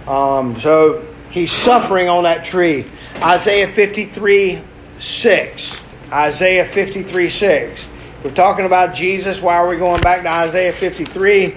Um, 0.06 0.58
so 0.60 1.06
he's 1.30 1.52
suffering 1.52 2.08
on 2.08 2.24
that 2.24 2.44
tree. 2.44 2.86
Isaiah 3.16 3.68
53 3.68 4.62
6. 4.98 5.76
Isaiah 6.10 6.66
53 6.66 7.30
6. 7.30 7.80
We're 8.22 8.30
talking 8.32 8.66
about 8.66 8.94
Jesus. 8.94 9.40
Why 9.40 9.56
are 9.56 9.68
we 9.68 9.76
going 9.76 10.00
back 10.00 10.22
to 10.22 10.30
Isaiah 10.30 10.72
53? 10.72 11.56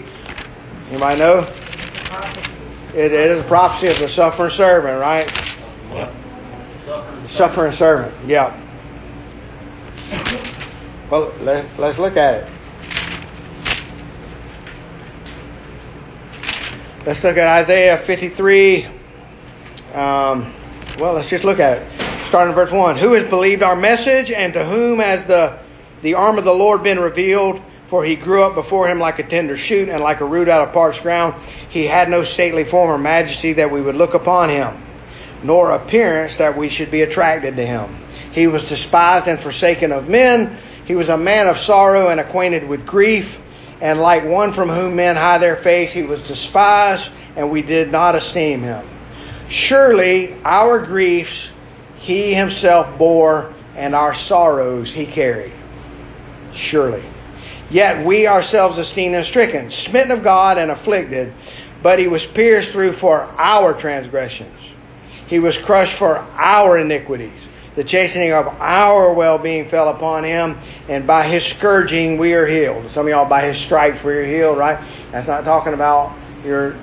Anybody 0.90 1.20
know? 1.20 1.48
It, 2.96 3.12
it 3.12 3.32
is 3.32 3.42
a 3.42 3.44
prophecy 3.44 3.88
of 3.88 4.00
the 4.00 4.08
suffering 4.08 4.52
servant, 4.52 5.00
right? 5.00 5.28
Suffering, 6.86 7.28
suffering 7.28 7.72
servant. 7.74 8.14
Yeah. 8.28 8.62
Well, 11.16 11.32
let, 11.40 11.80
us 11.80 11.98
look 11.98 12.18
at 12.18 12.44
it. 12.44 12.48
Let's 17.06 17.24
look 17.24 17.38
at 17.38 17.48
Isaiah 17.48 17.98
53. 17.98 18.84
Um, 19.94 20.54
well, 21.00 21.14
let's 21.14 21.30
just 21.30 21.46
look 21.46 21.62
at 21.62 21.78
it. 21.78 21.88
Starting 22.28 22.50
in 22.50 22.56
verse 22.56 22.70
1. 22.70 22.98
Who 22.98 23.14
has 23.14 23.24
believed 23.30 23.64
our 23.64 23.78
message, 23.78 24.30
and 24.30 24.52
to 24.56 24.66
whom 24.66 25.00
has 25.00 25.26
the, 25.26 25.58
the 26.02 26.16
arm 26.16 26.38
of 26.38 26.44
the 26.44 26.54
Lord 26.54 26.84
been 26.84 27.00
revealed? 27.00 27.62
For 27.86 28.04
he 28.04 28.18
grew 28.18 28.44
up 28.44 28.54
before 28.54 28.86
him 28.90 29.00
like 29.00 29.18
a 29.20 29.24
tender 29.24 29.56
shoot, 29.56 29.88
and 29.88 30.04
like 30.04 30.20
a 30.20 30.26
root 30.26 30.50
out 30.50 30.68
of 30.68 30.74
parched 30.74 31.02
ground. 31.02 31.42
He 31.70 31.86
had 31.86 32.10
no 32.10 32.26
stately 32.26 32.66
form 32.66 32.90
or 32.90 32.98
majesty 32.98 33.54
that 33.54 33.72
we 33.72 33.82
would 33.82 33.96
look 33.96 34.16
upon 34.16 34.50
him, 34.50 34.84
nor 35.44 35.72
appearance 35.72 36.36
that 36.38 36.58
we 36.58 36.68
should 36.68 36.92
be 36.92 37.04
attracted 37.04 37.56
to 37.56 37.66
him. 37.66 38.02
He 38.34 38.48
was 38.48 38.68
despised 38.68 39.30
and 39.30 39.40
forsaken 39.40 39.94
of 39.94 40.10
men 40.10 40.58
he 40.86 40.96
was 40.96 41.10
a 41.10 41.18
man 41.18 41.48
of 41.48 41.58
sorrow 41.58 42.10
and 42.10 42.20
acquainted 42.20 42.68
with 42.68 42.86
grief, 42.86 43.42
and 43.82 44.00
like 44.00 44.24
one 44.24 44.54
from 44.54 44.70
whom 44.70 44.96
men 44.96 45.16
hide 45.16 45.42
their 45.42 45.56
face, 45.56 45.92
he 45.92 46.04
was 46.04 46.22
despised, 46.22 47.10
and 47.36 47.50
we 47.50 47.62
did 47.62 47.92
not 47.92 48.16
esteem 48.16 48.62
him. 48.62 48.88
Surely 49.50 50.36
our 50.44 50.80
griefs 50.80 51.52
he 51.98 52.34
himself 52.34 52.98
bore, 52.98 53.54
and 53.76 53.96
our 53.96 54.14
sorrows 54.14 54.94
he 54.94 55.06
carried. 55.06 55.54
Surely. 56.54 57.04
Yet 57.70 58.06
we 58.06 58.28
ourselves 58.28 58.78
esteemed 58.78 59.16
him 59.16 59.24
stricken, 59.24 59.72
smitten 59.72 60.12
of 60.12 60.24
God, 60.24 60.58
and 60.58 60.72
afflicted, 60.72 61.34
but 61.82 62.00
he 62.00 62.08
was 62.08 62.26
pierced 62.26 62.72
through 62.72 62.94
for 62.94 63.22
our 63.38 63.74
transgressions. 63.74 64.54
He 65.28 65.40
was 65.40 65.58
crushed 65.58 65.96
for 65.96 66.20
our 66.38 66.78
iniquities. 66.78 67.42
The 67.76 67.84
chastening 67.84 68.32
of 68.32 68.48
our 68.48 69.14
well 69.14 69.38
being 69.38 69.68
fell 69.68 69.90
upon 69.90 70.24
him, 70.24 70.58
and 70.88 71.06
by 71.06 71.24
his 71.28 71.46
scourging 71.46 72.18
we 72.18 72.34
are 72.34 72.46
healed. 72.46 72.90
Some 72.90 73.06
of 73.06 73.10
y'all, 73.10 73.28
by 73.28 73.42
his 73.42 73.58
stripes 73.58 74.04
we 74.04 74.14
are 74.14 74.24
healed, 74.24 74.58
right? 74.58 74.80
That's 75.12 75.28
not 75.28 75.44
talking 75.44 75.74
about 75.74 76.16
your 76.46 76.78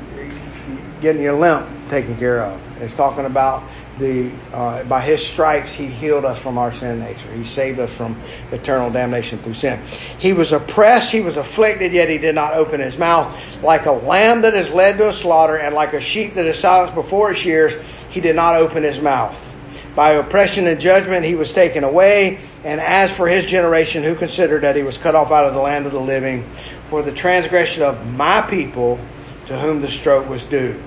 getting 1.00 1.22
your 1.22 1.32
limp 1.32 1.66
taken 1.88 2.16
care 2.16 2.42
of. 2.42 2.60
It's 2.82 2.94
talking 2.94 3.24
about 3.24 3.64
the 3.98 4.32
uh, 4.52 4.84
by 4.84 5.00
his 5.00 5.24
stripes 5.24 5.72
he 5.72 5.86
healed 5.86 6.24
us 6.24 6.38
from 6.38 6.58
our 6.58 6.72
sin 6.72 7.00
nature. 7.00 7.32
He 7.32 7.44
saved 7.44 7.78
us 7.78 7.90
from 7.90 8.20
eternal 8.50 8.90
damnation 8.90 9.38
through 9.38 9.54
sin. 9.54 9.82
He 10.18 10.32
was 10.32 10.52
oppressed, 10.52 11.10
he 11.10 11.20
was 11.20 11.36
afflicted, 11.36 11.92
yet 11.92 12.08
he 12.08 12.18
did 12.18 12.34
not 12.34 12.54
open 12.54 12.80
his 12.80 12.98
mouth. 12.98 13.34
Like 13.62 13.86
a 13.86 13.92
lamb 13.92 14.42
that 14.42 14.54
is 14.54 14.70
led 14.70 14.98
to 14.98 15.08
a 15.08 15.12
slaughter, 15.12 15.56
and 15.56 15.74
like 15.74 15.92
a 15.92 16.00
sheep 16.00 16.34
that 16.34 16.46
is 16.46 16.58
silenced 16.58 16.94
before 16.94 17.30
its 17.30 17.40
shears, 17.40 17.74
he 18.10 18.20
did 18.20 18.36
not 18.36 18.56
open 18.56 18.82
his 18.82 19.00
mouth. 19.00 19.48
By 19.94 20.12
oppression 20.12 20.66
and 20.66 20.80
judgment 20.80 21.24
he 21.24 21.34
was 21.34 21.52
taken 21.52 21.84
away. 21.84 22.40
And 22.64 22.80
as 22.80 23.14
for 23.14 23.26
his 23.26 23.46
generation, 23.46 24.02
who 24.02 24.14
considered 24.14 24.62
that 24.62 24.76
he 24.76 24.82
was 24.82 24.96
cut 24.96 25.14
off 25.14 25.30
out 25.30 25.46
of 25.46 25.54
the 25.54 25.60
land 25.60 25.86
of 25.86 25.92
the 25.92 26.00
living, 26.00 26.48
for 26.86 27.02
the 27.02 27.12
transgression 27.12 27.82
of 27.82 28.12
my 28.12 28.42
people 28.42 28.98
to 29.46 29.58
whom 29.58 29.80
the 29.80 29.90
stroke 29.90 30.28
was 30.28 30.44
due. 30.44 30.80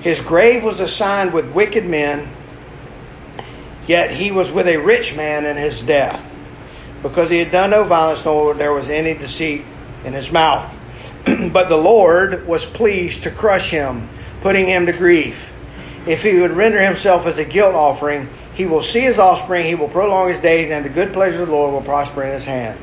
His 0.00 0.20
grave 0.20 0.64
was 0.64 0.80
assigned 0.80 1.32
with 1.32 1.50
wicked 1.52 1.86
men, 1.86 2.28
yet 3.86 4.10
he 4.10 4.30
was 4.30 4.50
with 4.50 4.66
a 4.66 4.78
rich 4.78 5.14
man 5.14 5.44
in 5.44 5.56
his 5.56 5.82
death, 5.82 6.24
because 7.02 7.28
he 7.28 7.38
had 7.38 7.50
done 7.50 7.70
no 7.70 7.84
violence, 7.84 8.24
nor 8.24 8.54
there 8.54 8.72
was 8.72 8.88
any 8.88 9.14
deceit 9.14 9.64
in 10.04 10.12
his 10.12 10.32
mouth. 10.32 10.74
but 11.52 11.68
the 11.68 11.76
Lord 11.76 12.46
was 12.46 12.64
pleased 12.64 13.24
to 13.24 13.30
crush 13.30 13.70
him, 13.70 14.08
putting 14.40 14.66
him 14.66 14.86
to 14.86 14.92
grief. 14.92 15.49
If 16.06 16.22
he 16.22 16.38
would 16.40 16.52
render 16.52 16.80
himself 16.80 17.26
as 17.26 17.38
a 17.38 17.44
guilt 17.44 17.74
offering, 17.74 18.28
he 18.54 18.66
will 18.66 18.82
see 18.82 19.00
his 19.00 19.18
offspring, 19.18 19.66
he 19.66 19.74
will 19.74 19.88
prolong 19.88 20.28
his 20.30 20.38
days, 20.38 20.70
and 20.70 20.84
the 20.84 20.88
good 20.88 21.12
pleasure 21.12 21.42
of 21.42 21.48
the 21.48 21.54
Lord 21.54 21.72
will 21.72 21.82
prosper 21.82 22.22
in 22.22 22.32
his 22.32 22.44
hand. 22.44 22.78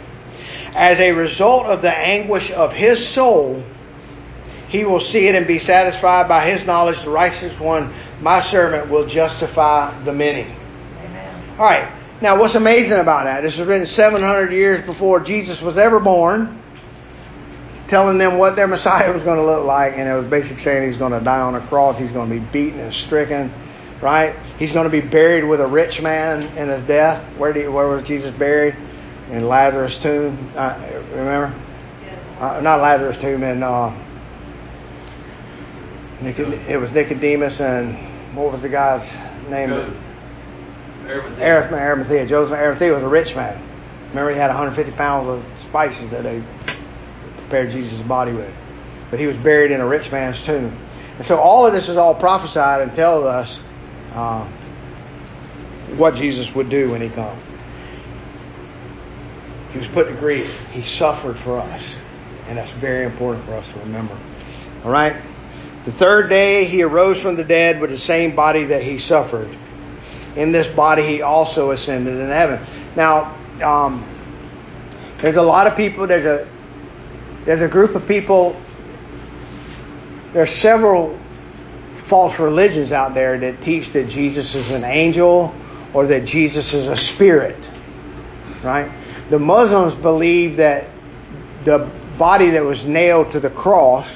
As 0.76 0.99
a 0.99 1.11
result 1.11 1.65
of 1.65 1.82
the 1.82 1.91
anguish 1.91 2.51
of 2.51 2.74
his 2.74 3.05
soul, 3.05 3.63
he 4.68 4.84
will 4.84 4.99
see 4.99 5.28
it 5.28 5.36
and 5.36 5.47
be 5.47 5.59
satisfied 5.59 6.28
by 6.28 6.47
his 6.47 6.65
knowledge. 6.65 7.01
The 7.01 7.09
righteous 7.09 7.59
one, 7.59 7.93
my 8.22 8.41
servant, 8.41 8.89
will 8.89 9.07
justify 9.07 9.97
the 10.03 10.13
many. 10.13 10.53
Amen. 11.03 11.43
All 11.57 11.65
right. 11.65 11.89
Now, 12.22 12.39
what's 12.39 12.55
amazing 12.55 12.99
about 12.99 13.26
that? 13.26 13.41
This 13.41 13.57
was 13.57 13.68
written 13.68 13.86
700 13.86 14.51
years 14.51 14.86
before 14.86 15.20
Jesus 15.20 15.61
was 15.61 15.78
ever 15.78 15.99
born, 15.99 16.61
telling 17.88 18.17
them 18.17 18.38
what 18.38 18.55
their 18.55 18.67
Messiah 18.67 19.11
was 19.11 19.23
going 19.23 19.38
to 19.38 19.45
look 19.45 19.65
like, 19.65 19.93
and 19.97 20.07
it 20.07 20.13
was 20.13 20.25
basically 20.25 20.63
saying 20.63 20.88
he's 20.88 20.97
going 20.97 21.13
to 21.13 21.19
die 21.19 21.39
on 21.39 21.55
a 21.55 21.61
cross, 21.61 21.97
he's 21.97 22.11
going 22.11 22.29
to 22.29 22.35
be 22.35 22.45
beaten 22.51 22.79
and 22.79 22.93
stricken, 22.93 23.51
right? 24.01 24.35
He's 24.59 24.71
going 24.71 24.83
to 24.83 24.89
be 24.89 25.01
buried 25.01 25.43
with 25.43 25.61
a 25.61 25.67
rich 25.67 26.01
man 26.01 26.43
in 26.57 26.69
his 26.69 26.83
death. 26.83 27.23
Where 27.38 27.53
did 27.53 27.69
where 27.69 27.88
was 27.88 28.03
Jesus 28.03 28.31
buried? 28.31 28.75
In 29.29 29.47
Lazarus' 29.47 29.97
tomb. 29.97 30.51
Uh, 30.55 30.79
remember? 31.11 31.53
Yes. 32.05 32.23
Uh, 32.39 32.61
not 32.61 32.79
Lazarus' 32.79 33.17
tomb, 33.17 33.43
in 33.43 33.61
uh, 33.63 33.93
Nicod- 36.21 36.67
it 36.67 36.77
was 36.79 36.91
Nicodemus 36.91 37.59
and 37.59 37.95
what 38.35 38.51
was 38.51 38.61
the 38.61 38.69
guy's 38.69 39.13
name? 39.49 39.71
Arimathea. 41.05 41.77
Arimathea. 41.77 42.25
Joseph 42.25 42.53
Arimathea 42.53 42.93
was 42.93 43.03
a 43.03 43.07
rich 43.07 43.35
man. 43.35 43.61
Remember, 44.09 44.31
he 44.31 44.38
had 44.38 44.47
150 44.47 44.91
pounds 44.93 45.27
of 45.27 45.43
spices 45.59 46.09
that 46.09 46.23
they 46.23 46.41
prepared 47.47 47.71
Jesus' 47.71 47.99
body 48.01 48.33
with. 48.33 48.53
But 49.09 49.19
he 49.19 49.27
was 49.27 49.37
buried 49.37 49.71
in 49.71 49.79
a 49.79 49.87
rich 49.87 50.11
man's 50.11 50.43
tomb. 50.43 50.77
And 51.17 51.25
so 51.25 51.37
all 51.37 51.65
of 51.65 51.71
this 51.71 51.87
is 51.87 51.95
all 51.95 52.13
prophesied 52.13 52.81
and 52.81 52.93
tells 52.93 53.25
us 53.25 53.59
uh, 54.13 54.45
what 55.95 56.15
Jesus 56.15 56.53
would 56.53 56.69
do 56.69 56.91
when 56.91 57.01
he 57.01 57.09
comes. 57.09 57.41
He 59.71 59.79
was 59.79 59.87
put 59.87 60.07
to 60.07 60.13
grief. 60.13 60.67
He 60.71 60.81
suffered 60.81 61.37
for 61.37 61.57
us. 61.57 61.83
And 62.47 62.57
that's 62.57 62.71
very 62.73 63.05
important 63.05 63.45
for 63.45 63.53
us 63.53 63.67
to 63.69 63.79
remember. 63.79 64.17
All 64.83 64.91
right? 64.91 65.15
The 65.85 65.91
third 65.93 66.29
day 66.29 66.65
he 66.65 66.83
arose 66.83 67.21
from 67.21 67.37
the 67.37 67.43
dead 67.45 67.79
with 67.79 67.91
the 67.91 67.97
same 67.97 68.35
body 68.35 68.65
that 68.65 68.83
he 68.83 68.99
suffered. 68.99 69.49
In 70.35 70.51
this 70.51 70.67
body 70.67 71.03
he 71.03 71.21
also 71.21 71.71
ascended 71.71 72.15
in 72.15 72.27
heaven. 72.27 72.59
Now, 72.95 73.37
um, 73.63 74.05
there's 75.19 75.37
a 75.37 75.41
lot 75.41 75.67
of 75.67 75.75
people. 75.75 76.07
There's 76.07 76.25
a 76.25 76.47
there's 77.47 77.61
a 77.61 77.69
group 77.69 77.95
of 77.95 78.05
people. 78.05 78.61
There's 80.33 80.53
several 80.53 81.17
false 82.03 82.39
religions 82.39 82.91
out 82.91 83.13
there 83.13 83.39
that 83.39 83.61
teach 83.61 83.93
that 83.93 84.09
Jesus 84.09 84.53
is 84.53 84.71
an 84.71 84.83
angel 84.83 85.55
or 85.93 86.07
that 86.07 86.25
Jesus 86.25 86.73
is 86.73 86.87
a 86.87 86.97
spirit. 86.97 87.69
Right? 88.61 88.91
The 89.29 89.39
Muslims 89.39 89.95
believe 89.95 90.57
that 90.57 90.89
the 91.63 91.89
body 92.17 92.49
that 92.49 92.65
was 92.65 92.83
nailed 92.83 93.31
to 93.31 93.39
the 93.39 93.49
cross 93.49 94.13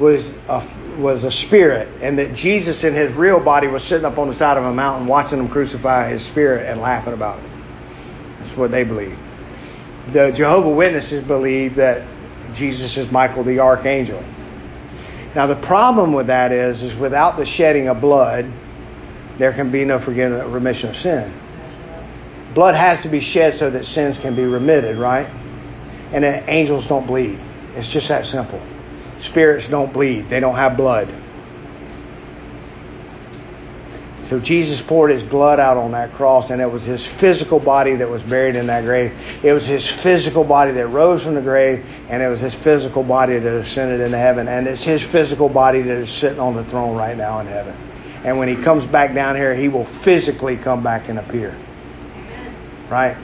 was 0.00 0.28
a, 0.48 0.66
was 0.98 1.22
a 1.22 1.30
spirit, 1.30 1.86
and 2.00 2.18
that 2.18 2.34
Jesus 2.34 2.82
in 2.82 2.92
his 2.92 3.12
real 3.12 3.38
body 3.38 3.68
was 3.68 3.84
sitting 3.84 4.04
up 4.04 4.18
on 4.18 4.26
the 4.26 4.34
side 4.34 4.56
of 4.56 4.64
a 4.64 4.74
mountain 4.74 5.06
watching 5.06 5.38
them 5.38 5.48
crucify 5.48 6.08
his 6.08 6.24
spirit 6.24 6.66
and 6.66 6.80
laughing 6.80 7.12
about 7.12 7.38
it. 7.38 7.50
That's 8.40 8.56
what 8.56 8.72
they 8.72 8.82
believe. 8.82 9.16
The 10.12 10.32
Jehovah 10.32 10.70
Witnesses 10.70 11.22
believe 11.22 11.76
that 11.76 12.02
Jesus 12.54 12.96
is 12.96 13.10
Michael 13.10 13.44
the 13.44 13.60
archangel. 13.60 14.22
Now 15.34 15.46
the 15.46 15.56
problem 15.56 16.12
with 16.12 16.26
that 16.26 16.52
is, 16.52 16.82
is 16.82 16.94
without 16.94 17.36
the 17.36 17.46
shedding 17.46 17.88
of 17.88 18.00
blood, 18.00 18.50
there 19.38 19.52
can 19.52 19.70
be 19.70 19.84
no 19.84 19.98
forgiveness, 19.98 20.46
remission 20.46 20.90
of 20.90 20.96
sin. 20.96 21.32
Blood 22.54 22.74
has 22.74 23.00
to 23.02 23.08
be 23.08 23.20
shed 23.20 23.54
so 23.54 23.70
that 23.70 23.86
sins 23.86 24.18
can 24.18 24.34
be 24.34 24.44
remitted, 24.44 24.96
right? 24.96 25.26
And 26.12 26.24
angels 26.24 26.86
don't 26.86 27.06
bleed. 27.06 27.38
It's 27.74 27.88
just 27.88 28.08
that 28.08 28.26
simple. 28.26 28.60
Spirits 29.18 29.68
don't 29.68 29.92
bleed, 29.92 30.28
they 30.28 30.40
don't 30.40 30.56
have 30.56 30.76
blood. 30.76 31.08
So 34.32 34.40
Jesus 34.40 34.80
poured 34.80 35.10
his 35.10 35.22
blood 35.22 35.60
out 35.60 35.76
on 35.76 35.90
that 35.90 36.14
cross, 36.14 36.48
and 36.48 36.62
it 36.62 36.72
was 36.72 36.82
his 36.84 37.06
physical 37.06 37.60
body 37.60 37.96
that 37.96 38.08
was 38.08 38.22
buried 38.22 38.56
in 38.56 38.68
that 38.68 38.82
grave. 38.82 39.12
It 39.42 39.52
was 39.52 39.66
his 39.66 39.86
physical 39.86 40.42
body 40.42 40.72
that 40.72 40.86
rose 40.86 41.22
from 41.22 41.34
the 41.34 41.42
grave, 41.42 41.84
and 42.08 42.22
it 42.22 42.28
was 42.28 42.40
his 42.40 42.54
physical 42.54 43.02
body 43.02 43.38
that 43.38 43.54
ascended 43.54 44.00
into 44.00 44.16
heaven. 44.16 44.48
And 44.48 44.66
it's 44.66 44.84
his 44.84 45.02
physical 45.02 45.50
body 45.50 45.82
that 45.82 45.98
is 45.98 46.10
sitting 46.10 46.40
on 46.40 46.56
the 46.56 46.64
throne 46.64 46.96
right 46.96 47.14
now 47.14 47.40
in 47.40 47.46
heaven. 47.46 47.76
And 48.24 48.38
when 48.38 48.48
he 48.48 48.56
comes 48.56 48.86
back 48.86 49.12
down 49.14 49.36
here, 49.36 49.54
he 49.54 49.68
will 49.68 49.84
physically 49.84 50.56
come 50.56 50.82
back 50.82 51.10
and 51.10 51.18
appear. 51.18 51.54
Right? 52.88 53.18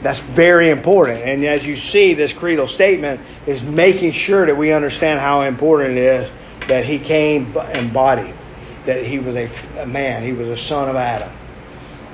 That's 0.00 0.20
very 0.20 0.70
important. 0.70 1.20
And 1.24 1.44
as 1.44 1.66
you 1.66 1.76
see, 1.76 2.14
this 2.14 2.32
creedal 2.32 2.68
statement 2.68 3.20
is 3.46 3.62
making 3.62 4.12
sure 4.12 4.46
that 4.46 4.56
we 4.56 4.72
understand 4.72 5.20
how 5.20 5.42
important 5.42 5.98
it 5.98 6.04
is 6.04 6.32
that 6.68 6.86
he 6.86 6.98
came 6.98 7.54
in 7.74 7.92
body, 7.92 8.32
that 8.86 9.04
he 9.04 9.18
was 9.18 9.34
a, 9.36 9.50
a 9.78 9.86
man, 9.86 10.22
he 10.22 10.32
was 10.32 10.48
a 10.48 10.58
son 10.58 10.88
of 10.88 10.96
Adam. 10.96 11.30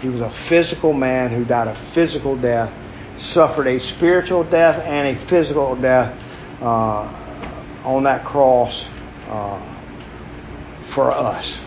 He 0.00 0.08
was 0.08 0.20
a 0.20 0.30
physical 0.30 0.92
man 0.92 1.30
who 1.30 1.44
died 1.44 1.68
a 1.68 1.74
physical 1.74 2.36
death, 2.36 2.72
suffered 3.16 3.66
a 3.66 3.78
spiritual 3.78 4.44
death 4.44 4.82
and 4.84 5.08
a 5.08 5.14
physical 5.14 5.76
death 5.76 6.16
uh, 6.62 7.12
on 7.84 8.04
that 8.04 8.24
cross 8.24 8.88
uh, 9.28 9.60
for 10.82 11.10
us. 11.10 11.58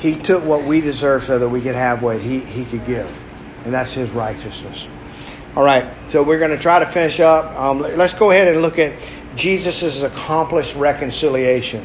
He 0.00 0.16
took 0.16 0.44
what 0.44 0.64
we 0.64 0.80
deserve 0.80 1.24
so 1.24 1.38
that 1.38 1.48
we 1.48 1.60
could 1.60 1.74
have 1.74 2.02
what 2.02 2.20
he, 2.20 2.40
he 2.40 2.64
could 2.64 2.86
give. 2.86 3.10
And 3.64 3.74
that's 3.74 3.92
his 3.92 4.10
righteousness. 4.10 4.86
All 5.54 5.64
right, 5.64 5.92
so 6.08 6.22
we're 6.22 6.38
going 6.38 6.52
to 6.52 6.58
try 6.58 6.78
to 6.78 6.86
finish 6.86 7.20
up. 7.20 7.54
Um, 7.58 7.80
let's 7.80 8.14
go 8.14 8.30
ahead 8.30 8.48
and 8.48 8.62
look 8.62 8.78
at 8.78 8.94
Jesus' 9.36 10.02
accomplished 10.02 10.76
reconciliation. 10.76 11.84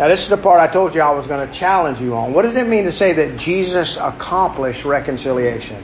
Now, 0.00 0.08
this 0.08 0.22
is 0.22 0.28
the 0.28 0.38
part 0.38 0.60
I 0.60 0.66
told 0.66 0.94
you 0.94 1.02
I 1.02 1.10
was 1.10 1.26
going 1.26 1.46
to 1.46 1.52
challenge 1.52 2.00
you 2.00 2.16
on. 2.16 2.32
What 2.32 2.40
does 2.40 2.56
it 2.56 2.66
mean 2.66 2.84
to 2.84 2.92
say 2.92 3.12
that 3.12 3.36
Jesus 3.36 3.98
accomplished 3.98 4.86
reconciliation? 4.86 5.76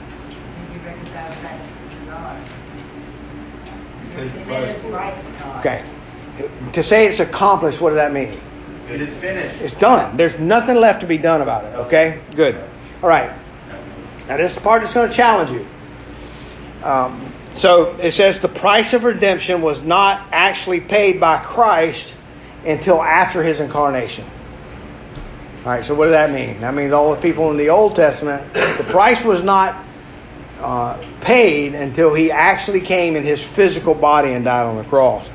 Okay. 5.59 5.83
To 6.73 6.81
say 6.81 7.05
it's 7.05 7.19
accomplished, 7.19 7.79
what 7.79 7.89
does 7.91 7.97
that 7.97 8.11
mean? 8.11 8.35
It 8.89 9.01
is 9.01 9.13
finished. 9.17 9.61
It's 9.61 9.75
done. 9.75 10.17
There's 10.17 10.39
nothing 10.39 10.77
left 10.77 11.01
to 11.01 11.05
be 11.05 11.19
done 11.19 11.43
about 11.43 11.65
it. 11.65 11.75
Okay? 11.85 12.19
Good. 12.33 12.55
All 13.03 13.09
right. 13.09 13.29
Now, 14.27 14.37
this 14.37 14.53
is 14.53 14.55
the 14.55 14.61
part 14.61 14.81
that's 14.81 14.95
going 14.95 15.11
to 15.11 15.15
challenge 15.15 15.51
you. 15.51 15.67
Um, 16.83 17.31
so 17.53 17.95
it 17.97 18.13
says 18.13 18.39
the 18.39 18.47
price 18.47 18.93
of 18.93 19.03
redemption 19.03 19.61
was 19.61 19.83
not 19.83 20.29
actually 20.31 20.81
paid 20.81 21.19
by 21.19 21.37
Christ 21.37 22.15
until 22.65 23.01
after 23.01 23.43
his 23.43 23.59
incarnation. 23.59 24.25
All 25.65 25.71
right, 25.71 25.83
so 25.85 25.95
what 25.95 26.05
does 26.05 26.13
that 26.13 26.31
mean? 26.31 26.61
That 26.61 26.73
means 26.73 26.93
all 26.93 27.13
the 27.13 27.21
people 27.21 27.51
in 27.51 27.57
the 27.57 27.69
Old 27.69 27.95
Testament, 27.95 28.53
the 28.53 28.85
price 28.89 29.23
was 29.23 29.43
not 29.43 29.83
uh, 30.59 31.03
paid 31.21 31.75
until 31.75 32.13
he 32.13 32.31
actually 32.31 32.81
came 32.81 33.15
in 33.15 33.23
his 33.23 33.45
physical 33.45 33.93
body 33.93 34.33
and 34.33 34.45
died 34.45 34.65
on 34.65 34.77
the 34.77 34.83
cross. 34.83 35.27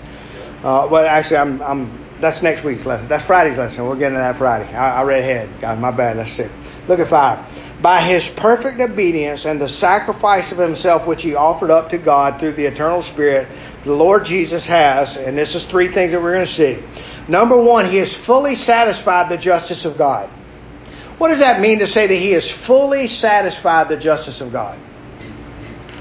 Uh, 0.65 0.89
but 0.89 1.07
actually, 1.07 1.39
I'm, 1.39 1.61
I'm, 1.63 2.07
that's 2.19 2.43
next 2.43 2.65
week's 2.65 2.87
lesson. 2.87 3.09
That's 3.09 3.25
Friday's 3.25 3.59
lesson. 3.59 3.85
We're 3.85 3.97
getting 3.97 4.15
to 4.15 4.21
that 4.21 4.37
Friday. 4.37 4.73
I, 4.75 5.01
I 5.01 5.05
read 5.05 5.21
ahead. 5.21 5.49
God, 5.61 5.79
my 5.81 5.91
bad. 5.91 6.17
That's 6.17 6.33
sick. 6.33 6.51
Look 6.89 7.01
at 7.01 7.09
five 7.09 7.45
by 7.83 8.01
his 8.01 8.29
perfect 8.29 8.81
obedience 8.81 9.45
and 9.45 9.61
the 9.61 9.69
sacrifice 9.69 10.53
of 10.53 10.59
himself 10.59 11.05
which 11.07 11.23
he 11.23 11.35
offered 11.35 11.73
up 11.73 11.91
to 11.91 11.99
God 11.99 12.39
through 12.39 12.53
the 12.53 12.67
eternal 12.67 13.03
Spirit, 13.03 13.49
the 13.83 13.93
Lord 13.93 14.25
Jesus 14.25 14.65
has, 14.67 15.17
and 15.17 15.37
this 15.37 15.57
is 15.57 15.65
three 15.65 15.89
things 15.89 16.13
that 16.13 16.23
we're 16.23 16.35
going 16.35 16.47
to 16.47 16.53
see. 16.53 16.81
Number 17.27 17.57
one, 17.57 17.87
he 17.87 17.97
has 17.97 18.17
fully 18.17 18.55
satisfied 18.55 19.29
the 19.29 19.37
justice 19.37 19.85
of 19.85 19.99
God. 19.99 20.31
What 21.19 21.29
does 21.29 21.41
that 21.41 21.61
mean 21.61 21.81
to 21.81 21.89
say 21.89 22.07
that 22.07 22.15
he 22.15 22.31
has 22.33 22.49
fully 22.49 23.09
satisfied 23.09 23.89
the 23.89 23.97
justice 23.97 24.41
of 24.41 24.53
God? 24.53 24.79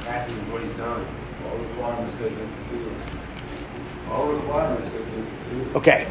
Happy 0.06 0.34
with 0.34 0.50
what 0.50 0.64
he's 0.64 0.72
done. 0.74 1.06
All 1.46 1.58
requirements 1.58 2.18
have 2.20 2.30
been 2.30 2.50
fulfilled. 2.70 3.04
All 4.10 4.32
requirements 4.34 4.94
have 4.94 5.06
been 5.06 5.26
fulfilled. 5.26 5.76
Okay. 5.78 6.08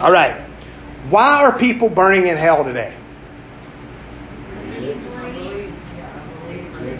All 0.00 0.12
right. 0.12 0.40
Why 1.08 1.44
are 1.44 1.56
people 1.56 1.88
burning 1.88 2.26
in 2.26 2.36
hell 2.36 2.64
today? 2.64 2.96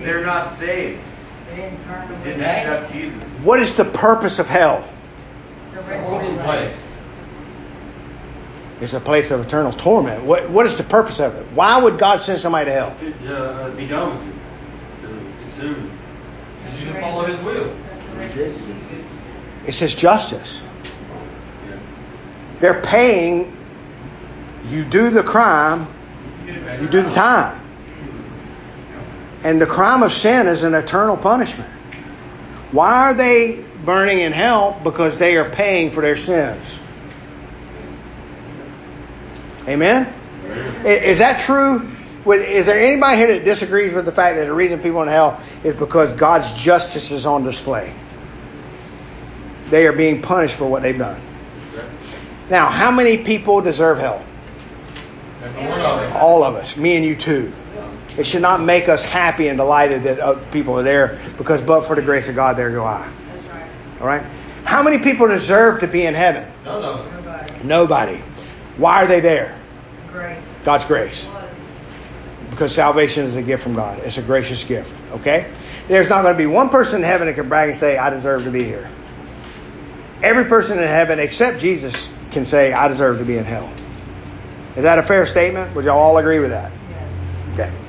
They're 0.07 0.25
not 0.25 0.53
saved. 0.55 1.03
They 1.51 1.57
didn't 1.57 1.83
turn 1.85 2.23
Didn't 2.23 2.43
accept 2.43 2.93
Jesus. 2.93 3.21
What 3.43 3.59
is 3.59 3.75
the 3.75 3.85
purpose 3.85 4.39
of 4.39 4.49
hell? 4.49 4.89
The 5.71 5.77
The 5.77 5.83
resting 5.83 6.11
holding 6.11 6.35
place. 6.37 6.73
place. 6.73 6.83
It's 8.81 8.93
a 8.93 9.01
place 9.01 9.33
of 9.33 9.41
eternal 9.41 9.73
torment. 9.73 10.23
What, 10.23 10.49
what 10.49 10.67
is 10.67 10.77
the 10.77 10.85
purpose 10.85 11.19
of 11.19 11.35
it? 11.35 11.45
Why 11.53 11.77
would 11.79 11.99
God 11.99 12.23
send 12.23 12.39
somebody 12.39 12.67
to 12.67 12.73
hell? 12.73 12.97
To 13.01 13.37
uh, 13.37 13.71
be 13.71 13.89
done 13.89 14.17
with 14.17 14.27
you, 14.27 15.09
to 15.09 15.43
consume 15.43 15.85
you. 15.85 15.91
Because 16.63 16.79
you 16.79 16.85
didn't 16.87 17.01
follow 17.01 17.25
his 17.25 17.41
will. 17.43 17.73
It's 19.67 19.79
His 19.81 19.95
justice. 19.95 20.61
Yeah. 21.69 21.79
They're 22.61 22.81
paying. 22.81 23.57
You 24.69 24.85
do 24.85 25.11
the 25.11 25.23
crime, 25.23 25.87
you 26.47 26.89
do 26.89 27.03
the 27.03 27.13
time. 27.13 27.66
And 29.43 29.61
the 29.61 29.67
crime 29.67 30.03
of 30.03 30.13
sin 30.13 30.47
is 30.47 30.63
an 30.63 30.75
eternal 30.75 31.17
punishment. 31.17 31.71
Why 32.73 33.11
are 33.11 33.15
they 33.15 33.65
burning 33.85 34.21
in 34.21 34.33
hell? 34.33 34.79
Because 34.83 35.19
they 35.19 35.37
are 35.37 35.49
paying 35.51 35.91
for 35.91 36.01
their 36.01 36.17
sins. 36.17 36.63
Amen? 39.69 40.13
Is 40.85 41.19
that 41.19 41.41
true? 41.41 41.91
Is 42.27 42.67
there 42.67 42.81
anybody 42.81 43.17
here 43.19 43.29
that 43.29 43.45
disagrees 43.45 43.93
with 43.93 44.05
the 44.05 44.13
fact 44.13 44.37
that 44.37 44.47
the 44.47 44.53
reason 44.53 44.81
people 44.81 44.99
are 44.99 45.05
in 45.05 45.09
hell 45.09 45.41
is 45.63 45.75
because 45.75 46.13
God's 46.13 46.53
justice 46.53 47.13
is 47.13 47.25
on 47.27 47.45
display? 47.45 47.95
They 49.71 49.87
are 49.87 49.93
being 49.93 50.23
punished 50.23 50.55
for 50.55 50.67
what 50.67 50.83
they've 50.83 50.99
done. 50.99 51.21
Now, 52.51 52.69
how 52.69 52.91
many 52.91 53.19
people 53.19 53.61
deserve 53.61 53.99
hell? 53.99 54.25
Every 55.43 55.67
one 55.67 55.81
of 55.81 55.99
us. 55.99 56.17
All 56.17 56.45
of 56.45 56.55
us, 56.55 56.77
me 56.77 56.97
and 56.97 57.05
you 57.05 57.17
too. 57.17 57.53
It 58.19 58.27
should 58.27 58.43
not 58.43 58.63
make 58.63 58.89
us 58.89 59.03
happy 59.03 59.49
and 59.49 59.59
delighted 59.59 60.05
that 60.05 60.21
uh, 60.21 60.35
people 60.51 60.79
are 60.79 60.83
there 60.83 61.19
because, 61.37 61.61
but 61.61 61.83
for 61.83 61.95
the 61.95 62.03
grace 62.03 62.29
of 62.29 62.35
God, 62.35 62.57
there 62.57 62.71
go 62.71 62.85
I. 62.85 63.13
That's 63.29 63.47
right. 63.47 63.71
All 64.01 64.07
right? 64.07 64.25
How 64.65 64.83
many 64.83 64.99
people 64.99 65.29
deserve 65.29 65.81
to 65.81 65.87
be 65.87 66.07
in 66.07 66.15
heaven? 66.15 66.51
None 66.65 66.83
of 66.83 67.07
us. 67.07 67.13
Nobody. 67.13 67.65
Nobody. 67.65 68.23
Why 68.79 69.05
are 69.05 69.07
they 69.07 69.21
there? 69.21 69.59
Grace. 70.11 70.43
God's 70.65 70.85
grace. 70.85 71.27
Because 72.51 72.75
salvation 72.75 73.25
is 73.25 73.37
a 73.37 73.43
gift 73.43 73.63
from 73.63 73.75
God. 73.75 73.99
It's 74.01 74.17
a 74.17 74.23
gracious 74.23 74.65
gift. 74.65 74.93
Okay? 75.13 75.53
There's 75.89 76.09
not 76.09 76.23
going 76.23 76.35
to 76.35 76.39
be 76.39 76.47
one 76.47 76.71
person 76.71 77.01
in 77.01 77.05
heaven 77.05 77.27
that 77.27 77.35
can 77.35 77.49
brag 77.49 77.69
and 77.69 77.79
say, 77.79 77.99
I 77.99 78.11
deserve 78.11 78.45
to 78.45 78.51
be 78.51 78.65
here. 78.65 78.91
Every 80.23 80.45
person 80.45 80.79
in 80.79 80.89
heaven 80.89 81.19
except 81.19 81.61
Jesus 81.61 82.09
can 82.31 82.47
say, 82.47 82.73
I 82.73 82.89
deserve 82.89 83.19
to 83.19 83.25
be 83.25 83.37
in 83.37 83.45
hell. 83.45 83.71
Is 84.77 84.83
that 84.83 84.99
a 84.99 85.03
fair 85.03 85.27
statement? 85.27 85.75
Would 85.75 85.85
y'all 85.85 85.99
all 85.99 86.19
agree 86.19 86.39
with 86.39 86.51
that? 86.51 86.73
Yes. 86.91 87.13
Okay. 87.55 87.86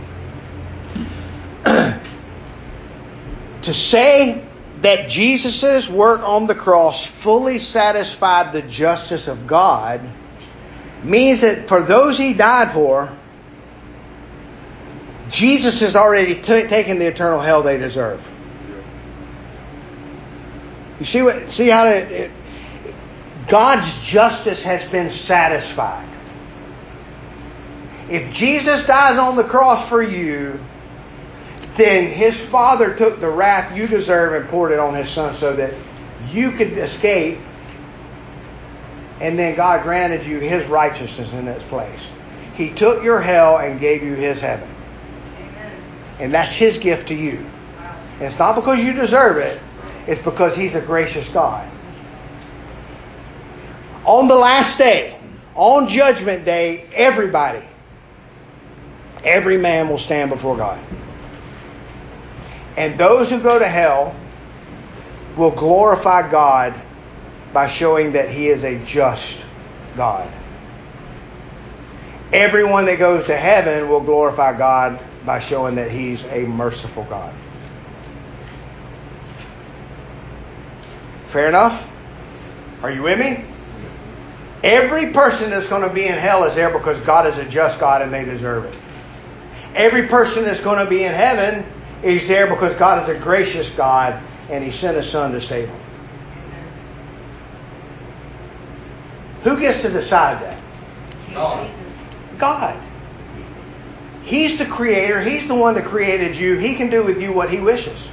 To 3.68 3.74
say 3.74 4.46
that 4.82 5.10
Jesus' 5.10 5.90
work 5.90 6.22
on 6.22 6.46
the 6.46 6.56
cross 6.56 7.06
fully 7.06 7.60
satisfied 7.60 8.54
the 8.54 8.62
justice 8.62 9.28
of 9.28 9.46
God 9.46 10.00
means 11.04 11.42
that 11.42 11.68
for 11.68 11.82
those 11.82 12.18
he 12.18 12.32
died 12.34 12.72
for, 12.72 13.12
Jesus 15.30 15.82
has 15.82 15.98
already 15.98 16.36
t- 16.36 16.68
taken 16.68 16.98
the 16.98 17.08
eternal 17.08 17.42
hell 17.42 17.62
they 17.62 17.78
deserve. 17.78 18.26
You 21.00 21.06
see 21.06 21.22
what? 21.22 21.52
See 21.52 21.68
how 21.68 21.88
it, 21.88 22.10
it, 22.10 22.32
God's 23.50 24.00
justice 24.00 24.64
has 24.64 24.82
been 24.86 25.10
satisfied. 25.10 26.08
If 28.10 28.32
Jesus 28.32 28.86
dies 28.86 29.18
on 29.18 29.36
the 29.36 29.44
cross 29.44 29.90
for 29.90 30.02
you, 30.02 30.58
then 31.78 32.08
his 32.08 32.40
father 32.40 32.94
took 32.96 33.20
the 33.22 33.30
wrath 33.30 33.76
you 33.76 33.88
deserve 33.88 34.34
and 34.34 34.50
poured 34.50 34.72
it 34.72 34.80
on 34.80 34.94
his 34.94 35.10
son 35.10 35.34
so 35.36 35.56
that 35.56 35.74
you 36.32 36.52
could 36.52 36.78
escape. 36.78 37.38
And 39.22 39.38
then 39.38 39.56
God 39.56 39.84
granted 39.84 40.26
you 40.26 40.40
his 40.40 40.66
righteousness 40.68 41.32
in 41.34 41.48
its 41.48 41.64
place. 41.66 42.02
He 42.56 42.72
took 42.72 43.04
your 43.04 43.22
hell 43.22 43.58
and 43.58 43.80
gave 43.80 44.04
you 44.04 44.16
his 44.16 44.40
heaven. 44.40 44.70
Amen. 45.40 45.84
And 46.20 46.34
that's 46.34 46.54
his 46.54 46.80
gift 46.80 47.10
to 47.10 47.16
you. 47.16 47.38
And 48.16 48.24
it's 48.24 48.40
not 48.40 48.56
because 48.56 48.80
you 48.80 48.94
deserve 48.94 49.38
it, 49.38 49.62
it's 50.08 50.22
because 50.22 50.56
he's 50.56 50.74
a 50.74 50.82
gracious 50.82 51.30
God. 51.30 51.68
On 54.06 54.28
the 54.28 54.36
last 54.36 54.78
day, 54.78 55.20
on 55.54 55.88
judgment 55.88 56.46
day, 56.46 56.86
everybody, 56.94 57.64
every 59.24 59.58
man 59.58 59.90
will 59.90 59.98
stand 59.98 60.30
before 60.30 60.56
God. 60.56 60.82
And 62.78 62.98
those 62.98 63.30
who 63.30 63.42
go 63.42 63.58
to 63.58 63.68
hell 63.68 64.16
will 65.36 65.52
glorify 65.52 66.30
God 66.30 66.80
by 67.52 67.68
showing 67.68 68.14
that 68.14 68.30
he 68.30 68.48
is 68.48 68.64
a 68.64 68.78
just 68.86 69.44
God. 69.96 70.32
Everyone 72.32 72.86
that 72.86 73.00
goes 73.00 73.26
to 73.26 73.36
heaven 73.36 73.90
will 73.90 74.02
glorify 74.02 74.56
God 74.56 75.00
by 75.26 75.40
showing 75.40 75.76
that 75.76 75.90
he's 75.90 76.24
a 76.26 76.42
merciful 76.46 77.04
God. 77.06 77.34
Fair 81.28 81.50
enough? 81.50 81.90
Are 82.84 82.92
you 82.92 83.02
with 83.02 83.20
me? 83.20 83.44
Every 84.64 85.14
person 85.14 85.50
that's 85.50 85.68
going 85.68 85.82
to 85.82 85.90
be 85.90 86.06
in 86.06 86.18
hell 86.18 86.44
is 86.44 86.56
there 86.56 86.70
because 86.70 87.00
God 87.00 87.26
is 87.28 87.38
a 87.38 87.46
just 87.46 87.80
God 87.80 88.02
and 88.02 88.14
they 88.14 88.24
deserve 88.24 88.66
it. 88.66 88.80
Every 89.74 90.08
person 90.08 90.44
that's 90.44 90.60
going 90.60 90.84
to 90.84 90.90
be 90.90 91.04
in 91.04 91.14
heaven 91.14 91.66
is 92.04 92.28
there 92.28 92.48
because 92.48 92.74
God 92.76 93.04
is 93.04 93.10
a 93.16 93.20
gracious 93.20 93.70
God 93.70 94.22
and 94.50 94.64
He 94.64 94.72
sent 94.72 94.98
His 94.98 95.10
Son 95.10 95.32
to 95.32 95.42
save 95.42 95.68
them. 95.68 95.82
Who 99.44 99.60
gets 99.60 99.82
to 99.82 99.90
decide 99.90 100.42
that? 100.42 100.62
God. 101.34 101.72
God. 102.38 102.84
He's 104.24 104.58
the 104.58 104.66
creator. 104.66 105.22
He's 105.22 105.48
the 105.48 105.56
one 105.56 105.76
that 105.76 105.86
created 105.86 106.36
you. 106.36 106.58
He 106.58 106.76
can 106.76 106.90
do 106.90 107.04
with 107.04 107.22
you 107.22 107.32
what 107.32 107.50
He 107.50 107.60
wishes. 107.60 108.08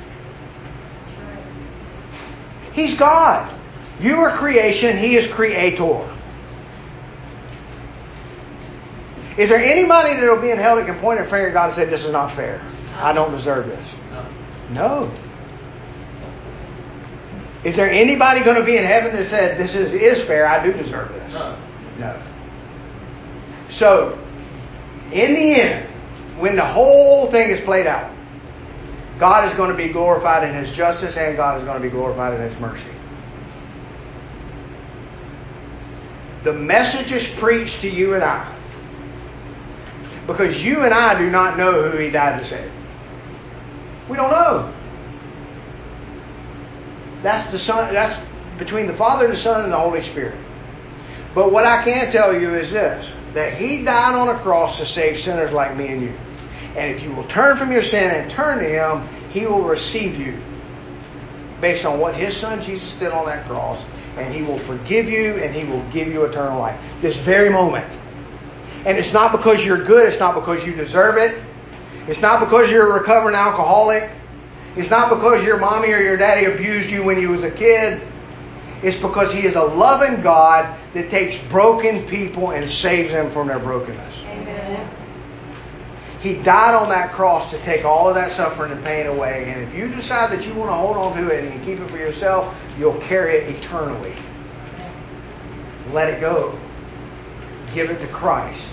He's 2.73 2.97
God. 2.97 3.53
You 4.01 4.19
are 4.19 4.31
creation. 4.37 4.97
He 4.97 5.17
is 5.17 5.27
creator. 5.27 6.09
Is 9.37 9.49
there 9.49 9.59
anybody 9.59 10.15
that 10.15 10.29
will 10.29 10.41
be 10.41 10.51
in 10.51 10.59
hell 10.59 10.77
that 10.77 10.87
can 10.87 10.99
point 11.01 11.19
a 11.19 11.25
finger 11.25 11.49
at 11.49 11.53
God 11.53 11.67
and 11.67 11.75
say, 11.75 11.85
This 11.85 12.05
is 12.05 12.13
not 12.13 12.31
fair? 12.31 12.63
I 12.95 13.13
don't 13.13 13.31
deserve 13.33 13.67
this? 13.67 13.87
No. 14.11 14.27
No. 14.71 15.13
Is 17.65 17.77
there 17.77 17.89
anybody 17.89 18.43
going 18.43 18.59
to 18.59 18.65
be 18.65 18.77
in 18.77 18.85
heaven 18.85 19.17
that 19.17 19.27
said, 19.27 19.59
This 19.59 19.75
is, 19.75 19.93
is 19.93 20.23
fair? 20.25 20.47
I 20.47 20.65
do 20.65 20.73
deserve 20.73 21.09
this? 21.13 21.33
No. 21.33 21.57
No. 21.99 22.23
So, 23.71 24.19
in 25.13 25.35
the 25.35 25.61
end, 25.61 25.89
when 26.39 26.57
the 26.57 26.65
whole 26.65 27.27
thing 27.31 27.51
is 27.51 27.61
played 27.61 27.87
out, 27.87 28.11
God 29.19 29.49
is 29.49 29.55
going 29.57 29.71
to 29.71 29.77
be 29.77 29.89
glorified 29.89 30.49
in 30.49 30.55
His 30.55 30.71
justice 30.71 31.17
and 31.17 31.37
God 31.37 31.59
is 31.59 31.65
going 31.65 31.81
to 31.81 31.83
be 31.83 31.91
glorified 31.91 32.35
in 32.35 32.41
His 32.41 32.59
mercy. 32.61 32.85
The 36.43 36.53
message 36.53 37.11
is 37.13 37.27
preached 37.27 37.81
to 37.81 37.89
you 37.89 38.15
and 38.15 38.23
I 38.23 38.53
because 40.27 40.63
you 40.63 40.85
and 40.85 40.93
I 40.93 41.19
do 41.19 41.31
not 41.31 41.57
know 41.57 41.89
who 41.89 41.97
He 41.97 42.11
died 42.11 42.41
to 42.41 42.47
save. 42.47 42.71
We 44.09 44.17
don't 44.17 44.31
know. 44.31 44.73
That's 47.23 47.51
the 47.51 47.59
Son. 47.59 47.93
That's 47.95 48.21
between 48.59 48.87
the 48.87 48.95
Father, 48.95 49.25
and 49.25 49.35
the 49.35 49.39
Son, 49.39 49.65
and 49.65 49.73
the 49.73 49.79
Holy 49.79 50.03
Spirit. 50.03 50.39
But 51.35 51.53
what 51.53 51.65
I 51.65 51.83
can 51.83 52.13
tell 52.13 52.39
you 52.39 52.55
is 52.55 52.71
this: 52.71 53.09
that 53.33 53.55
He 53.55 53.85
died 53.85 54.15
on 54.15 54.29
a 54.29 54.39
cross 54.41 54.79
to 54.79 54.87
save 54.87 55.19
sinners 55.19 55.53
like 55.53 55.77
me 55.77 55.89
and 55.89 56.03
you. 56.03 56.15
And 56.77 56.91
if 56.95 57.03
you 57.03 57.13
will 57.13 57.25
turn 57.25 57.57
from 57.57 57.73
your 57.73 57.83
sin 57.83 58.11
and 58.11 58.31
turn 58.31 58.59
to 58.59 58.69
Him, 58.69 59.09
He 59.31 59.47
will 59.47 59.63
receive 59.63 60.19
you 60.19 60.39
based 61.61 61.87
on 61.87 61.99
what 61.99 62.15
His 62.15 62.37
Son 62.37 62.63
Jesus 62.63 62.93
did 62.99 63.13
on 63.13 63.27
that 63.27 63.47
cross, 63.47 63.83
and 64.19 64.35
He 64.35 64.43
will 64.43 64.59
forgive 64.59 65.09
you 65.09 65.35
and 65.37 65.55
He 65.55 65.65
will 65.65 65.83
give 65.93 66.09
you 66.09 66.25
eternal 66.25 66.59
life 66.59 66.79
this 67.01 67.17
very 67.17 67.49
moment. 67.49 67.87
And 68.85 68.99
it's 68.99 69.15
not 69.15 69.33
because 69.33 69.65
you're 69.65 69.83
good. 69.83 70.07
It's 70.09 70.21
not 70.21 70.35
because 70.35 70.67
you 70.67 70.75
deserve 70.75 71.17
it. 71.17 71.43
It's 72.07 72.21
not 72.21 72.41
because 72.41 72.71
you're 72.71 72.91
a 72.91 73.01
recovering 73.01 73.35
alcoholic. 73.35 74.11
It's 74.77 74.91
not 74.91 75.09
because 75.09 75.45
your 75.45 75.59
mommy 75.59 75.93
or 75.93 76.01
your 76.01 76.17
daddy 76.17 76.47
abused 76.47 76.91
you 76.91 77.03
when 77.03 77.21
you 77.21 77.31
was 77.31 77.45
a 77.45 77.51
kid. 77.51 78.03
It's 78.83 78.97
because 78.99 79.33
he 79.33 79.47
is 79.47 79.55
a 79.55 79.63
loving 79.63 80.21
God 80.21 80.77
that 80.93 81.11
takes 81.11 81.39
broken 81.45 82.05
people 82.07 82.51
and 82.51 82.69
saves 82.69 83.11
them 83.11 83.31
from 83.31 83.49
their 83.49 83.59
brokenness. 83.59 84.15
Amen. 84.27 84.91
He 86.21 86.35
died 86.35 86.75
on 86.75 86.89
that 86.91 87.13
cross 87.13 87.51
to 87.51 87.59
take 87.59 87.85
all 87.85 88.09
of 88.09 88.15
that 88.17 88.33
suffering 88.33 88.73
and 88.73 88.85
pain 88.85 89.07
away. 89.07 89.51
And 89.51 89.63
if 89.63 89.75
you 89.75 89.89
decide 89.89 90.31
that 90.33 90.47
you 90.47 90.53
want 90.55 90.71
to 90.71 90.75
hold 90.75 90.97
on 90.97 91.17
to 91.17 91.29
it 91.29 91.45
and 91.45 91.65
keep 91.65 91.81
it 91.81 91.91
for 91.91 91.99
yourself, 91.99 92.55
you'll 92.79 92.99
carry 93.01 93.37
it 93.37 93.57
eternally. 93.57 94.15
Let 95.93 96.13
it 96.13 96.21
go. 96.21 96.59
Give 97.73 97.91
it 97.91 98.01
to 98.01 98.09
Christ. 98.09 98.67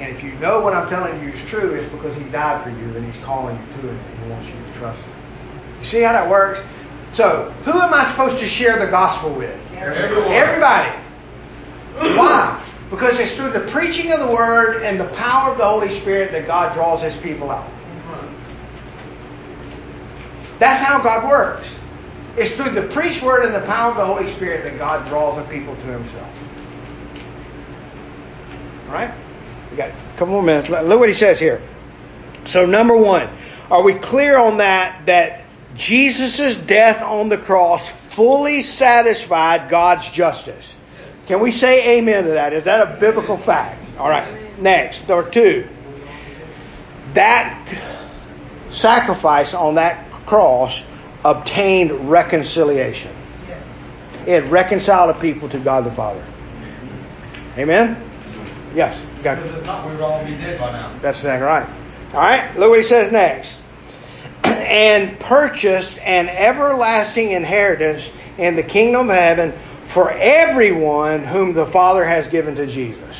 And 0.00 0.14
if 0.14 0.22
you 0.22 0.32
know 0.34 0.60
what 0.60 0.74
I'm 0.74 0.88
telling 0.88 1.20
you 1.22 1.30
is 1.30 1.44
true, 1.46 1.74
it's 1.74 1.92
because 1.92 2.16
He 2.16 2.24
died 2.24 2.62
for 2.62 2.70
you 2.70 2.96
and 2.96 3.12
He's 3.12 3.22
calling 3.24 3.56
you 3.56 3.80
to 3.80 3.88
it 3.88 3.92
and 3.92 4.24
He 4.24 4.30
wants 4.30 4.46
you 4.46 4.54
to 4.54 4.78
trust 4.78 5.00
Him. 5.00 5.12
You 5.80 5.84
see 5.84 6.02
how 6.02 6.12
that 6.12 6.28
works? 6.28 6.60
So, 7.12 7.52
who 7.64 7.72
am 7.72 7.92
I 7.92 8.04
supposed 8.10 8.38
to 8.38 8.46
share 8.46 8.78
the 8.78 8.90
gospel 8.90 9.30
with? 9.32 9.58
Everyone. 9.74 10.28
Everybody. 10.28 10.90
Why? 11.96 12.64
Because 12.90 13.18
it's 13.18 13.34
through 13.34 13.50
the 13.50 13.66
preaching 13.72 14.12
of 14.12 14.20
the 14.20 14.28
word 14.28 14.82
and 14.82 15.00
the 15.00 15.08
power 15.08 15.52
of 15.52 15.58
the 15.58 15.64
Holy 15.64 15.90
Spirit 15.90 16.32
that 16.32 16.46
God 16.46 16.74
draws 16.74 17.02
his 17.02 17.16
people 17.16 17.50
out. 17.50 17.68
That's 20.58 20.84
how 20.84 21.00
God 21.02 21.28
works. 21.28 21.68
It's 22.36 22.54
through 22.54 22.70
the 22.70 22.82
preached 22.88 23.22
word 23.22 23.44
and 23.44 23.54
the 23.54 23.66
power 23.66 23.90
of 23.90 23.96
the 23.96 24.06
Holy 24.06 24.32
Spirit 24.34 24.64
that 24.64 24.78
God 24.78 25.06
draws 25.08 25.36
the 25.36 25.44
people 25.52 25.74
to 25.74 25.86
himself. 25.86 26.30
All 28.86 28.94
right? 28.94 29.12
We 29.70 29.76
got 29.76 29.90
a 29.90 29.94
couple 30.16 30.28
more 30.28 30.42
minutes. 30.42 30.68
Look 30.68 30.98
what 30.98 31.08
he 31.08 31.14
says 31.14 31.38
here. 31.38 31.60
So, 32.44 32.66
number 32.66 32.96
one, 32.96 33.28
are 33.70 33.82
we 33.82 33.94
clear 33.94 34.38
on 34.38 34.58
that? 34.58 35.06
That 35.06 35.44
Jesus' 35.76 36.56
death 36.56 37.02
on 37.02 37.28
the 37.28 37.38
cross 37.38 37.90
fully 37.90 38.62
satisfied 38.62 39.68
God's 39.68 40.10
justice. 40.10 40.74
Can 41.26 41.40
we 41.40 41.50
say 41.50 41.98
amen 41.98 42.24
to 42.24 42.30
that? 42.30 42.52
Is 42.52 42.64
that 42.64 42.88
a 42.88 42.98
biblical 42.98 43.36
fact? 43.36 43.84
All 43.98 44.08
right. 44.08 44.58
Next, 44.58 45.06
number 45.06 45.30
two. 45.30 45.68
That 47.14 47.68
sacrifice 48.70 49.54
on 49.54 49.76
that 49.76 50.10
cross 50.10 50.82
obtained 51.24 52.10
reconciliation. 52.10 53.14
It 54.26 54.44
reconciled 54.44 55.14
the 55.14 55.20
people 55.20 55.48
to 55.50 55.58
God 55.58 55.84
the 55.84 55.92
Father. 55.92 56.24
Amen? 57.56 58.02
Yes. 58.74 58.98
Got 59.22 59.36
Because 59.36 59.58
if 59.58 59.66
not, 59.66 59.86
we 59.86 59.92
would 59.92 60.00
all 60.00 60.24
be 60.24 60.32
dead 60.32 60.60
by 60.60 60.72
now. 60.72 60.96
That's 61.02 61.18
exactly 61.18 61.46
right. 61.46 61.68
All 62.14 62.20
right, 62.20 62.56
look 62.56 62.70
what 62.70 62.78
he 62.78 62.84
says 62.84 63.10
next. 63.10 63.56
and 64.44 65.18
purchased 65.18 65.98
an 65.98 66.28
everlasting 66.28 67.30
inheritance 67.30 68.10
in 68.38 68.54
the 68.54 68.62
kingdom 68.62 69.10
of 69.10 69.16
heaven 69.16 69.52
for 69.84 70.10
everyone 70.10 71.24
whom 71.24 71.52
the 71.52 71.66
Father 71.66 72.04
has 72.04 72.26
given 72.28 72.54
to 72.54 72.66
Jesus. 72.66 73.16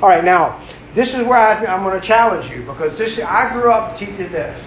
All 0.00 0.08
right, 0.08 0.24
now 0.24 0.60
this 0.94 1.12
is 1.12 1.26
where 1.26 1.38
I, 1.38 1.64
I'm 1.66 1.82
going 1.82 2.00
to 2.00 2.06
challenge 2.06 2.50
you 2.50 2.62
because 2.62 2.96
this 2.96 3.18
I 3.18 3.52
grew 3.52 3.70
up 3.70 3.98
teaching 3.98 4.30
this. 4.30 4.60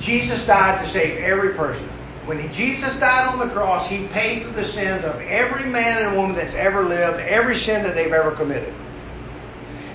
Jesus 0.00 0.46
died 0.46 0.82
to 0.82 0.88
save 0.88 1.18
every 1.18 1.54
person. 1.54 1.88
When 2.26 2.38
he, 2.38 2.48
Jesus 2.48 2.94
died 2.96 3.28
on 3.28 3.38
the 3.38 3.54
cross, 3.54 3.88
he 3.88 4.06
paid 4.08 4.44
for 4.44 4.52
the 4.52 4.64
sins 4.64 5.04
of 5.04 5.20
every 5.20 5.70
man 5.70 6.04
and 6.04 6.16
woman 6.16 6.34
that's 6.34 6.54
ever 6.54 6.82
lived, 6.82 7.20
every 7.20 7.56
sin 7.56 7.84
that 7.84 7.94
they've 7.94 8.12
ever 8.12 8.32
committed. 8.32 8.74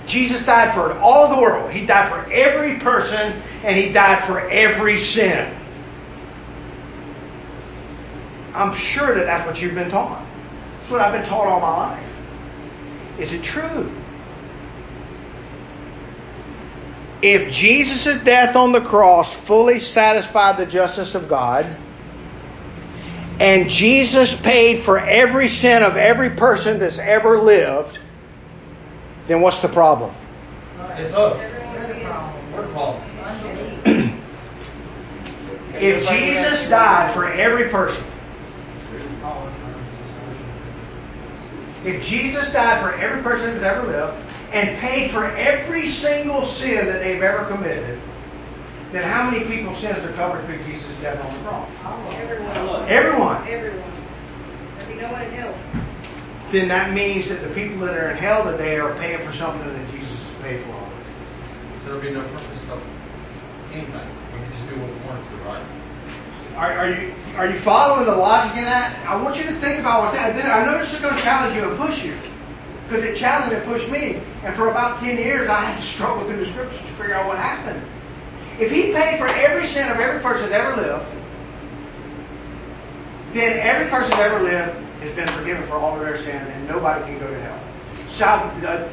Jesus 0.06 0.44
died 0.44 0.74
for 0.74 0.98
all 0.98 1.34
the 1.34 1.40
world. 1.40 1.70
He 1.70 1.86
died 1.86 2.10
for 2.10 2.32
every 2.32 2.78
person, 2.78 3.40
and 3.62 3.76
he 3.76 3.92
died 3.92 4.24
for 4.24 4.40
every 4.40 4.98
sin. 4.98 5.54
I'm 8.54 8.74
sure 8.74 9.14
that 9.14 9.24
that's 9.24 9.46
what 9.46 9.60
you've 9.62 9.74
been 9.74 9.90
taught. 9.90 10.24
That's 10.78 10.90
what 10.90 11.00
I've 11.00 11.12
been 11.12 11.28
taught 11.28 11.46
all 11.46 11.60
my 11.60 11.76
life. 11.88 12.08
Is 13.18 13.32
it 13.32 13.42
true? 13.42 13.90
If 17.22 17.52
Jesus' 17.52 18.18
death 18.24 18.56
on 18.56 18.72
the 18.72 18.80
cross 18.80 19.32
fully 19.32 19.78
satisfied 19.78 20.58
the 20.58 20.66
justice 20.66 21.14
of 21.14 21.28
God, 21.28 21.66
and 23.38 23.70
Jesus 23.70 24.38
paid 24.38 24.80
for 24.80 24.98
every 24.98 25.48
sin 25.48 25.82
of 25.82 25.96
every 25.96 26.30
person 26.30 26.78
that's 26.78 26.98
ever 26.98 27.38
lived, 27.38 27.98
then 29.26 29.40
what's 29.40 29.60
the 29.60 29.68
problem? 29.68 30.14
It's 30.96 31.14
us. 31.14 31.38
We're 31.38 31.94
the 31.94 32.00
problem. 32.04 32.52
We're 32.52 32.66
the 32.66 32.72
problem. 32.72 33.02
Unbelief. 33.18 34.18
If 35.74 36.08
Jesus 36.08 36.68
died 36.68 37.14
for 37.14 37.26
every 37.26 37.68
person, 37.68 38.04
if 41.84 42.04
Jesus 42.04 42.52
died 42.52 42.82
for 42.82 42.92
every 43.00 43.22
person 43.22 43.52
that's 43.52 43.64
ever 43.64 43.86
lived 43.86 44.14
and 44.52 44.78
paid 44.78 45.10
for 45.10 45.24
every 45.24 45.88
single 45.88 46.44
sin 46.44 46.86
that 46.86 47.00
they've 47.00 47.22
ever 47.22 47.46
committed, 47.46 47.98
then 48.92 49.02
how 49.02 49.30
many 49.30 49.44
people's 49.46 49.78
sins 49.78 50.04
are 50.04 50.12
covered 50.12 50.44
through 50.46 50.62
Jesus' 50.64 50.94
death 51.00 51.24
on 51.24 51.32
the 51.32 51.48
cross? 51.48 51.68
Everyone. 52.14 52.88
Everyone. 52.88 53.48
Everyone. 53.48 53.92
There'd 54.78 54.88
be 54.88 54.94
no 55.00 55.10
one 55.10 55.22
in 55.22 55.30
hell. 55.32 55.54
Then 56.52 56.68
that 56.68 56.92
means 56.92 57.28
that 57.30 57.40
the 57.40 57.48
people 57.54 57.78
that 57.86 57.96
are 57.96 58.10
in 58.10 58.16
hell 58.18 58.44
today 58.44 58.78
are 58.78 58.94
paying 58.96 59.26
for 59.26 59.34
something 59.34 59.66
that 59.66 59.90
Jesus 59.90 60.20
paid 60.42 60.62
for. 60.64 60.72
All. 60.72 60.88
So 61.80 61.86
there'll 61.86 62.02
be 62.02 62.10
no 62.10 62.20
purpose 62.28 62.68
of 62.68 62.82
anything. 63.72 64.08
We 64.32 64.38
can 64.38 64.52
just 64.52 64.68
do 64.68 64.76
what 64.76 64.90
we 64.92 65.06
want 65.08 65.26
to, 65.26 65.36
right? 65.48 65.64
Are, 66.56 66.72
are 66.72 66.90
you 66.90 67.14
are 67.38 67.46
you 67.46 67.58
following 67.58 68.04
the 68.04 68.14
logic 68.14 68.58
in 68.58 68.64
that? 68.64 68.94
I 69.06 69.16
want 69.16 69.38
you 69.38 69.44
to 69.44 69.54
think 69.60 69.80
about 69.80 70.02
what's 70.02 70.14
happening. 70.14 70.44
I 70.44 70.66
know 70.66 70.78
this 70.78 70.92
is 70.92 71.00
going 71.00 71.16
to 71.16 71.22
challenge 71.22 71.56
you 71.56 71.70
and 71.70 71.78
push 71.78 72.04
you 72.04 72.14
because 72.86 73.02
it 73.02 73.16
challenged 73.16 73.56
and 73.56 73.64
pushed 73.64 73.88
me. 73.88 74.20
And 74.44 74.54
for 74.54 74.68
about 74.68 75.00
ten 75.00 75.16
years, 75.16 75.48
I 75.48 75.64
had 75.64 75.80
to 75.80 75.86
struggle 75.86 76.26
through 76.26 76.36
the 76.36 76.46
scriptures 76.46 76.82
to 76.82 76.92
figure 77.00 77.14
out 77.14 77.26
what 77.26 77.38
happened. 77.38 77.82
If 78.60 78.70
He 78.70 78.92
paid 78.92 79.18
for 79.18 79.26
every 79.26 79.66
sin 79.66 79.90
of 79.90 79.96
every 79.96 80.20
person 80.20 80.50
that 80.50 80.60
ever 80.60 80.82
lived, 80.82 81.06
then 83.32 83.58
every 83.58 83.88
person 83.88 84.10
that 84.10 84.30
ever 84.30 84.44
lived 84.44 84.91
has 85.02 85.14
been 85.14 85.28
forgiven 85.28 85.66
for 85.66 85.74
all 85.74 85.94
of 85.94 86.00
their 86.00 86.18
sin, 86.18 86.36
and 86.36 86.68
nobody 86.68 87.04
can 87.04 87.18
go 87.18 87.28
to 87.30 87.40
hell. 87.40 87.60
So 88.08 88.50
the, 88.60 88.88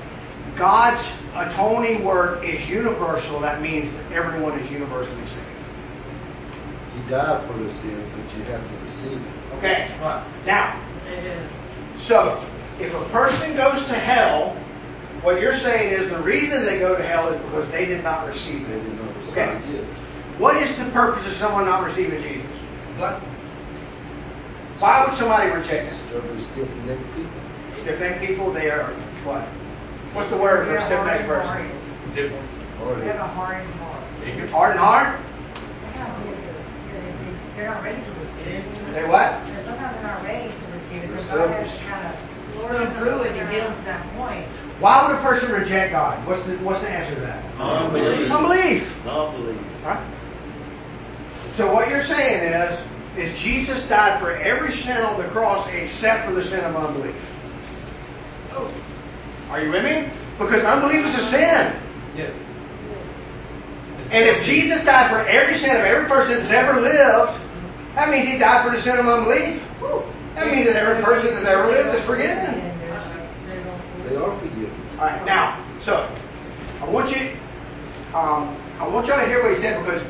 God's 0.57 1.03
atoning 1.35 2.03
work 2.03 2.43
is 2.43 2.67
universal. 2.69 3.39
That 3.39 3.61
means 3.61 3.91
that 3.93 4.11
everyone 4.11 4.59
is 4.59 4.69
universally 4.71 5.25
saved. 5.25 5.45
He 6.95 7.09
died 7.09 7.45
for 7.47 7.57
the 7.57 7.71
sins, 7.75 8.03
but 8.15 8.37
you 8.37 8.43
have 8.45 8.61
to 8.61 8.85
receive 8.85 9.21
it. 9.21 9.55
Okay. 9.57 9.91
Right. 10.01 10.23
Now, 10.45 10.79
so 11.99 12.43
if 12.79 12.93
a 12.93 13.03
person 13.09 13.55
goes 13.55 13.83
to 13.85 13.93
hell, 13.93 14.55
what 15.21 15.41
you're 15.41 15.57
saying 15.57 15.93
is 15.93 16.09
the 16.09 16.19
reason 16.19 16.65
they 16.65 16.79
go 16.79 16.95
to 16.95 17.03
hell 17.03 17.29
is 17.29 17.41
because 17.43 17.69
they 17.71 17.85
did 17.85 18.03
not 18.03 18.25
receive 18.27 18.67
They 18.67 18.75
it. 18.75 18.83
did 18.83 18.97
not 19.01 19.15
receive 19.17 19.31
Okay. 19.37 19.77
it. 19.77 19.83
What 20.37 20.55
is 20.61 20.75
the 20.77 20.85
purpose 20.91 21.25
of 21.27 21.33
someone 21.35 21.65
not 21.65 21.83
receiving 21.85 22.21
Jesus? 22.21 22.47
Blessing. 22.97 23.27
Why 24.79 25.05
would 25.05 25.17
somebody 25.17 25.49
reject 25.49 25.91
it? 25.91 25.97
Stubborn, 26.09 26.39
stiff-necked 26.41 27.15
people. 27.15 27.41
Stiff-necked 27.81 28.21
people, 28.25 28.51
they 28.53 28.69
are 28.71 28.85
what? 29.23 29.43
What's 30.15 30.29
the 30.29 30.37
word 30.37 30.65
for 30.67 30.75
a 30.77 30.85
stiff-necked 30.85 31.27
person? 31.27 31.69
Different. 32.15 32.45
Or 32.81 32.95
They 32.95 33.01
they- 33.01 33.07
have 33.07 33.19
a 33.19 33.27
hard 33.27 33.63
heart. 33.65 34.49
Hard 34.51 34.71
and 34.71 34.79
hard? 34.79 35.17
Sometimes 35.83 36.13
they- 36.23 36.31
they- 36.31 37.55
they're 37.55 37.69
not 37.69 37.83
ready 37.83 37.97
to 37.97 38.11
receive. 38.23 38.93
They 38.93 39.03
what? 39.03 39.33
And 39.33 39.65
Sometimes 39.65 39.95
they're 39.95 40.03
not 40.11 40.23
ready 40.23 40.47
to 40.47 40.65
receive 40.73 41.03
it, 41.03 41.13
They're 41.13 41.27
so 41.27 41.47
God 41.47 41.49
has 41.59 41.71
to 41.71 41.83
kind 41.85 42.07
of 42.07 42.15
put 42.55 42.71
them 42.79 42.87
through 42.95 43.21
it 43.23 43.33
to 43.33 43.45
get 43.51 43.67
them 43.67 43.75
to 43.75 43.85
that 43.85 44.17
point. 44.17 44.45
Why 44.79 45.05
would 45.05 45.15
a 45.17 45.21
person 45.21 45.51
reject 45.51 45.91
God? 45.91 46.25
What's 46.25 46.41
the 46.43 46.53
what's 46.63 46.79
the 46.79 46.89
answer 46.89 47.15
to 47.15 47.21
that? 47.21 47.43
Unbelief. 47.59 48.31
Unbelief. 48.31 49.05
Non-belief. 49.05 49.57
So 51.57 51.73
what 51.73 51.89
you're 51.89 52.05
saying 52.05 52.43
is, 52.53 52.79
is 53.19 53.37
Jesus 53.39 53.87
died 53.87 54.19
for 54.19 54.31
every 54.31 54.73
sin 54.73 54.97
on 55.01 55.21
the 55.21 55.27
cross 55.29 55.67
except 55.67 56.25
for 56.25 56.33
the 56.33 56.43
sin 56.43 56.63
of 56.63 56.75
unbelief. 56.75 57.15
Oh. 58.51 58.73
Are 59.49 59.63
you 59.63 59.71
with 59.71 59.83
me? 59.83 60.11
Because 60.37 60.63
unbelief 60.63 61.05
is 61.05 61.15
a 61.15 61.21
sin. 61.21 61.81
Yes. 62.15 62.33
And 64.11 64.25
if. 64.25 64.43
Jesus 64.43 64.83
died 64.85 65.11
for 65.11 65.19
every 65.27 65.55
sin 65.55 65.75
of 65.75 65.83
every 65.83 66.07
person 66.07 66.39
that's 66.39 66.49
ever 66.49 66.81
lived, 66.81 67.39
that 67.95 68.09
means 68.09 68.27
he 68.27 68.37
died 68.37 68.65
for 68.65 68.75
the 68.75 68.81
sin 68.81 68.97
of 68.97 69.07
unbelief. 69.07 69.61
That 70.35 70.51
means 70.51 70.65
that 70.67 70.75
every 70.75 71.03
person 71.03 71.33
that's 71.33 71.45
ever 71.45 71.69
lived 71.69 71.95
is 71.95 72.03
forgiven. 72.05 72.55
They 74.07 74.15
are 74.15 74.39
forgiven. 74.39 74.73
All 74.97 75.05
right, 75.05 75.25
now, 75.25 75.63
so 75.81 76.09
I 76.81 76.85
want 76.85 77.11
you, 77.15 77.31
um, 78.13 78.55
I 78.79 78.87
want 78.87 79.07
y'all 79.07 79.19
to 79.19 79.27
hear 79.27 79.43
what 79.43 79.53
he 79.53 79.61
said 79.61 79.83
because 79.83 80.01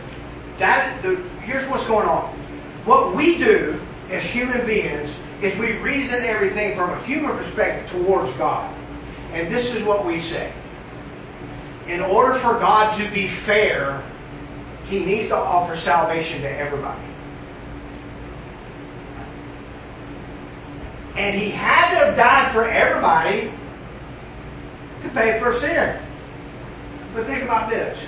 that 0.60 1.02
the, 1.02 1.16
here's 1.42 1.68
what's 1.70 1.86
going 1.86 2.08
on. 2.08 2.39
What 2.90 3.16
we 3.16 3.38
do 3.38 3.80
as 4.10 4.24
human 4.24 4.66
beings 4.66 5.12
is 5.44 5.56
we 5.60 5.74
reason 5.74 6.24
everything 6.24 6.76
from 6.76 6.90
a 6.90 7.00
human 7.04 7.38
perspective 7.38 7.88
towards 7.92 8.32
God, 8.34 8.76
and 9.32 9.54
this 9.54 9.76
is 9.76 9.84
what 9.84 10.08
we 10.08 10.20
say. 10.20 10.52
In 11.86 12.02
order 12.02 12.34
for 12.40 12.54
God 12.54 12.98
to 13.00 13.08
be 13.12 13.28
fair, 13.28 14.02
He 14.88 15.06
needs 15.06 15.28
to 15.28 15.36
offer 15.36 15.76
salvation 15.76 16.42
to 16.42 16.50
everybody. 16.50 17.06
And 21.16 21.40
He 21.40 21.52
had 21.52 21.92
to 21.92 22.06
have 22.08 22.16
died 22.16 22.52
for 22.52 22.68
everybody 22.68 23.54
to 25.04 25.10
pay 25.10 25.40
for 25.40 25.60
sin. 25.60 26.02
But 27.14 27.28
think 27.28 27.44
about 27.44 27.70
this. 27.70 28.00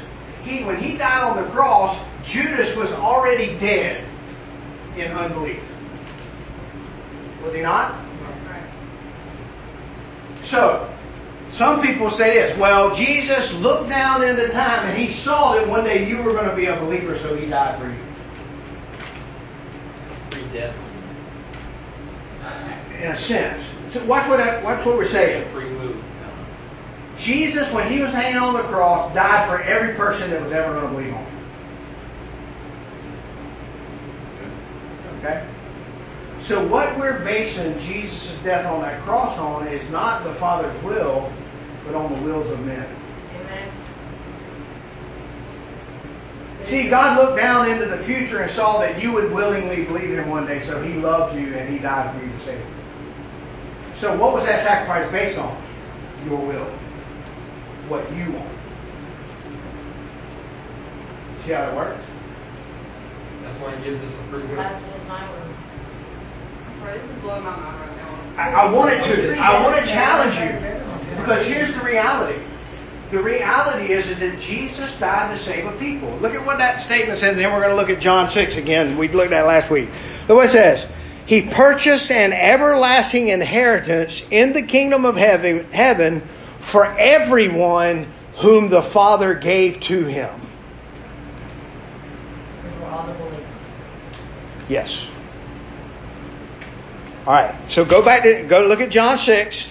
He, 0.43 0.63
when 0.63 0.77
he 0.77 0.97
died 0.97 1.21
on 1.21 1.37
the 1.37 1.47
cross, 1.51 1.95
Judas 2.25 2.75
was 2.75 2.91
already 2.93 3.59
dead 3.59 4.07
in 4.97 5.11
unbelief. 5.11 5.61
Was 7.43 7.53
he 7.53 7.61
not? 7.61 7.95
So, 10.43 10.87
some 11.51 11.81
people 11.81 12.09
say 12.09 12.33
this, 12.33 12.57
well, 12.57 12.93
Jesus 12.93 13.53
looked 13.55 13.89
down 13.89 14.23
into 14.23 14.49
time 14.49 14.87
and 14.87 14.97
he 14.97 15.11
saw 15.11 15.53
that 15.53 15.67
one 15.67 15.83
day 15.83 16.07
you 16.07 16.21
were 16.21 16.33
going 16.33 16.49
to 16.49 16.55
be 16.55 16.65
a 16.65 16.75
believer, 16.77 17.17
so 17.17 17.35
he 17.35 17.45
died 17.45 17.79
for 17.79 17.87
you. 17.87 17.95
in 23.01 23.11
a 23.11 23.17
sense. 23.17 23.63
So 23.93 24.03
watch 24.05 24.27
what 24.29 24.39
I, 24.39 24.61
watch 24.63 24.85
what 24.85 24.97
we're 24.97 25.07
saying. 25.07 25.49
Free. 25.51 25.71
Jesus, 27.17 27.71
when 27.71 27.91
he 27.91 28.01
was 28.01 28.11
hanging 28.11 28.39
on 28.39 28.53
the 28.53 28.63
cross, 28.63 29.13
died 29.13 29.47
for 29.47 29.61
every 29.61 29.93
person 29.93 30.31
that 30.31 30.41
was 30.41 30.51
ever 30.51 30.73
going 30.73 30.87
to 30.87 30.91
believe 30.91 31.13
on 31.13 31.30
Okay? 35.21 35.47
So 36.41 36.65
what 36.67 36.97
we're 36.97 37.19
basing 37.19 37.79
Jesus' 37.79 38.35
death 38.43 38.65
on 38.65 38.81
that 38.81 39.01
cross 39.03 39.37
on 39.37 39.67
is 39.67 39.87
not 39.91 40.23
the 40.23 40.33
Father's 40.35 40.83
will, 40.83 41.31
but 41.85 41.93
on 41.93 42.15
the 42.15 42.21
wills 42.23 42.49
of 42.49 42.59
men. 42.65 42.87
Amen. 43.35 43.71
See, 46.63 46.89
God 46.89 47.19
looked 47.19 47.37
down 47.37 47.69
into 47.69 47.85
the 47.85 48.03
future 48.03 48.41
and 48.41 48.51
saw 48.51 48.79
that 48.79 49.01
you 49.01 49.11
would 49.11 49.31
willingly 49.31 49.85
believe 49.85 50.09
him 50.09 50.29
one 50.29 50.47
day, 50.47 50.61
so 50.61 50.81
he 50.81 50.95
loved 50.95 51.37
you 51.37 51.53
and 51.53 51.69
he 51.71 51.77
died 51.77 52.15
for 52.15 52.25
you 52.25 52.31
to 52.31 52.45
save 52.45 52.59
you. 52.59 52.65
So 53.95 54.17
what 54.17 54.33
was 54.33 54.45
that 54.45 54.61
sacrifice 54.61 55.11
based 55.11 55.37
on? 55.37 55.61
Your 56.25 56.39
will. 56.39 56.65
What 57.87 58.11
you 58.13 58.31
want. 58.31 58.49
See 61.45 61.51
how 61.51 61.69
it 61.69 61.75
works? 61.75 62.03
That's 63.51 63.63
why 63.63 63.75
he 63.75 63.83
gives 63.83 64.01
us 64.01 64.13
a 64.13 64.23
free 64.29 64.43
will. 64.43 64.55
That's 64.55 65.07
my 65.09 65.29
word. 65.29 65.41
I'm 66.67 66.79
sorry, 66.79 66.99
this 66.99 67.09
is 67.09 67.17
blowing 67.17 67.43
my 67.43 67.55
mind 67.55 67.79
right 67.81 67.97
now. 67.97 68.41
I, 68.41 68.51
I 68.51 68.71
wanted 68.71 69.03
to. 69.03 69.37
I 69.39 69.61
want 69.61 69.77
to 69.77 69.91
challenge 69.91 70.35
you 70.35 71.17
because 71.17 71.45
here's 71.45 71.73
the 71.73 71.83
reality. 71.83 72.39
The 73.11 73.21
reality 73.21 73.91
is, 73.91 74.07
is 74.07 74.19
that 74.19 74.39
Jesus 74.39 74.97
died 74.97 75.37
to 75.37 75.43
save 75.43 75.65
a 75.65 75.73
people. 75.73 76.17
Look 76.21 76.33
at 76.33 76.45
what 76.45 76.59
that 76.59 76.79
statement 76.79 77.19
says, 77.19 77.31
and 77.31 77.39
then 77.39 77.51
we're 77.51 77.59
going 77.59 77.71
to 77.71 77.75
look 77.75 77.89
at 77.89 77.99
John 77.99 78.29
6 78.29 78.55
again. 78.55 78.97
We 78.97 79.09
looked 79.09 79.33
at 79.33 79.45
last 79.45 79.69
week. 79.69 79.89
Look 80.29 80.37
what 80.37 80.45
it 80.45 80.49
says. 80.49 80.87
He 81.25 81.41
purchased 81.41 82.09
an 82.09 82.31
everlasting 82.31 83.27
inheritance 83.27 84.23
in 84.31 84.53
the 84.53 84.63
kingdom 84.63 85.03
of 85.03 85.17
heaven, 85.17 85.69
heaven 85.71 86.21
for 86.61 86.85
everyone 86.85 88.07
whom 88.35 88.69
the 88.69 88.81
Father 88.81 89.33
gave 89.33 89.81
to 89.81 90.05
him. 90.05 90.39
Which 92.63 92.79
were 92.79 92.87
all 92.87 93.07
the 93.07 93.13
believers. 93.13 93.43
Yes. 94.71 95.05
All 97.27 97.33
right. 97.33 97.53
So 97.69 97.83
go 97.83 98.01
back 98.01 98.23
to 98.23 98.43
go 98.43 98.61
look 98.61 98.79
at 98.79 98.89
John 98.89 99.17
6. 99.17 99.67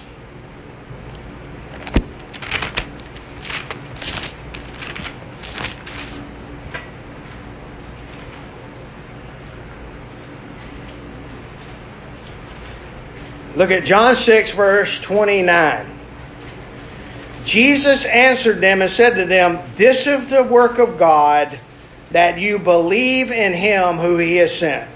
Look 13.55 13.71
at 13.71 13.83
John 13.85 14.15
6 14.15 14.51
verse 14.51 14.99
29. 14.99 15.99
Jesus 17.43 18.05
answered 18.05 18.61
them 18.61 18.83
and 18.83 18.91
said 18.91 19.15
to 19.15 19.25
them, 19.25 19.59
This 19.75 20.05
is 20.05 20.27
the 20.27 20.43
work 20.43 20.77
of 20.77 20.99
God, 20.99 21.59
that 22.11 22.39
you 22.39 22.59
believe 22.59 23.31
in 23.31 23.53
him 23.53 23.97
who 23.97 24.17
he 24.17 24.37
has 24.37 24.57
sent. 24.57 24.89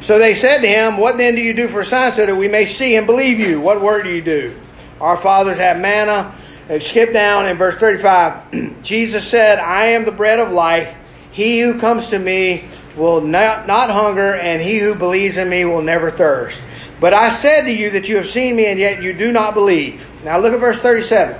So 0.00 0.18
they 0.18 0.34
said 0.34 0.58
to 0.58 0.68
him, 0.68 0.98
What 0.98 1.16
then 1.16 1.34
do 1.34 1.40
you 1.40 1.54
do 1.54 1.68
for 1.68 1.80
a 1.80 1.84
sign 1.84 2.12
so 2.12 2.26
that 2.26 2.36
we 2.36 2.48
may 2.48 2.66
see 2.66 2.96
and 2.96 3.06
believe 3.06 3.40
you? 3.40 3.60
What 3.60 3.80
word 3.80 4.02
do 4.02 4.10
you 4.10 4.22
do? 4.22 4.54
Our 5.00 5.16
fathers 5.16 5.58
had 5.58 5.80
manna. 5.80 6.34
Skip 6.80 7.12
down 7.12 7.46
in 7.46 7.56
verse 7.56 7.76
35. 7.76 8.82
Jesus 8.82 9.26
said, 9.26 9.58
I 9.58 9.86
am 9.88 10.04
the 10.04 10.12
bread 10.12 10.40
of 10.40 10.50
life. 10.50 10.94
He 11.30 11.60
who 11.60 11.78
comes 11.78 12.08
to 12.08 12.18
me 12.18 12.64
will 12.96 13.20
not, 13.20 13.66
not 13.66 13.90
hunger, 13.90 14.34
and 14.34 14.62
he 14.62 14.78
who 14.78 14.94
believes 14.94 15.36
in 15.36 15.48
me 15.48 15.64
will 15.64 15.82
never 15.82 16.10
thirst. 16.10 16.62
But 17.00 17.12
I 17.12 17.30
said 17.30 17.62
to 17.62 17.72
you 17.72 17.90
that 17.90 18.08
you 18.08 18.16
have 18.16 18.28
seen 18.28 18.56
me, 18.56 18.66
and 18.66 18.78
yet 18.78 19.02
you 19.02 19.12
do 19.12 19.32
not 19.32 19.52
believe. 19.54 20.06
Now 20.24 20.38
look 20.38 20.52
at 20.54 20.60
verse 20.60 20.78
37. 20.78 21.38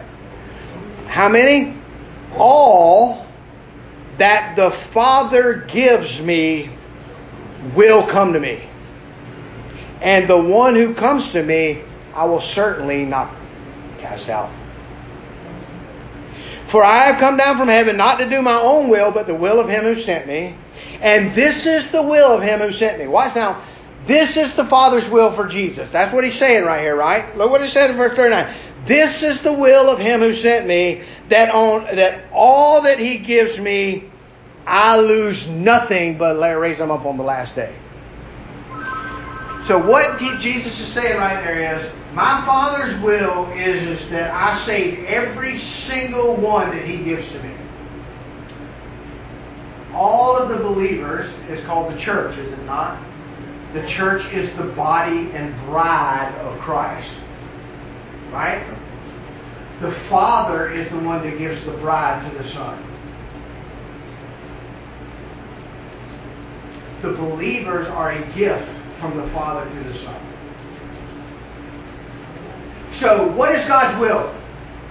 How 1.06 1.28
many? 1.28 1.76
All 2.36 3.23
that 4.18 4.56
the 4.56 4.70
Father 4.70 5.64
gives 5.68 6.20
me 6.20 6.70
will 7.74 8.06
come 8.06 8.32
to 8.34 8.40
me. 8.40 8.62
And 10.00 10.28
the 10.28 10.38
one 10.38 10.74
who 10.74 10.94
comes 10.94 11.32
to 11.32 11.42
me, 11.42 11.82
I 12.14 12.24
will 12.24 12.40
certainly 12.40 13.04
not 13.04 13.34
cast 13.98 14.28
out. 14.28 14.50
For 16.66 16.84
I 16.84 17.04
have 17.04 17.20
come 17.20 17.36
down 17.36 17.56
from 17.56 17.68
heaven 17.68 17.96
not 17.96 18.18
to 18.18 18.28
do 18.28 18.42
my 18.42 18.60
own 18.60 18.88
will, 18.88 19.12
but 19.12 19.26
the 19.26 19.34
will 19.34 19.60
of 19.60 19.68
him 19.68 19.84
who 19.84 19.94
sent 19.94 20.26
me. 20.26 20.56
And 21.00 21.34
this 21.34 21.66
is 21.66 21.90
the 21.90 22.02
will 22.02 22.32
of 22.32 22.42
him 22.42 22.60
who 22.60 22.72
sent 22.72 22.98
me. 22.98 23.06
Watch 23.06 23.34
now. 23.34 23.62
This 24.06 24.36
is 24.36 24.52
the 24.52 24.64
Father's 24.64 25.08
will 25.08 25.30
for 25.30 25.46
Jesus. 25.46 25.90
That's 25.90 26.12
what 26.12 26.24
he's 26.24 26.34
saying 26.34 26.64
right 26.64 26.80
here, 26.80 26.94
right? 26.94 27.36
Look 27.36 27.50
what 27.50 27.62
it 27.62 27.70
said 27.70 27.90
in 27.90 27.96
verse 27.96 28.14
39. 28.14 28.52
This 28.84 29.22
is 29.22 29.40
the 29.40 29.52
will 29.52 29.88
of 29.88 29.98
him 29.98 30.20
who 30.20 30.34
sent 30.34 30.66
me, 30.66 31.02
that 31.28 31.54
on 31.54 31.96
that 31.96 32.24
all 32.32 32.82
that 32.82 32.98
he 32.98 33.18
gives 33.18 33.58
me, 33.58 34.10
I 34.66 35.00
lose 35.00 35.48
nothing 35.48 36.18
but 36.18 36.38
raise 36.58 36.80
him 36.80 36.90
up 36.90 37.06
on 37.06 37.16
the 37.16 37.24
last 37.24 37.54
day. 37.54 37.74
So 39.64 39.78
what 39.78 40.18
Jesus 40.18 40.78
is 40.78 40.86
saying 40.86 41.16
right 41.16 41.42
there 41.42 41.76
is, 41.76 41.90
my 42.12 42.44
Father's 42.44 43.00
will 43.00 43.50
is, 43.52 43.82
is 43.82 44.10
that 44.10 44.30
I 44.30 44.54
save 44.58 45.04
every 45.06 45.58
single 45.58 46.36
one 46.36 46.70
that 46.70 46.84
He 46.84 47.02
gives 47.02 47.32
to 47.32 47.42
me. 47.42 47.50
All 49.94 50.36
of 50.36 50.50
the 50.50 50.58
believers 50.58 51.30
is 51.48 51.64
called 51.64 51.94
the 51.94 51.98
church, 51.98 52.36
is 52.36 52.52
it 52.52 52.62
not? 52.64 53.00
The 53.72 53.86
church 53.86 54.30
is 54.34 54.52
the 54.54 54.64
body 54.64 55.30
and 55.32 55.56
bride 55.64 56.34
of 56.40 56.58
Christ. 56.60 57.08
Right? 58.30 58.62
The 59.84 59.92
Father 59.92 60.70
is 60.70 60.88
the 60.88 60.98
one 61.00 61.22
that 61.24 61.36
gives 61.36 61.62
the 61.62 61.72
bride 61.72 62.26
to 62.26 62.38
the 62.38 62.48
Son. 62.48 62.82
The 67.02 67.12
believers 67.12 67.86
are 67.88 68.12
a 68.12 68.26
gift 68.32 68.66
from 68.98 69.14
the 69.18 69.28
Father 69.28 69.68
to 69.68 69.88
the 69.90 69.98
Son. 69.98 70.20
So, 72.92 73.28
what 73.32 73.54
is 73.54 73.62
God's 73.66 74.00
will 74.00 74.32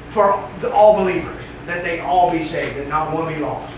for 0.09 0.33
all 0.71 0.97
believers? 0.97 1.43
That 1.65 1.83
they 1.83 1.99
all 1.99 2.31
be 2.31 2.43
saved, 2.43 2.77
that 2.77 2.87
not 2.87 3.11
one 3.11 3.33
be 3.33 3.39
lost. 3.39 3.73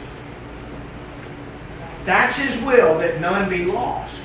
That's 2.03 2.35
His 2.35 2.61
will, 2.63 2.97
that 2.99 3.21
none 3.21 3.49
be 3.49 3.63
lost. 3.63 4.17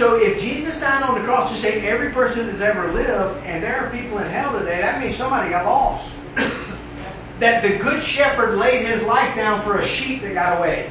So, 0.00 0.16
if 0.16 0.40
Jesus 0.40 0.80
died 0.80 1.02
on 1.02 1.20
the 1.20 1.26
cross 1.26 1.52
to 1.52 1.58
save 1.58 1.84
every 1.84 2.10
person 2.10 2.46
that's 2.46 2.62
ever 2.62 2.90
lived, 2.90 3.44
and 3.44 3.62
there 3.62 3.84
are 3.84 3.90
people 3.90 4.16
in 4.16 4.30
hell 4.30 4.58
today, 4.58 4.80
that 4.80 4.98
means 4.98 5.14
somebody 5.14 5.50
got 5.50 5.66
lost. 5.66 6.10
that 7.38 7.62
the 7.62 7.76
Good 7.76 8.02
Shepherd 8.02 8.56
laid 8.56 8.86
his 8.86 9.02
life 9.02 9.36
down 9.36 9.60
for 9.60 9.78
a 9.78 9.86
sheep 9.86 10.22
that 10.22 10.32
got 10.32 10.56
away. 10.56 10.90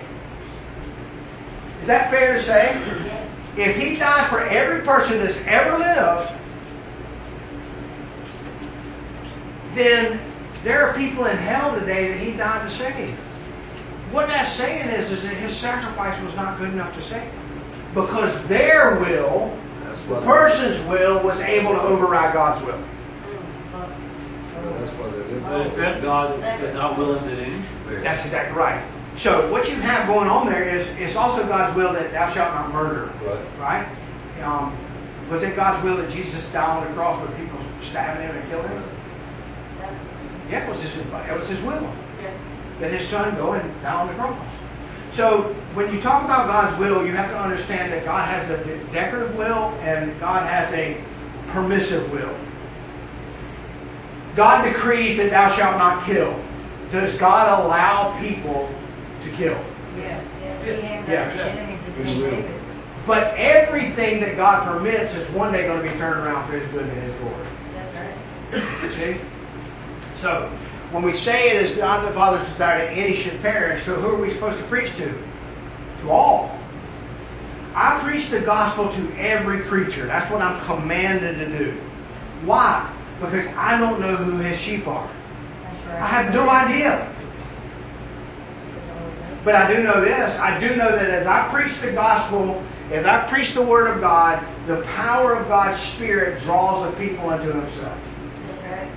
Is 1.81 1.87
that 1.87 2.11
fair 2.11 2.35
to 2.35 2.43
say? 2.43 2.71
Yes. 2.75 3.29
If 3.57 3.77
he 3.77 3.95
died 3.95 4.29
for 4.29 4.41
every 4.41 4.85
person 4.85 5.17
that's 5.17 5.43
ever 5.47 5.75
lived, 5.75 6.31
then 9.73 10.21
there 10.63 10.85
are 10.85 10.93
people 10.93 11.25
in 11.25 11.35
hell 11.35 11.73
today 11.79 12.09
that 12.09 12.19
he 12.19 12.33
died 12.33 12.69
to 12.69 12.77
save. 12.77 13.15
What 14.11 14.27
that's 14.27 14.53
saying 14.53 14.87
is, 14.89 15.09
is 15.09 15.23
that 15.23 15.33
his 15.33 15.57
sacrifice 15.57 16.21
was 16.23 16.35
not 16.35 16.59
good 16.59 16.71
enough 16.71 16.93
to 16.93 17.01
save. 17.01 17.31
Because 17.93 18.47
their 18.47 18.99
will, 18.99 19.55
the 19.83 20.13
why 20.13 20.19
they- 20.19 20.25
person's 20.25 20.87
will, 20.87 21.19
was 21.23 21.39
able 21.41 21.73
to 21.73 21.81
override 21.81 22.33
God's 22.33 22.63
will. 22.65 22.77
That's 23.73 24.91
why 24.91 25.09
they 25.09 25.17
live. 25.17 25.43
But 25.43 25.67
if 25.67 25.75
that 25.77 26.01
God 26.01 26.39
is 26.61 26.73
not 26.73 26.97
willing 26.97 27.23
that 27.25 27.39
any 27.39 27.61
should 27.61 27.85
perish. 27.85 28.03
That's 28.03 28.25
exactly 28.25 28.57
right. 28.57 28.83
So 29.17 29.51
what 29.51 29.69
you 29.69 29.75
have 29.75 30.07
going 30.07 30.29
on 30.29 30.47
there 30.47 30.63
is 30.63 30.87
it's 30.97 31.15
also 31.15 31.45
God's 31.47 31.75
will 31.75 31.93
that 31.93 32.11
thou 32.11 32.29
shalt 32.31 32.53
not 32.53 32.71
murder. 32.71 33.11
Right. 33.23 33.59
Right? 33.59 34.43
Um, 34.43 34.77
was 35.29 35.43
it 35.43 35.55
God's 35.55 35.83
will 35.83 35.97
that 35.97 36.11
Jesus 36.11 36.45
died 36.53 36.77
on 36.77 36.87
the 36.87 36.93
cross 36.93 37.21
with 37.21 37.35
people 37.37 37.59
stabbing 37.83 38.23
him 38.27 38.35
and 38.35 38.49
killing 38.49 38.69
him? 38.69 38.83
Yeah, 40.49 40.65
it 40.65 40.71
was 40.71 40.81
his, 40.81 40.95
it 40.95 41.39
was 41.39 41.47
his 41.47 41.61
will. 41.61 41.93
That 42.79 42.91
his 42.91 43.07
son 43.07 43.35
go 43.35 43.53
and 43.53 43.81
die 43.81 43.93
on 43.93 44.07
the 44.07 44.13
cross. 44.13 44.37
So 45.19 45.53
when 45.73 45.93
you 45.93 45.99
talk 45.99 46.23
about 46.23 46.47
God's 46.47 46.79
will, 46.79 47.05
you 47.05 47.11
have 47.11 47.29
to 47.31 47.37
understand 47.37 47.91
that 47.91 48.05
God 48.05 48.25
has 48.29 48.49
a 48.49 48.63
de- 48.63 48.77
decretive 48.93 49.35
will 49.35 49.75
and 49.81 50.17
God 50.17 50.47
has 50.47 50.73
a 50.73 50.95
permissive 51.49 52.09
will. 52.13 52.33
God 54.37 54.63
decrees 54.63 55.17
that 55.17 55.29
thou 55.31 55.53
shalt 55.53 55.77
not 55.77 56.05
kill. 56.05 56.33
Does 56.93 57.17
God 57.17 57.65
allow 57.65 58.17
people 58.21 58.73
to 59.25 59.29
kill? 59.31 59.59
Yes. 59.97 60.23
He 60.63 61.11
Yeah. 61.11 61.27
over 61.27 61.35
the 61.35 61.51
enemies 61.51 61.79
of 61.85 62.05
He 62.05 62.21
will. 62.21 62.29
David. 62.31 62.51
But 63.05 63.35
everything 63.35 64.21
that 64.21 64.37
God 64.37 64.63
permits 64.63 65.13
is 65.15 65.29
one 65.31 65.51
day 65.51 65.67
going 65.67 65.85
to 65.85 65.91
be 65.91 65.99
turned 65.99 66.25
around 66.25 66.47
for 66.47 66.57
His 66.57 66.65
good 66.71 66.83
and 66.83 67.03
His 67.03 67.13
glory. 67.15 67.35
That's 67.75 68.63
right. 68.93 68.93
See? 68.95 69.17
So, 70.21 70.49
when 70.91 71.03
we 71.03 71.13
say 71.13 71.55
it 71.55 71.65
is 71.65 71.77
God 71.77 72.07
the 72.07 72.13
Father's 72.13 72.47
desire 72.49 72.85
that 72.85 72.97
any 72.97 73.15
should 73.15 73.39
perish, 73.41 73.83
so 73.85 73.95
who 73.95 74.15
are 74.15 74.21
we 74.21 74.31
supposed 74.31 74.57
to 74.57 74.65
preach 74.65 74.95
to? 74.97 75.13
To 76.01 76.09
all. 76.09 76.59
I 77.75 77.99
preach 77.99 78.29
the 78.29 78.41
gospel 78.41 78.91
to 78.91 79.17
every 79.17 79.61
creature. 79.61 80.07
That's 80.07 80.29
what 80.31 80.41
I'm 80.41 80.59
commanded 80.65 81.37
to 81.37 81.57
do. 81.57 81.71
Why? 82.43 82.91
Because 83.21 83.45
I 83.55 83.77
don't 83.77 83.99
know 83.99 84.15
who 84.15 84.37
his 84.37 84.59
sheep 84.59 84.87
are. 84.87 85.07
That's 85.63 85.85
right. 85.85 86.01
I 86.01 86.07
have 86.07 86.33
no 86.33 86.49
idea. 86.49 87.13
But 89.43 89.55
I 89.55 89.73
do 89.73 89.83
know 89.83 90.01
this. 90.01 90.39
I 90.39 90.59
do 90.59 90.75
know 90.75 90.91
that 90.91 91.09
as 91.09 91.27
I 91.27 91.47
preach 91.49 91.79
the 91.81 91.91
gospel, 91.91 92.61
as 92.91 93.05
I 93.05 93.27
preach 93.29 93.53
the 93.53 93.61
word 93.61 93.87
of 93.87 94.01
God, 94.01 94.43
the 94.67 94.81
power 94.81 95.35
of 95.35 95.47
God's 95.47 95.79
Spirit 95.79 96.41
draws 96.41 96.89
the 96.89 96.97
people 96.97 97.29
unto 97.29 97.51
himself. 97.51 97.97
That's 98.47 98.63
right. 98.63 98.91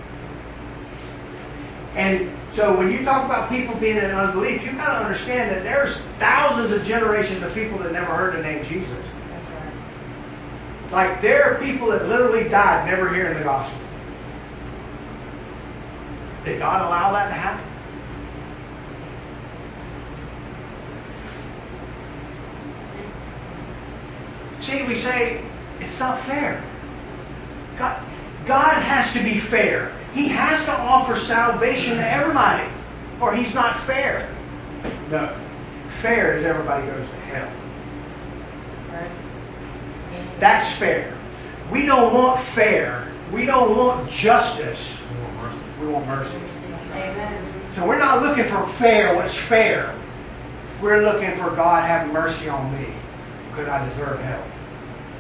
And 1.95 2.31
so 2.55 2.77
when 2.77 2.91
you 2.91 3.05
talk 3.05 3.25
about 3.25 3.51
people 3.51 3.75
being 3.77 3.97
in 3.97 4.05
unbelief, 4.05 4.65
you 4.65 4.73
got 4.73 4.99
to 4.99 5.05
understand 5.05 5.51
that 5.51 5.63
there's 5.63 5.99
thousands 6.19 6.73
of 6.73 6.85
generations 6.85 7.43
of 7.43 7.53
people 7.55 7.79
that 7.79 7.93
never 7.93 8.15
heard 8.15 8.35
the 8.35 8.43
name 8.43 8.65
Jesus. 8.67 8.89
Right. 10.91 11.11
Like 11.11 11.23
there 11.23 11.45
are 11.45 11.63
people 11.63 11.89
that 11.89 12.07
literally 12.09 12.49
died 12.49 12.87
never 12.87 13.13
hearing 13.13 13.37
the 13.37 13.45
gospel. 13.45 13.79
Did 16.45 16.59
God 16.59 16.87
allow 16.87 17.13
that 17.13 17.29
to 17.29 17.35
happen? 17.35 17.69
See, 24.63 24.83
we 24.85 24.97
say 25.01 25.45
it's 25.81 25.99
not 25.99 26.21
fair. 26.23 26.63
God, 27.79 28.03
God 28.47 28.83
has 28.83 29.13
to 29.13 29.23
be 29.23 29.39
fair. 29.39 29.93
He 30.15 30.29
has 30.29 30.65
to 30.67 30.73
offer 30.73 31.19
salvation 31.19 31.97
to 31.97 32.07
everybody, 32.07 32.69
or 33.21 33.35
He's 33.35 33.55
not 33.55 33.77
fair. 33.81 34.29
No. 35.11 35.35
Fair 36.01 36.37
is 36.37 36.45
everybody 36.45 36.87
goes 36.87 37.09
to 37.09 37.15
hell. 37.17 37.53
Right. 38.91 39.11
That's 40.41 40.71
fair. 40.73 41.17
We 41.71 41.87
don't 41.87 42.13
want 42.13 42.41
fair. 42.41 43.09
We 43.33 43.47
don't 43.47 43.77
want 43.77 44.11
justice. 44.11 44.93
More 45.17 45.33
mercy. 45.45 45.59
We 45.81 45.87
want 45.87 46.07
mercy. 46.07 46.39
Amen. 46.93 47.53
So 47.75 47.87
we're 47.87 47.99
not 47.99 48.23
looking 48.23 48.45
for 48.45 48.67
fair, 48.67 49.15
what's 49.15 49.35
fair. 49.35 49.95
We're 50.83 51.03
looking 51.03 51.31
for 51.37 51.51
God 51.51 51.85
have 51.85 52.13
mercy 52.13 52.49
on 52.49 52.71
me 52.73 52.93
because 53.49 53.69
I 53.69 53.89
deserve 53.89 54.21
hell. 54.21 54.45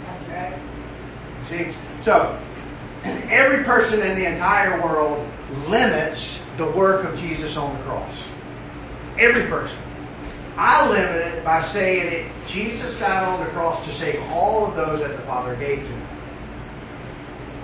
That's 0.07 0.23
right. 0.29 0.59
See? 1.49 1.75
So, 2.05 2.39
every 3.05 3.65
person 3.65 4.03
in 4.03 4.19
the 4.19 4.27
entire 4.27 4.83
world 4.83 5.27
limits 5.69 6.41
the 6.57 6.71
work 6.71 7.05
of 7.05 7.19
Jesus 7.19 7.57
on 7.57 7.77
the 7.77 7.85
cross. 7.85 8.15
Every 9.19 9.47
person. 9.47 9.79
I 10.57 10.89
limit 10.89 11.17
it 11.17 11.45
by 11.45 11.63
saying 11.63 12.13
it, 12.13 12.33
Jesus 12.47 12.97
died 12.99 13.25
on 13.25 13.41
the 13.41 13.51
cross 13.53 13.85
to 13.87 13.93
save 13.93 14.21
all 14.31 14.67
of 14.67 14.77
those 14.77 15.01
that 15.01 15.17
the 15.17 15.23
Father 15.23 15.57
gave 15.57 15.79
to 15.79 15.87
him. 15.87 16.07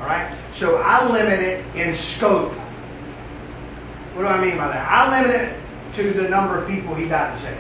Alright? 0.01 0.35
So 0.55 0.77
I 0.77 1.09
limit 1.11 1.41
it 1.41 1.77
in 1.77 1.95
scope. 1.95 2.53
What 4.15 4.23
do 4.23 4.29
I 4.29 4.41
mean 4.41 4.57
by 4.57 4.69
that? 4.69 4.89
I 4.91 5.21
limit 5.21 5.37
it 5.37 5.61
to 5.97 6.13
the 6.13 6.29
number 6.29 6.63
of 6.63 6.69
people 6.69 6.95
he 6.95 7.07
died 7.07 7.37
to 7.37 7.45
save. 7.45 7.59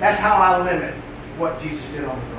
That's 0.00 0.18
how 0.18 0.34
I 0.36 0.64
limit 0.64 0.94
what 1.36 1.60
Jesus 1.60 1.84
did 1.90 2.04
on 2.04 2.18
the 2.18 2.26
cross. 2.26 2.33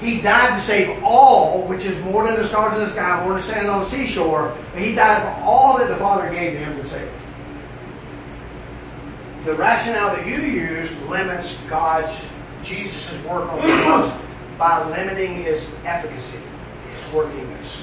He 0.00 0.20
died 0.20 0.58
to 0.58 0.60
save 0.60 1.02
all, 1.02 1.66
which 1.66 1.84
is 1.84 1.98
more 2.04 2.26
than 2.26 2.36
the 2.36 2.46
stars 2.48 2.76
in 2.76 2.84
the 2.84 2.90
sky, 2.90 3.24
more 3.24 3.34
than 3.34 3.42
the 3.42 3.52
sand 3.52 3.68
on 3.68 3.84
the 3.84 3.90
seashore. 3.90 4.56
He 4.76 4.94
died 4.94 5.22
for 5.22 5.44
all 5.44 5.78
that 5.78 5.88
the 5.88 5.96
Father 5.96 6.30
gave 6.30 6.54
to 6.54 6.58
him 6.58 6.82
to 6.82 6.88
save. 6.88 7.10
The 9.44 9.54
rationale 9.54 10.16
that 10.16 10.26
you 10.26 10.36
use 10.36 10.90
limits 11.08 11.58
God's, 11.68 12.12
Jesus' 12.62 13.12
work 13.24 13.50
on 13.52 13.60
the 13.60 13.72
cross 13.82 14.20
by 14.58 14.88
limiting 14.88 15.42
his 15.42 15.68
efficacy, 15.84 16.38
his 16.88 17.12
workingness. 17.12 17.76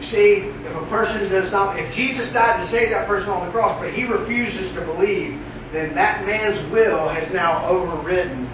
You 0.00 0.06
see, 0.06 0.34
if 0.34 0.76
a 0.76 0.86
person 0.86 1.28
does 1.28 1.50
not, 1.50 1.78
if 1.78 1.92
Jesus 1.94 2.32
died 2.32 2.60
to 2.60 2.66
save 2.66 2.90
that 2.90 3.06
person 3.06 3.30
on 3.30 3.46
the 3.46 3.52
cross, 3.52 3.78
but 3.80 3.92
he 3.92 4.04
refuses 4.04 4.72
to 4.74 4.80
believe, 4.82 5.40
then 5.72 5.94
that 5.94 6.24
man's 6.24 6.60
will 6.70 7.08
has 7.08 7.32
now 7.32 7.66
overridden 7.66 8.48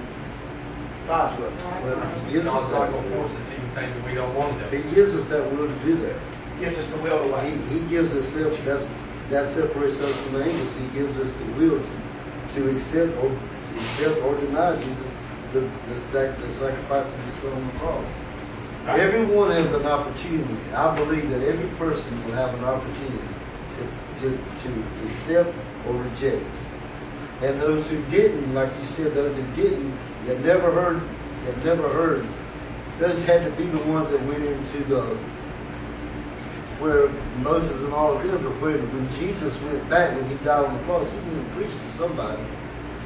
God's 1.07 1.38
will. 1.40 1.52
But 1.82 2.26
he 2.26 2.32
gives 2.32 2.46
us 2.46 2.52
God's 2.52 2.72
not 2.72 2.90
that 2.90 3.11
will. 3.11 3.16
force 3.16 3.30
us 3.30 3.48
to 3.48 3.57
do 3.61 3.66
things 3.74 3.94
that 3.94 4.05
we 4.07 4.14
don't 4.14 4.34
want 4.34 4.59
to 4.59 4.76
He 4.76 4.94
gives 4.94 5.14
us 5.14 5.28
that 5.28 5.50
will 5.52 5.68
to 5.68 5.78
do 5.84 5.96
that. 5.98 6.16
Gives 6.61 6.78
us 6.78 6.86
the 6.90 6.98
will 6.98 7.30
to 7.30 7.40
He, 7.42 7.57
he 7.74 7.80
gives 7.88 8.12
us, 8.14 8.26
self- 8.28 8.64
that's, 8.64 8.86
that 9.30 9.48
separates 9.48 10.00
us 10.00 10.16
from 10.22 10.32
the 10.34 10.44
angels. 10.48 10.76
He 10.78 10.86
gives 10.98 11.18
us 11.18 11.32
the 11.34 11.44
will 11.52 11.80
to, 11.80 12.55
to 12.55 12.76
accept 12.76 13.16
or 13.18 13.30
accept 13.76 14.22
or 14.22 14.36
deny 14.40 14.76
Jesus, 14.76 15.11
the, 15.52 15.61
the, 15.61 16.00
sac, 16.12 16.38
the 16.38 16.48
sacrifice 16.55 17.07
of 17.07 17.20
his 17.24 17.34
son 17.36 17.52
on 17.52 17.66
the 17.66 17.72
cross. 17.80 18.11
Right. 18.86 19.00
Everyone 19.00 19.50
has 19.50 19.72
an 19.72 19.86
opportunity. 19.86 20.59
I 20.74 20.94
believe 20.94 21.30
that 21.30 21.42
every 21.42 21.68
person 21.78 22.24
will 22.24 22.34
have 22.34 22.55
an 22.55 22.64
opportunity 22.64 23.34
to, 23.76 24.20
to, 24.20 24.38
to 24.62 25.09
accept 25.09 25.55
or 25.88 25.94
reject. 25.94 26.44
And 27.40 27.61
those 27.61 27.86
who 27.88 28.02
didn't, 28.05 28.55
like 28.55 28.70
you 28.80 28.88
said, 28.88 29.14
those 29.14 29.34
who 29.36 29.42
didn't, 29.57 29.98
that 30.26 30.40
never 30.40 30.70
heard, 30.72 31.02
that 31.44 31.64
never 31.64 31.88
heard, 31.88 32.26
those 32.98 33.22
had 33.24 33.44
to 33.44 33.50
be 33.62 33.66
the 33.68 33.78
ones 33.84 34.10
that 34.10 34.22
went 34.26 34.44
into 34.44 34.78
the 34.84 35.16
where 36.80 37.08
Moses 37.38 37.80
and 37.82 37.92
all 37.94 38.16
of 38.16 38.22
them, 38.24 38.42
but 38.42 38.60
when, 38.60 38.78
when 38.92 39.12
Jesus 39.12 39.58
went 39.62 39.88
back, 39.88 40.14
when 40.16 40.28
he 40.28 40.34
died 40.44 40.64
on 40.64 40.76
the 40.76 40.82
cross, 40.84 41.08
he 41.10 41.16
went 41.18 41.32
and 41.34 41.52
preached 41.52 41.78
to 41.78 41.92
somebody, 41.96 42.42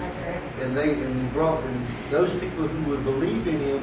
That's 0.00 0.16
right. 0.26 0.62
and 0.64 0.76
they 0.76 0.92
and 0.94 1.22
he 1.22 1.28
brought 1.28 1.62
and 1.62 1.86
those 2.10 2.30
people 2.40 2.66
who 2.66 2.90
would 2.90 3.04
believe 3.04 3.46
in 3.46 3.60
him 3.60 3.82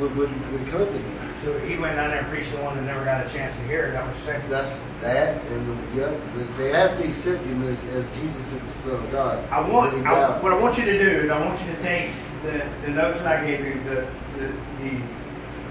would 0.00 0.16
would, 0.16 0.30
would 0.52 0.66
come 0.68 0.86
to 0.86 0.92
him. 0.98 1.18
So 1.44 1.56
he 1.60 1.76
went 1.76 1.96
down 1.96 2.10
there 2.10 2.20
and 2.20 2.28
preached 2.28 2.50
the 2.52 2.62
one 2.62 2.74
that 2.76 2.82
never 2.82 3.04
got 3.04 3.24
a 3.24 3.30
chance 3.30 3.54
to 3.56 3.62
hear 3.64 3.84
it. 3.86 3.92
That 3.92 4.06
was 4.08 4.16
saying. 4.24 4.42
That's 4.48 4.76
that, 5.02 5.40
and 5.44 5.94
yeah, 5.94 6.10
they- 6.34 6.64
they 6.64 6.72
have 6.72 6.98
to 6.98 7.06
accept 7.08 7.44
him 7.44 7.62
as, 7.68 7.78
as 7.94 8.04
Jesus 8.16 8.44
is 8.52 8.62
the 8.62 8.72
Son 8.90 9.04
of 9.04 9.12
God. 9.12 9.44
I 9.52 9.60
want, 9.60 9.94
I, 10.06 10.40
what 10.40 10.52
I 10.52 10.58
want 10.58 10.78
you 10.78 10.84
to 10.86 10.98
do 10.98 11.08
is 11.20 11.30
I 11.30 11.38
want 11.44 11.60
you 11.60 11.66
to 11.76 11.82
take 11.82 12.10
the, 12.42 12.64
the 12.84 12.92
notes 12.92 13.18
that 13.18 13.42
I 13.42 13.46
gave 13.46 13.64
you, 13.64 13.74
the, 13.84 14.06
the, 14.38 14.52
the 14.82 15.00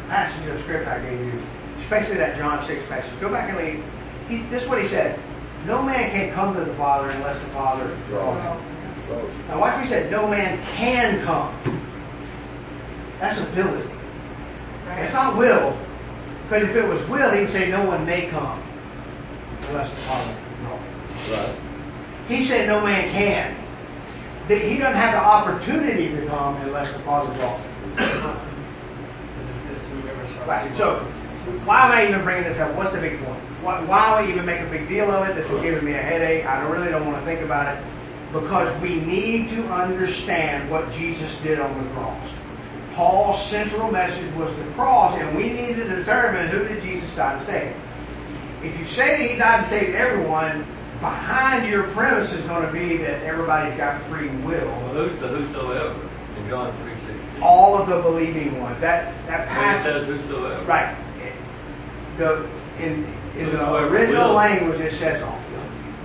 passage 0.08 0.48
of 0.50 0.60
script 0.62 0.88
I 0.88 1.00
gave 1.00 1.20
you, 1.20 1.42
especially 1.82 2.18
that 2.18 2.38
John 2.38 2.64
6 2.66 2.86
passage. 2.88 3.12
Go 3.20 3.30
back 3.30 3.50
and 3.50 3.58
read. 3.58 3.84
He, 4.28 4.44
this 4.50 4.64
is 4.64 4.70
what 4.70 4.82
he 4.82 4.88
said. 4.88 5.20
No 5.66 5.82
man 5.82 6.12
can 6.12 6.34
come 6.34 6.56
to 6.56 6.64
the 6.64 6.74
Father 6.76 7.10
unless 7.10 7.42
the 7.42 7.50
Father 7.50 7.98
draws 8.08 8.42
him. 8.42 8.78
Now 9.48 9.60
watch 9.60 9.76
what 9.76 9.84
he 9.84 9.90
said. 9.90 10.12
No 10.12 10.28
man 10.28 10.64
can 10.76 11.24
come. 11.24 11.54
That's 13.20 13.40
ability. 13.40 13.90
It's 14.98 15.14
not 15.14 15.38
will. 15.38 15.78
Because 16.44 16.70
if 16.70 16.76
it 16.76 16.88
was 16.88 17.06
will, 17.08 17.32
he 17.32 17.42
would 17.42 17.52
say 17.52 17.70
no 17.70 17.86
one 17.86 18.06
may 18.06 18.28
come 18.28 18.62
unless 19.70 19.90
the 19.90 19.96
Father 19.98 20.36
draws 20.62 20.82
him. 20.82 21.34
right. 21.34 21.56
He 22.28 22.46
said 22.46 22.68
no 22.68 22.82
man 22.82 23.12
can. 23.12 23.56
That 24.48 24.62
he 24.62 24.78
doesn't 24.78 24.96
have 24.96 25.14
the 25.14 25.20
opportunity 25.20 26.10
to 26.10 26.26
come 26.28 26.56
unless 26.58 26.92
the 26.94 27.00
Father 27.00 27.34
draws 27.36 27.60
him. 27.60 27.92
Is 29.76 29.84
whoever 30.04 30.46
Right. 30.48 30.78
So, 30.78 31.00
why 31.66 31.86
am 31.86 31.92
I 31.92 32.08
even 32.08 32.24
bringing 32.24 32.44
this 32.44 32.58
up? 32.58 32.74
What's 32.76 32.94
the 32.94 33.02
big 33.02 33.22
point? 33.24 33.40
Why, 33.62 33.82
why 33.84 34.22
do 34.22 34.28
I 34.28 34.32
even 34.32 34.46
make 34.46 34.62
a 34.62 34.70
big 34.70 34.88
deal 34.88 35.12
of 35.12 35.28
it? 35.28 35.36
This 35.36 35.50
is 35.50 35.62
giving 35.62 35.84
me 35.84 35.94
a 35.94 36.02
headache. 36.02 36.46
I 36.46 36.62
don't, 36.62 36.72
really 36.72 36.90
don't 36.90 37.06
want 37.06 37.20
to 37.20 37.26
think 37.26 37.42
about 37.42 37.76
it. 37.76 37.84
Because 38.32 38.82
we 38.82 38.96
need 39.02 39.50
to 39.52 39.68
understand 39.68 40.70
what 40.70 40.92
Jesus 40.94 41.36
did 41.42 41.60
on 41.60 41.84
the 41.84 41.90
cross. 41.92 42.30
Paul's 42.94 43.46
central 43.46 43.92
message 43.92 44.34
was 44.36 44.56
the 44.58 44.64
cross, 44.72 45.18
and 45.18 45.36
we 45.38 45.50
need 45.50 45.76
to 45.76 45.84
determine 45.84 46.48
who 46.48 46.68
did 46.68 46.82
Jesus 46.82 47.14
die 47.16 47.38
to 47.38 47.46
save. 47.46 47.76
If 48.64 48.80
you 48.80 48.86
say 48.88 49.18
that 49.18 49.32
he 49.32 49.38
died 49.38 49.64
to 49.64 49.70
save 49.70 49.94
everyone, 49.94 50.66
behind 51.00 51.70
your 51.70 51.84
premise 51.92 52.32
is 52.34 52.44
going 52.46 52.66
to 52.66 52.72
be 52.72 52.98
that 52.98 53.24
everybody's 53.24 53.78
got 53.78 54.02
free 54.04 54.30
will. 54.30 54.66
Well, 54.66 54.94
who's 54.94 55.20
the 55.20 55.28
whosoever 55.28 55.96
in 56.38 56.50
John 56.50 56.76
three 56.82 56.94
sixteen? 56.94 57.42
All 57.42 57.78
of 57.78 57.88
the 57.88 58.02
believing 58.02 58.60
ones. 58.62 58.80
That 58.82 59.14
that 59.28 59.48
passage. 59.48 60.08
says 60.08 60.08
whosoever. 60.08 60.64
Right. 60.66 60.96
The 62.18 62.48
in 62.80 63.06
in 63.38 63.52
the 63.52 63.76
original 63.76 64.30
will. 64.30 64.34
language 64.36 64.80
it 64.80 64.94
says 64.94 65.22
all. 65.22 65.40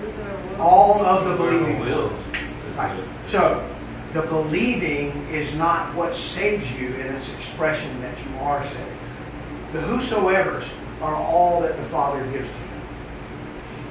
Whosoever 0.03 0.49
will. 0.49 0.61
All 0.63 1.05
of 1.05 1.29
the 1.29 1.37
believing 1.37 1.81
wills. 1.81 2.13
ones. 2.13 2.77
Right. 2.77 3.05
So 3.29 3.67
the 4.13 4.23
believing 4.23 5.27
is 5.31 5.55
not 5.55 5.95
what 5.95 6.15
saves 6.15 6.71
you 6.73 6.89
in 6.89 7.07
its 7.15 7.29
expression 7.31 8.01
that 8.03 8.15
you 8.19 8.39
are 8.41 8.63
saved. 8.63 9.73
The 9.73 9.81
whosoever's 9.81 10.67
are 11.01 11.15
all 11.15 11.63
that 11.63 11.77
the 11.79 11.85
Father 11.85 12.23
gives 12.25 12.47
to 12.49 12.55
you. 12.55 12.62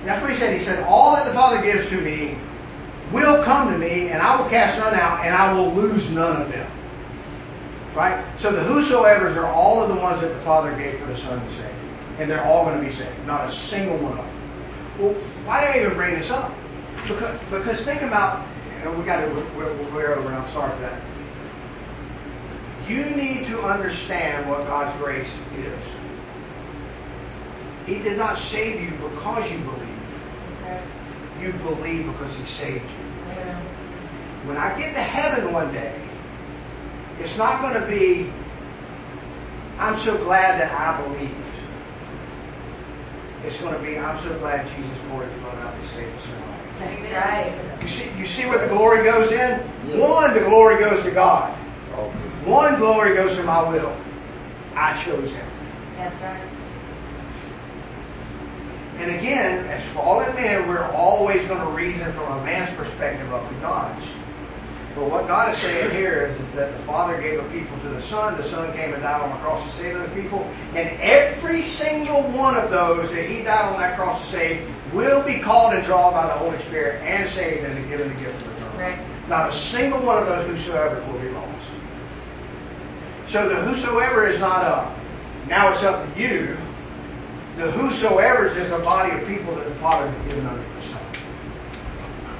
That's 0.05 0.21
what 0.21 0.31
he 0.31 0.37
said. 0.37 0.57
He 0.57 0.63
said, 0.63 0.83
All 0.83 1.15
that 1.15 1.25
the 1.25 1.33
Father 1.33 1.61
gives 1.61 1.87
to 1.89 2.01
me 2.01 2.37
will 3.11 3.43
come 3.43 3.71
to 3.71 3.77
me, 3.77 4.09
and 4.09 4.21
I 4.21 4.39
will 4.39 4.49
cast 4.49 4.79
none 4.79 4.93
out, 4.93 5.25
and 5.25 5.35
I 5.35 5.53
will 5.53 5.73
lose 5.73 6.09
none 6.09 6.41
of 6.41 6.49
them. 6.49 6.69
Right? 7.93 8.23
So 8.39 8.51
the 8.51 8.63
whosoever's 8.63 9.35
are 9.37 9.47
all 9.47 9.83
of 9.83 9.89
the 9.89 9.95
ones 9.95 10.21
that 10.21 10.29
the 10.29 10.39
Father 10.41 10.75
gave 10.75 10.99
for 10.99 11.07
the 11.07 11.17
Son 11.17 11.45
to 11.45 11.55
save. 11.55 11.75
And 12.19 12.29
they're 12.29 12.45
all 12.45 12.65
going 12.65 12.81
to 12.81 12.87
be 12.87 12.95
saved. 12.95 13.25
Not 13.25 13.49
a 13.49 13.53
single 13.53 13.97
one 13.97 14.17
of 14.17 14.25
them. 14.25 14.41
Well, 14.99 15.13
why 15.45 15.61
do 15.61 15.67
I 15.67 15.83
even 15.83 15.97
bring 15.97 16.19
this 16.19 16.29
up? 16.29 16.53
Because, 17.07 17.39
because 17.49 17.81
think 17.81 18.01
about, 18.01 18.45
and 18.83 18.97
we 18.97 19.03
got 19.03 19.21
to, 19.21 19.27
we're, 19.57 19.73
we're 19.91 20.15
over, 20.15 20.27
and 20.27 20.35
I'm 20.35 20.51
sorry 20.51 20.71
for 20.75 20.81
that. 20.81 21.01
You 22.87 23.05
need 23.15 23.47
to 23.47 23.61
understand 23.61 24.49
what 24.49 24.65
God's 24.67 24.97
grace 25.01 25.29
is. 25.57 25.79
He 27.85 27.99
did 27.99 28.17
not 28.17 28.37
save 28.37 28.81
you 28.81 28.91
because 28.97 29.51
you 29.51 29.59
believe. 29.59 29.90
You 31.39 31.53
believe 31.53 32.05
because 32.05 32.35
He 32.35 32.45
saved 32.45 32.83
you. 32.83 33.11
When 34.47 34.57
I 34.57 34.75
get 34.77 34.93
to 34.95 35.01
heaven 35.01 35.53
one 35.53 35.71
day, 35.71 35.95
it's 37.19 37.37
not 37.37 37.61
going 37.61 37.79
to 37.79 37.87
be, 37.87 38.31
I'm 39.77 39.97
so 39.99 40.17
glad 40.17 40.59
that 40.59 40.71
I 40.71 40.99
believed. 41.03 41.35
It's 43.45 43.57
going 43.59 43.73
to 43.73 43.79
be, 43.81 43.97
I'm 43.97 44.19
so 44.21 44.37
glad 44.39 44.67
Jesus 44.75 44.97
poured 45.09 45.27
his 45.27 45.41
blood 45.41 45.57
out 45.57 45.79
to 45.79 45.89
save 45.89 46.07
us 46.13 46.23
from 46.23 46.41
life. 46.41 46.61
That's 46.79 47.11
right. 47.13 47.81
You 47.83 47.87
see, 47.87 48.09
you 48.17 48.25
see 48.25 48.45
where 48.45 48.59
the 48.59 48.73
glory 48.73 49.03
goes 49.03 49.31
in? 49.31 49.37
Yes. 49.87 49.99
One, 49.99 50.33
the 50.33 50.41
glory 50.41 50.79
goes 50.79 51.03
to 51.03 51.11
God. 51.11 51.57
Okay. 51.93 52.17
One 52.45 52.77
glory 52.79 53.15
goes 53.15 53.35
to 53.35 53.43
my 53.43 53.67
will. 53.67 53.95
I 54.75 54.99
chose 55.03 55.31
him. 55.33 55.45
That's 55.97 56.19
right. 56.21 56.60
And 59.01 59.15
again, 59.15 59.65
as 59.65 59.83
fallen 59.93 60.31
men, 60.35 60.67
we're 60.69 60.85
always 60.91 61.43
going 61.47 61.59
to 61.59 61.67
reason 61.71 62.13
from 62.13 62.39
a 62.39 62.45
man's 62.45 62.69
perspective 62.77 63.33
up 63.33 63.49
to 63.49 63.55
God's. 63.55 64.05
But 64.93 65.09
what 65.09 65.27
God 65.27 65.55
is 65.55 65.59
saying 65.59 65.89
here 65.89 66.27
is, 66.27 66.39
is 66.39 66.53
that 66.53 66.77
the 66.77 66.83
Father 66.83 67.19
gave 67.19 67.39
a 67.39 67.43
people 67.49 67.79
to 67.79 67.89
the 67.89 68.01
Son, 68.03 68.37
the 68.37 68.43
Son 68.43 68.71
came 68.73 68.93
and 68.93 69.01
died 69.01 69.21
on 69.21 69.31
the 69.31 69.37
cross 69.37 69.65
to 69.65 69.71
save 69.71 69.95
those 69.95 70.13
people, 70.13 70.47
and 70.75 70.87
every 71.01 71.63
single 71.63 72.21
one 72.33 72.55
of 72.55 72.69
those 72.69 73.09
that 73.11 73.25
He 73.25 73.41
died 73.41 73.73
on 73.73 73.79
that 73.79 73.97
cross 73.97 74.21
to 74.21 74.27
save 74.27 74.69
will 74.93 75.23
be 75.23 75.39
called 75.39 75.73
and 75.73 75.83
drawn 75.83 76.13
by 76.13 76.27
the 76.27 76.33
Holy 76.33 76.59
Spirit 76.65 77.01
and 77.01 77.27
saved 77.31 77.63
and 77.63 77.89
given 77.89 78.07
the 78.09 78.21
gift 78.21 78.39
of 78.45 78.55
eternal 78.55 78.77
life. 78.77 78.99
Right. 78.99 79.29
Not 79.29 79.49
a 79.49 79.51
single 79.51 80.01
one 80.03 80.19
of 80.19 80.27
those 80.27 80.47
whosoever 80.47 81.03
will 81.11 81.19
be 81.19 81.29
lost. 81.29 81.67
So 83.29 83.49
the 83.49 83.55
whosoever 83.55 84.27
is 84.27 84.39
not 84.39 84.63
up. 84.63 84.95
Now 85.47 85.71
it's 85.71 85.81
up 85.81 86.13
to 86.13 86.21
you. 86.21 86.55
The 87.57 87.69
whosoever's 87.71 88.55
is 88.55 88.71
a 88.71 88.79
body 88.79 89.11
of 89.11 89.27
people 89.27 89.55
that 89.55 89.67
the 89.67 89.75
Father 89.75 90.09
has 90.09 90.27
given 90.27 90.45
unto 90.45 90.63
the 90.75 90.87
Son. 90.87 91.05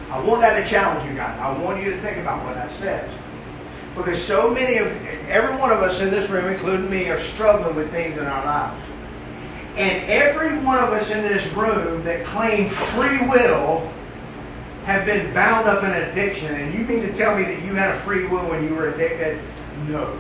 I 0.10 0.22
want 0.24 0.42
that 0.42 0.62
to 0.64 0.70
challenge 0.70 1.10
you 1.10 1.16
guys. 1.16 1.38
I 1.40 1.58
want 1.62 1.84
you 1.84 1.92
to 1.92 2.02
think 2.02 2.18
about 2.18 2.44
what 2.46 2.56
that 2.56 2.72
says. 2.72 3.10
Because 3.96 4.22
so 4.22 4.50
many 4.50 4.78
of, 4.78 4.88
every 5.28 5.56
one 5.58 5.72
of 5.72 5.82
us 5.82 6.00
in 6.00 6.12
this 6.12 6.30
room, 6.30 6.46
including 6.46 6.90
me, 6.90 7.10
are 7.10 7.22
struggling 7.22 7.76
with 7.76 7.92
things 7.92 8.18
in 8.18 8.26
our 8.26 8.46
lives. 8.46 8.82
And 9.76 10.10
every 10.10 10.58
one 10.60 10.78
of 10.78 10.92
us 10.92 11.12
in 11.12 11.24
this 11.24 11.46
room 11.54 12.04
that 12.04 12.26
claim 12.26 12.70
free 12.70 13.26
will 13.28 13.92
have 14.86 15.06
been 15.06 15.34
bound 15.34 15.68
up 15.68 15.84
in 15.84 15.92
addiction. 15.92 16.54
And 16.56 16.74
you 16.74 16.86
mean 16.86 17.02
to 17.02 17.14
tell 17.14 17.38
me 17.38 17.44
that 17.44 17.62
you 17.64 17.74
had 17.76 17.96
a 17.96 18.00
free 18.02 18.28
will 18.28 18.48
when 18.50 18.64
you 18.64 18.76
were 18.76 18.90
addicted? 18.90 19.40
No. 19.88 20.18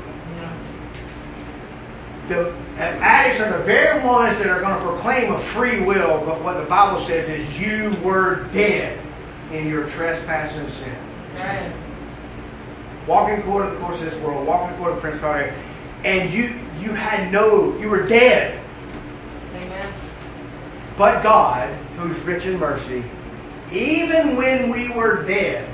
The 2.32 2.53
addicts 2.77 3.41
are 3.41 3.57
the 3.57 3.63
very 3.65 4.01
ones 4.05 4.38
that 4.38 4.47
are 4.47 4.61
going 4.61 4.79
to 4.79 4.86
proclaim 4.89 5.34
a 5.34 5.39
free 5.39 5.82
will, 5.82 6.23
but 6.25 6.41
what 6.41 6.57
the 6.57 6.65
Bible 6.65 7.01
says 7.01 7.27
is 7.27 7.59
you 7.59 7.93
were 8.01 8.45
dead 8.53 8.97
in 9.51 9.67
your 9.67 9.89
trespass 9.89 10.55
and 10.55 10.71
sin. 10.71 10.95
Right. 11.36 11.73
Walking 13.05 13.39
according 13.39 13.71
to 13.71 13.77
the 13.77 13.84
course 13.84 14.01
of 14.01 14.11
this 14.11 14.23
world, 14.23 14.47
walking 14.47 14.73
according 14.75 14.95
to 14.95 15.01
the 15.01 15.09
principality, 15.09 15.53
and 16.05 16.34
you 16.34 16.57
you 16.79 16.93
had 16.93 17.34
no, 17.34 17.77
you 17.79 17.89
were 17.89 18.07
dead. 18.07 18.57
Amen. 19.55 19.93
But 20.97 21.23
God, 21.23 21.67
who's 21.97 22.17
rich 22.21 22.45
in 22.45 22.57
mercy, 22.57 23.03
even 23.73 24.38
when 24.38 24.69
we 24.69 24.88
were 24.93 25.23
dead, 25.23 25.69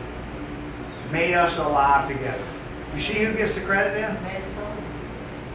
made 1.11 1.35
us 1.35 1.55
alive 1.59 2.07
together. 2.07 2.43
You 2.95 3.01
see 3.01 3.13
who 3.13 3.33
gets 3.33 3.53
the 3.53 3.61
credit 3.61 3.93
then? 3.93 4.17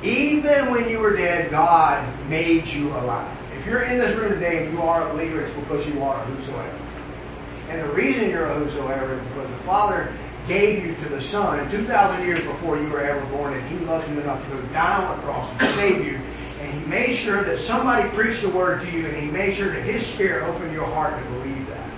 Made 0.03 0.43
us 0.43 0.61
whole. 0.61 0.69
Even 0.69 0.71
when 0.73 0.89
you 0.89 0.99
were 0.99 1.17
dead, 1.17 1.51
God 1.51 2.29
made 2.29 2.67
you 2.67 2.89
alive. 2.89 3.37
If 3.59 3.67
you're 3.67 3.83
in 3.83 3.99
this 3.99 4.17
room 4.17 4.33
today 4.33 4.65
and 4.65 4.73
you 4.73 4.83
are 4.83 5.09
a 5.09 5.13
believer, 5.13 5.41
it's 5.41 5.55
because 5.55 5.87
you 5.87 6.03
are 6.03 6.21
a 6.21 6.25
whosoever. 6.25 6.79
And 7.69 7.81
the 7.81 7.95
reason 7.95 8.31
you're 8.31 8.47
a 8.47 8.55
whosoever 8.55 9.15
is 9.15 9.21
because 9.29 9.51
the 9.51 9.65
Father 9.65 10.13
gave 10.49 10.85
you 10.85 10.95
to 10.97 11.09
the 11.09 11.23
Son 11.23 11.71
2,000 11.71 12.27
years 12.27 12.41
before 12.41 12.77
you 12.77 12.89
were 12.89 13.01
ever 13.01 13.25
born, 13.27 13.55
and 13.55 13.69
He 13.69 13.85
loved 13.85 14.11
you 14.11 14.21
enough 14.21 14.43
to 14.45 14.51
go 14.51 14.63
down 14.73 15.05
on 15.05 15.17
the 15.17 15.23
cross 15.23 15.51
and 15.61 15.75
save 15.77 16.05
you. 16.05 16.19
And 16.61 16.73
He 16.73 16.87
made 16.87 17.17
sure 17.17 17.45
that 17.45 17.61
somebody 17.61 18.09
preached 18.11 18.43
the 18.43 18.51
Word 18.51 18.83
to 18.83 18.91
you, 18.91 19.07
and 19.07 19.17
He 19.17 19.31
made 19.31 19.55
sure 19.55 19.73
that 19.73 19.83
His 19.83 20.05
Spirit 20.05 20.49
opened 20.49 20.73
your 20.73 20.87
heart 20.87 21.23
to 21.23 21.31
believe 21.31 21.67
that. 21.69 21.91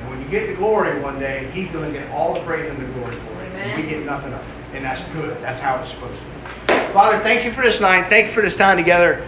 And 0.00 0.10
when 0.10 0.22
you 0.22 0.28
get 0.28 0.46
to 0.46 0.54
glory 0.54 0.98
one 1.00 1.18
day, 1.18 1.50
He's 1.52 1.70
going 1.70 1.92
to 1.92 1.98
get 1.98 2.10
all 2.10 2.34
the 2.34 2.40
praise 2.40 2.70
and 2.70 2.80
the 2.80 2.92
glory 2.98 3.16
for 3.16 3.42
it. 3.42 3.52
And 3.52 3.82
we 3.82 3.88
get 3.88 4.04
nothing 4.04 4.32
of 4.32 4.40
it. 4.40 4.76
And 4.76 4.84
that's 4.84 5.04
good. 5.10 5.40
That's 5.42 5.60
how 5.60 5.76
it's 5.80 5.90
supposed 5.90 6.18
to 6.18 6.24
be. 6.24 6.35
Father, 6.96 7.18
thank 7.18 7.44
you 7.44 7.52
for 7.52 7.60
this 7.60 7.78
night. 7.78 8.08
Thank 8.08 8.28
you 8.28 8.32
for 8.32 8.40
this 8.40 8.54
time 8.54 8.78
together. 8.78 9.22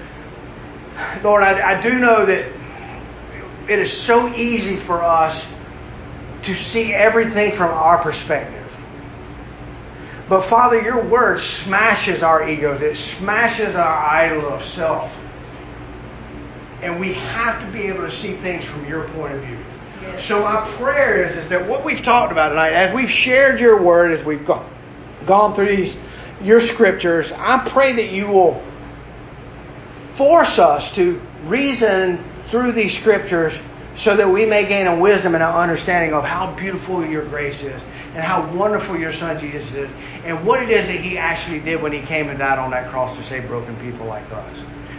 Lord, 1.22 1.42
I, 1.42 1.76
I 1.76 1.82
do 1.82 1.98
know 1.98 2.24
that 2.24 2.50
it 3.68 3.78
is 3.78 3.94
so 3.94 4.34
easy 4.34 4.76
for 4.76 5.02
us 5.02 5.44
to 6.44 6.54
see 6.54 6.94
everything 6.94 7.52
from 7.52 7.68
our 7.68 7.98
perspective. 7.98 8.66
But 10.30 10.46
Father, 10.46 10.80
your 10.80 11.04
word 11.04 11.40
smashes 11.40 12.22
our 12.22 12.48
egos. 12.48 12.80
It 12.80 12.96
smashes 12.96 13.74
our 13.74 13.98
idol 13.98 14.48
of 14.48 14.64
self. 14.64 15.12
And 16.80 16.98
we 16.98 17.12
have 17.12 17.60
to 17.60 17.70
be 17.70 17.82
able 17.88 18.06
to 18.06 18.10
see 18.10 18.32
things 18.36 18.64
from 18.64 18.88
your 18.88 19.06
point 19.10 19.34
of 19.34 19.42
view. 19.42 19.58
Yes. 20.00 20.24
So 20.24 20.40
my 20.40 20.66
prayer 20.78 21.26
is, 21.26 21.36
is 21.36 21.50
that 21.50 21.68
what 21.68 21.84
we've 21.84 22.02
talked 22.02 22.32
about 22.32 22.48
tonight, 22.48 22.72
as 22.72 22.94
we've 22.94 23.10
shared 23.10 23.60
your 23.60 23.82
word, 23.82 24.12
as 24.12 24.24
we've 24.24 24.46
gone, 24.46 24.66
gone 25.26 25.52
through 25.52 25.76
these 25.76 25.98
your 26.42 26.60
scriptures, 26.60 27.32
I 27.32 27.68
pray 27.68 27.92
that 27.94 28.10
you 28.10 28.28
will 28.28 28.62
force 30.14 30.58
us 30.58 30.92
to 30.94 31.20
reason 31.44 32.24
through 32.50 32.72
these 32.72 32.96
scriptures 32.96 33.56
so 33.96 34.16
that 34.16 34.30
we 34.30 34.46
may 34.46 34.66
gain 34.66 34.86
a 34.86 34.98
wisdom 34.98 35.34
and 35.34 35.42
an 35.42 35.52
understanding 35.52 36.12
of 36.12 36.24
how 36.24 36.52
beautiful 36.54 37.04
your 37.04 37.24
grace 37.24 37.60
is 37.62 37.82
and 38.14 38.22
how 38.22 38.48
wonderful 38.52 38.96
your 38.96 39.12
son 39.12 39.38
Jesus 39.40 39.72
is 39.74 39.90
and 40.24 40.46
what 40.46 40.62
it 40.62 40.70
is 40.70 40.86
that 40.86 40.96
he 40.96 41.18
actually 41.18 41.60
did 41.60 41.82
when 41.82 41.92
he 41.92 42.00
came 42.00 42.28
and 42.28 42.38
died 42.38 42.58
on 42.58 42.70
that 42.70 42.90
cross 42.90 43.16
to 43.16 43.24
save 43.24 43.46
broken 43.48 43.76
people 43.80 44.06
like 44.06 44.30
us. 44.32 44.56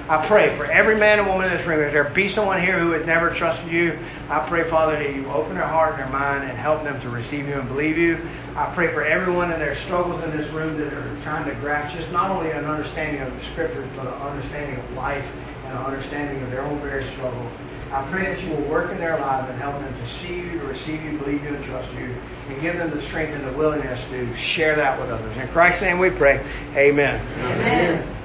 I 0.09 0.25
pray 0.25 0.55
for 0.57 0.65
every 0.65 0.97
man 0.97 1.19
and 1.19 1.27
woman 1.27 1.51
in 1.51 1.55
this 1.55 1.67
room, 1.67 1.81
if 1.81 1.93
there 1.93 2.03
be 2.03 2.29
someone 2.29 2.59
here 2.59 2.79
who 2.79 2.89
has 2.91 3.05
never 3.05 3.29
trusted 3.29 3.71
you, 3.71 3.99
I 4.27 4.39
pray, 4.39 4.67
Father, 4.67 4.93
that 4.93 5.13
you 5.13 5.27
open 5.27 5.53
their 5.53 5.67
heart 5.67 5.93
and 5.93 6.01
their 6.01 6.09
mind 6.09 6.49
and 6.49 6.57
help 6.57 6.83
them 6.83 6.99
to 7.01 7.09
receive 7.11 7.47
you 7.47 7.59
and 7.59 7.69
believe 7.69 7.95
you. 7.95 8.19
I 8.55 8.73
pray 8.73 8.91
for 8.91 9.05
everyone 9.05 9.51
in 9.51 9.59
their 9.59 9.75
struggles 9.75 10.23
in 10.23 10.35
this 10.35 10.49
room 10.49 10.79
that 10.79 10.91
are 10.91 11.15
trying 11.21 11.45
to 11.45 11.53
grasp 11.61 11.95
just 11.95 12.11
not 12.11 12.31
only 12.31 12.49
an 12.49 12.65
understanding 12.65 13.21
of 13.21 13.31
the 13.37 13.45
scriptures, 13.45 13.87
but 13.95 14.07
an 14.07 14.13
understanding 14.13 14.79
of 14.79 14.93
life 14.93 15.25
and 15.65 15.77
an 15.77 15.85
understanding 15.85 16.41
of 16.41 16.49
their 16.49 16.63
own 16.63 16.79
various 16.79 17.07
struggles. 17.11 17.51
I 17.91 18.03
pray 18.09 18.33
that 18.33 18.41
you 18.41 18.49
will 18.49 18.63
work 18.63 18.91
in 18.91 18.97
their 18.97 19.19
lives 19.19 19.47
and 19.51 19.59
help 19.61 19.79
them 19.79 19.93
to 19.93 20.07
see 20.07 20.37
you, 20.37 20.59
to 20.59 20.65
receive 20.65 21.03
you, 21.03 21.19
believe 21.19 21.43
you, 21.43 21.49
and 21.53 21.63
trust 21.65 21.93
you, 21.93 22.15
and 22.47 22.61
give 22.61 22.77
them 22.77 22.89
the 22.89 23.01
strength 23.03 23.35
and 23.35 23.45
the 23.45 23.53
willingness 23.53 24.03
to 24.09 24.35
share 24.37 24.75
that 24.75 24.99
with 24.99 25.11
others. 25.11 25.37
In 25.37 25.47
Christ's 25.49 25.83
name 25.83 25.99
we 25.99 26.09
pray. 26.09 26.43
Amen. 26.75 27.21
Amen. 27.37 28.15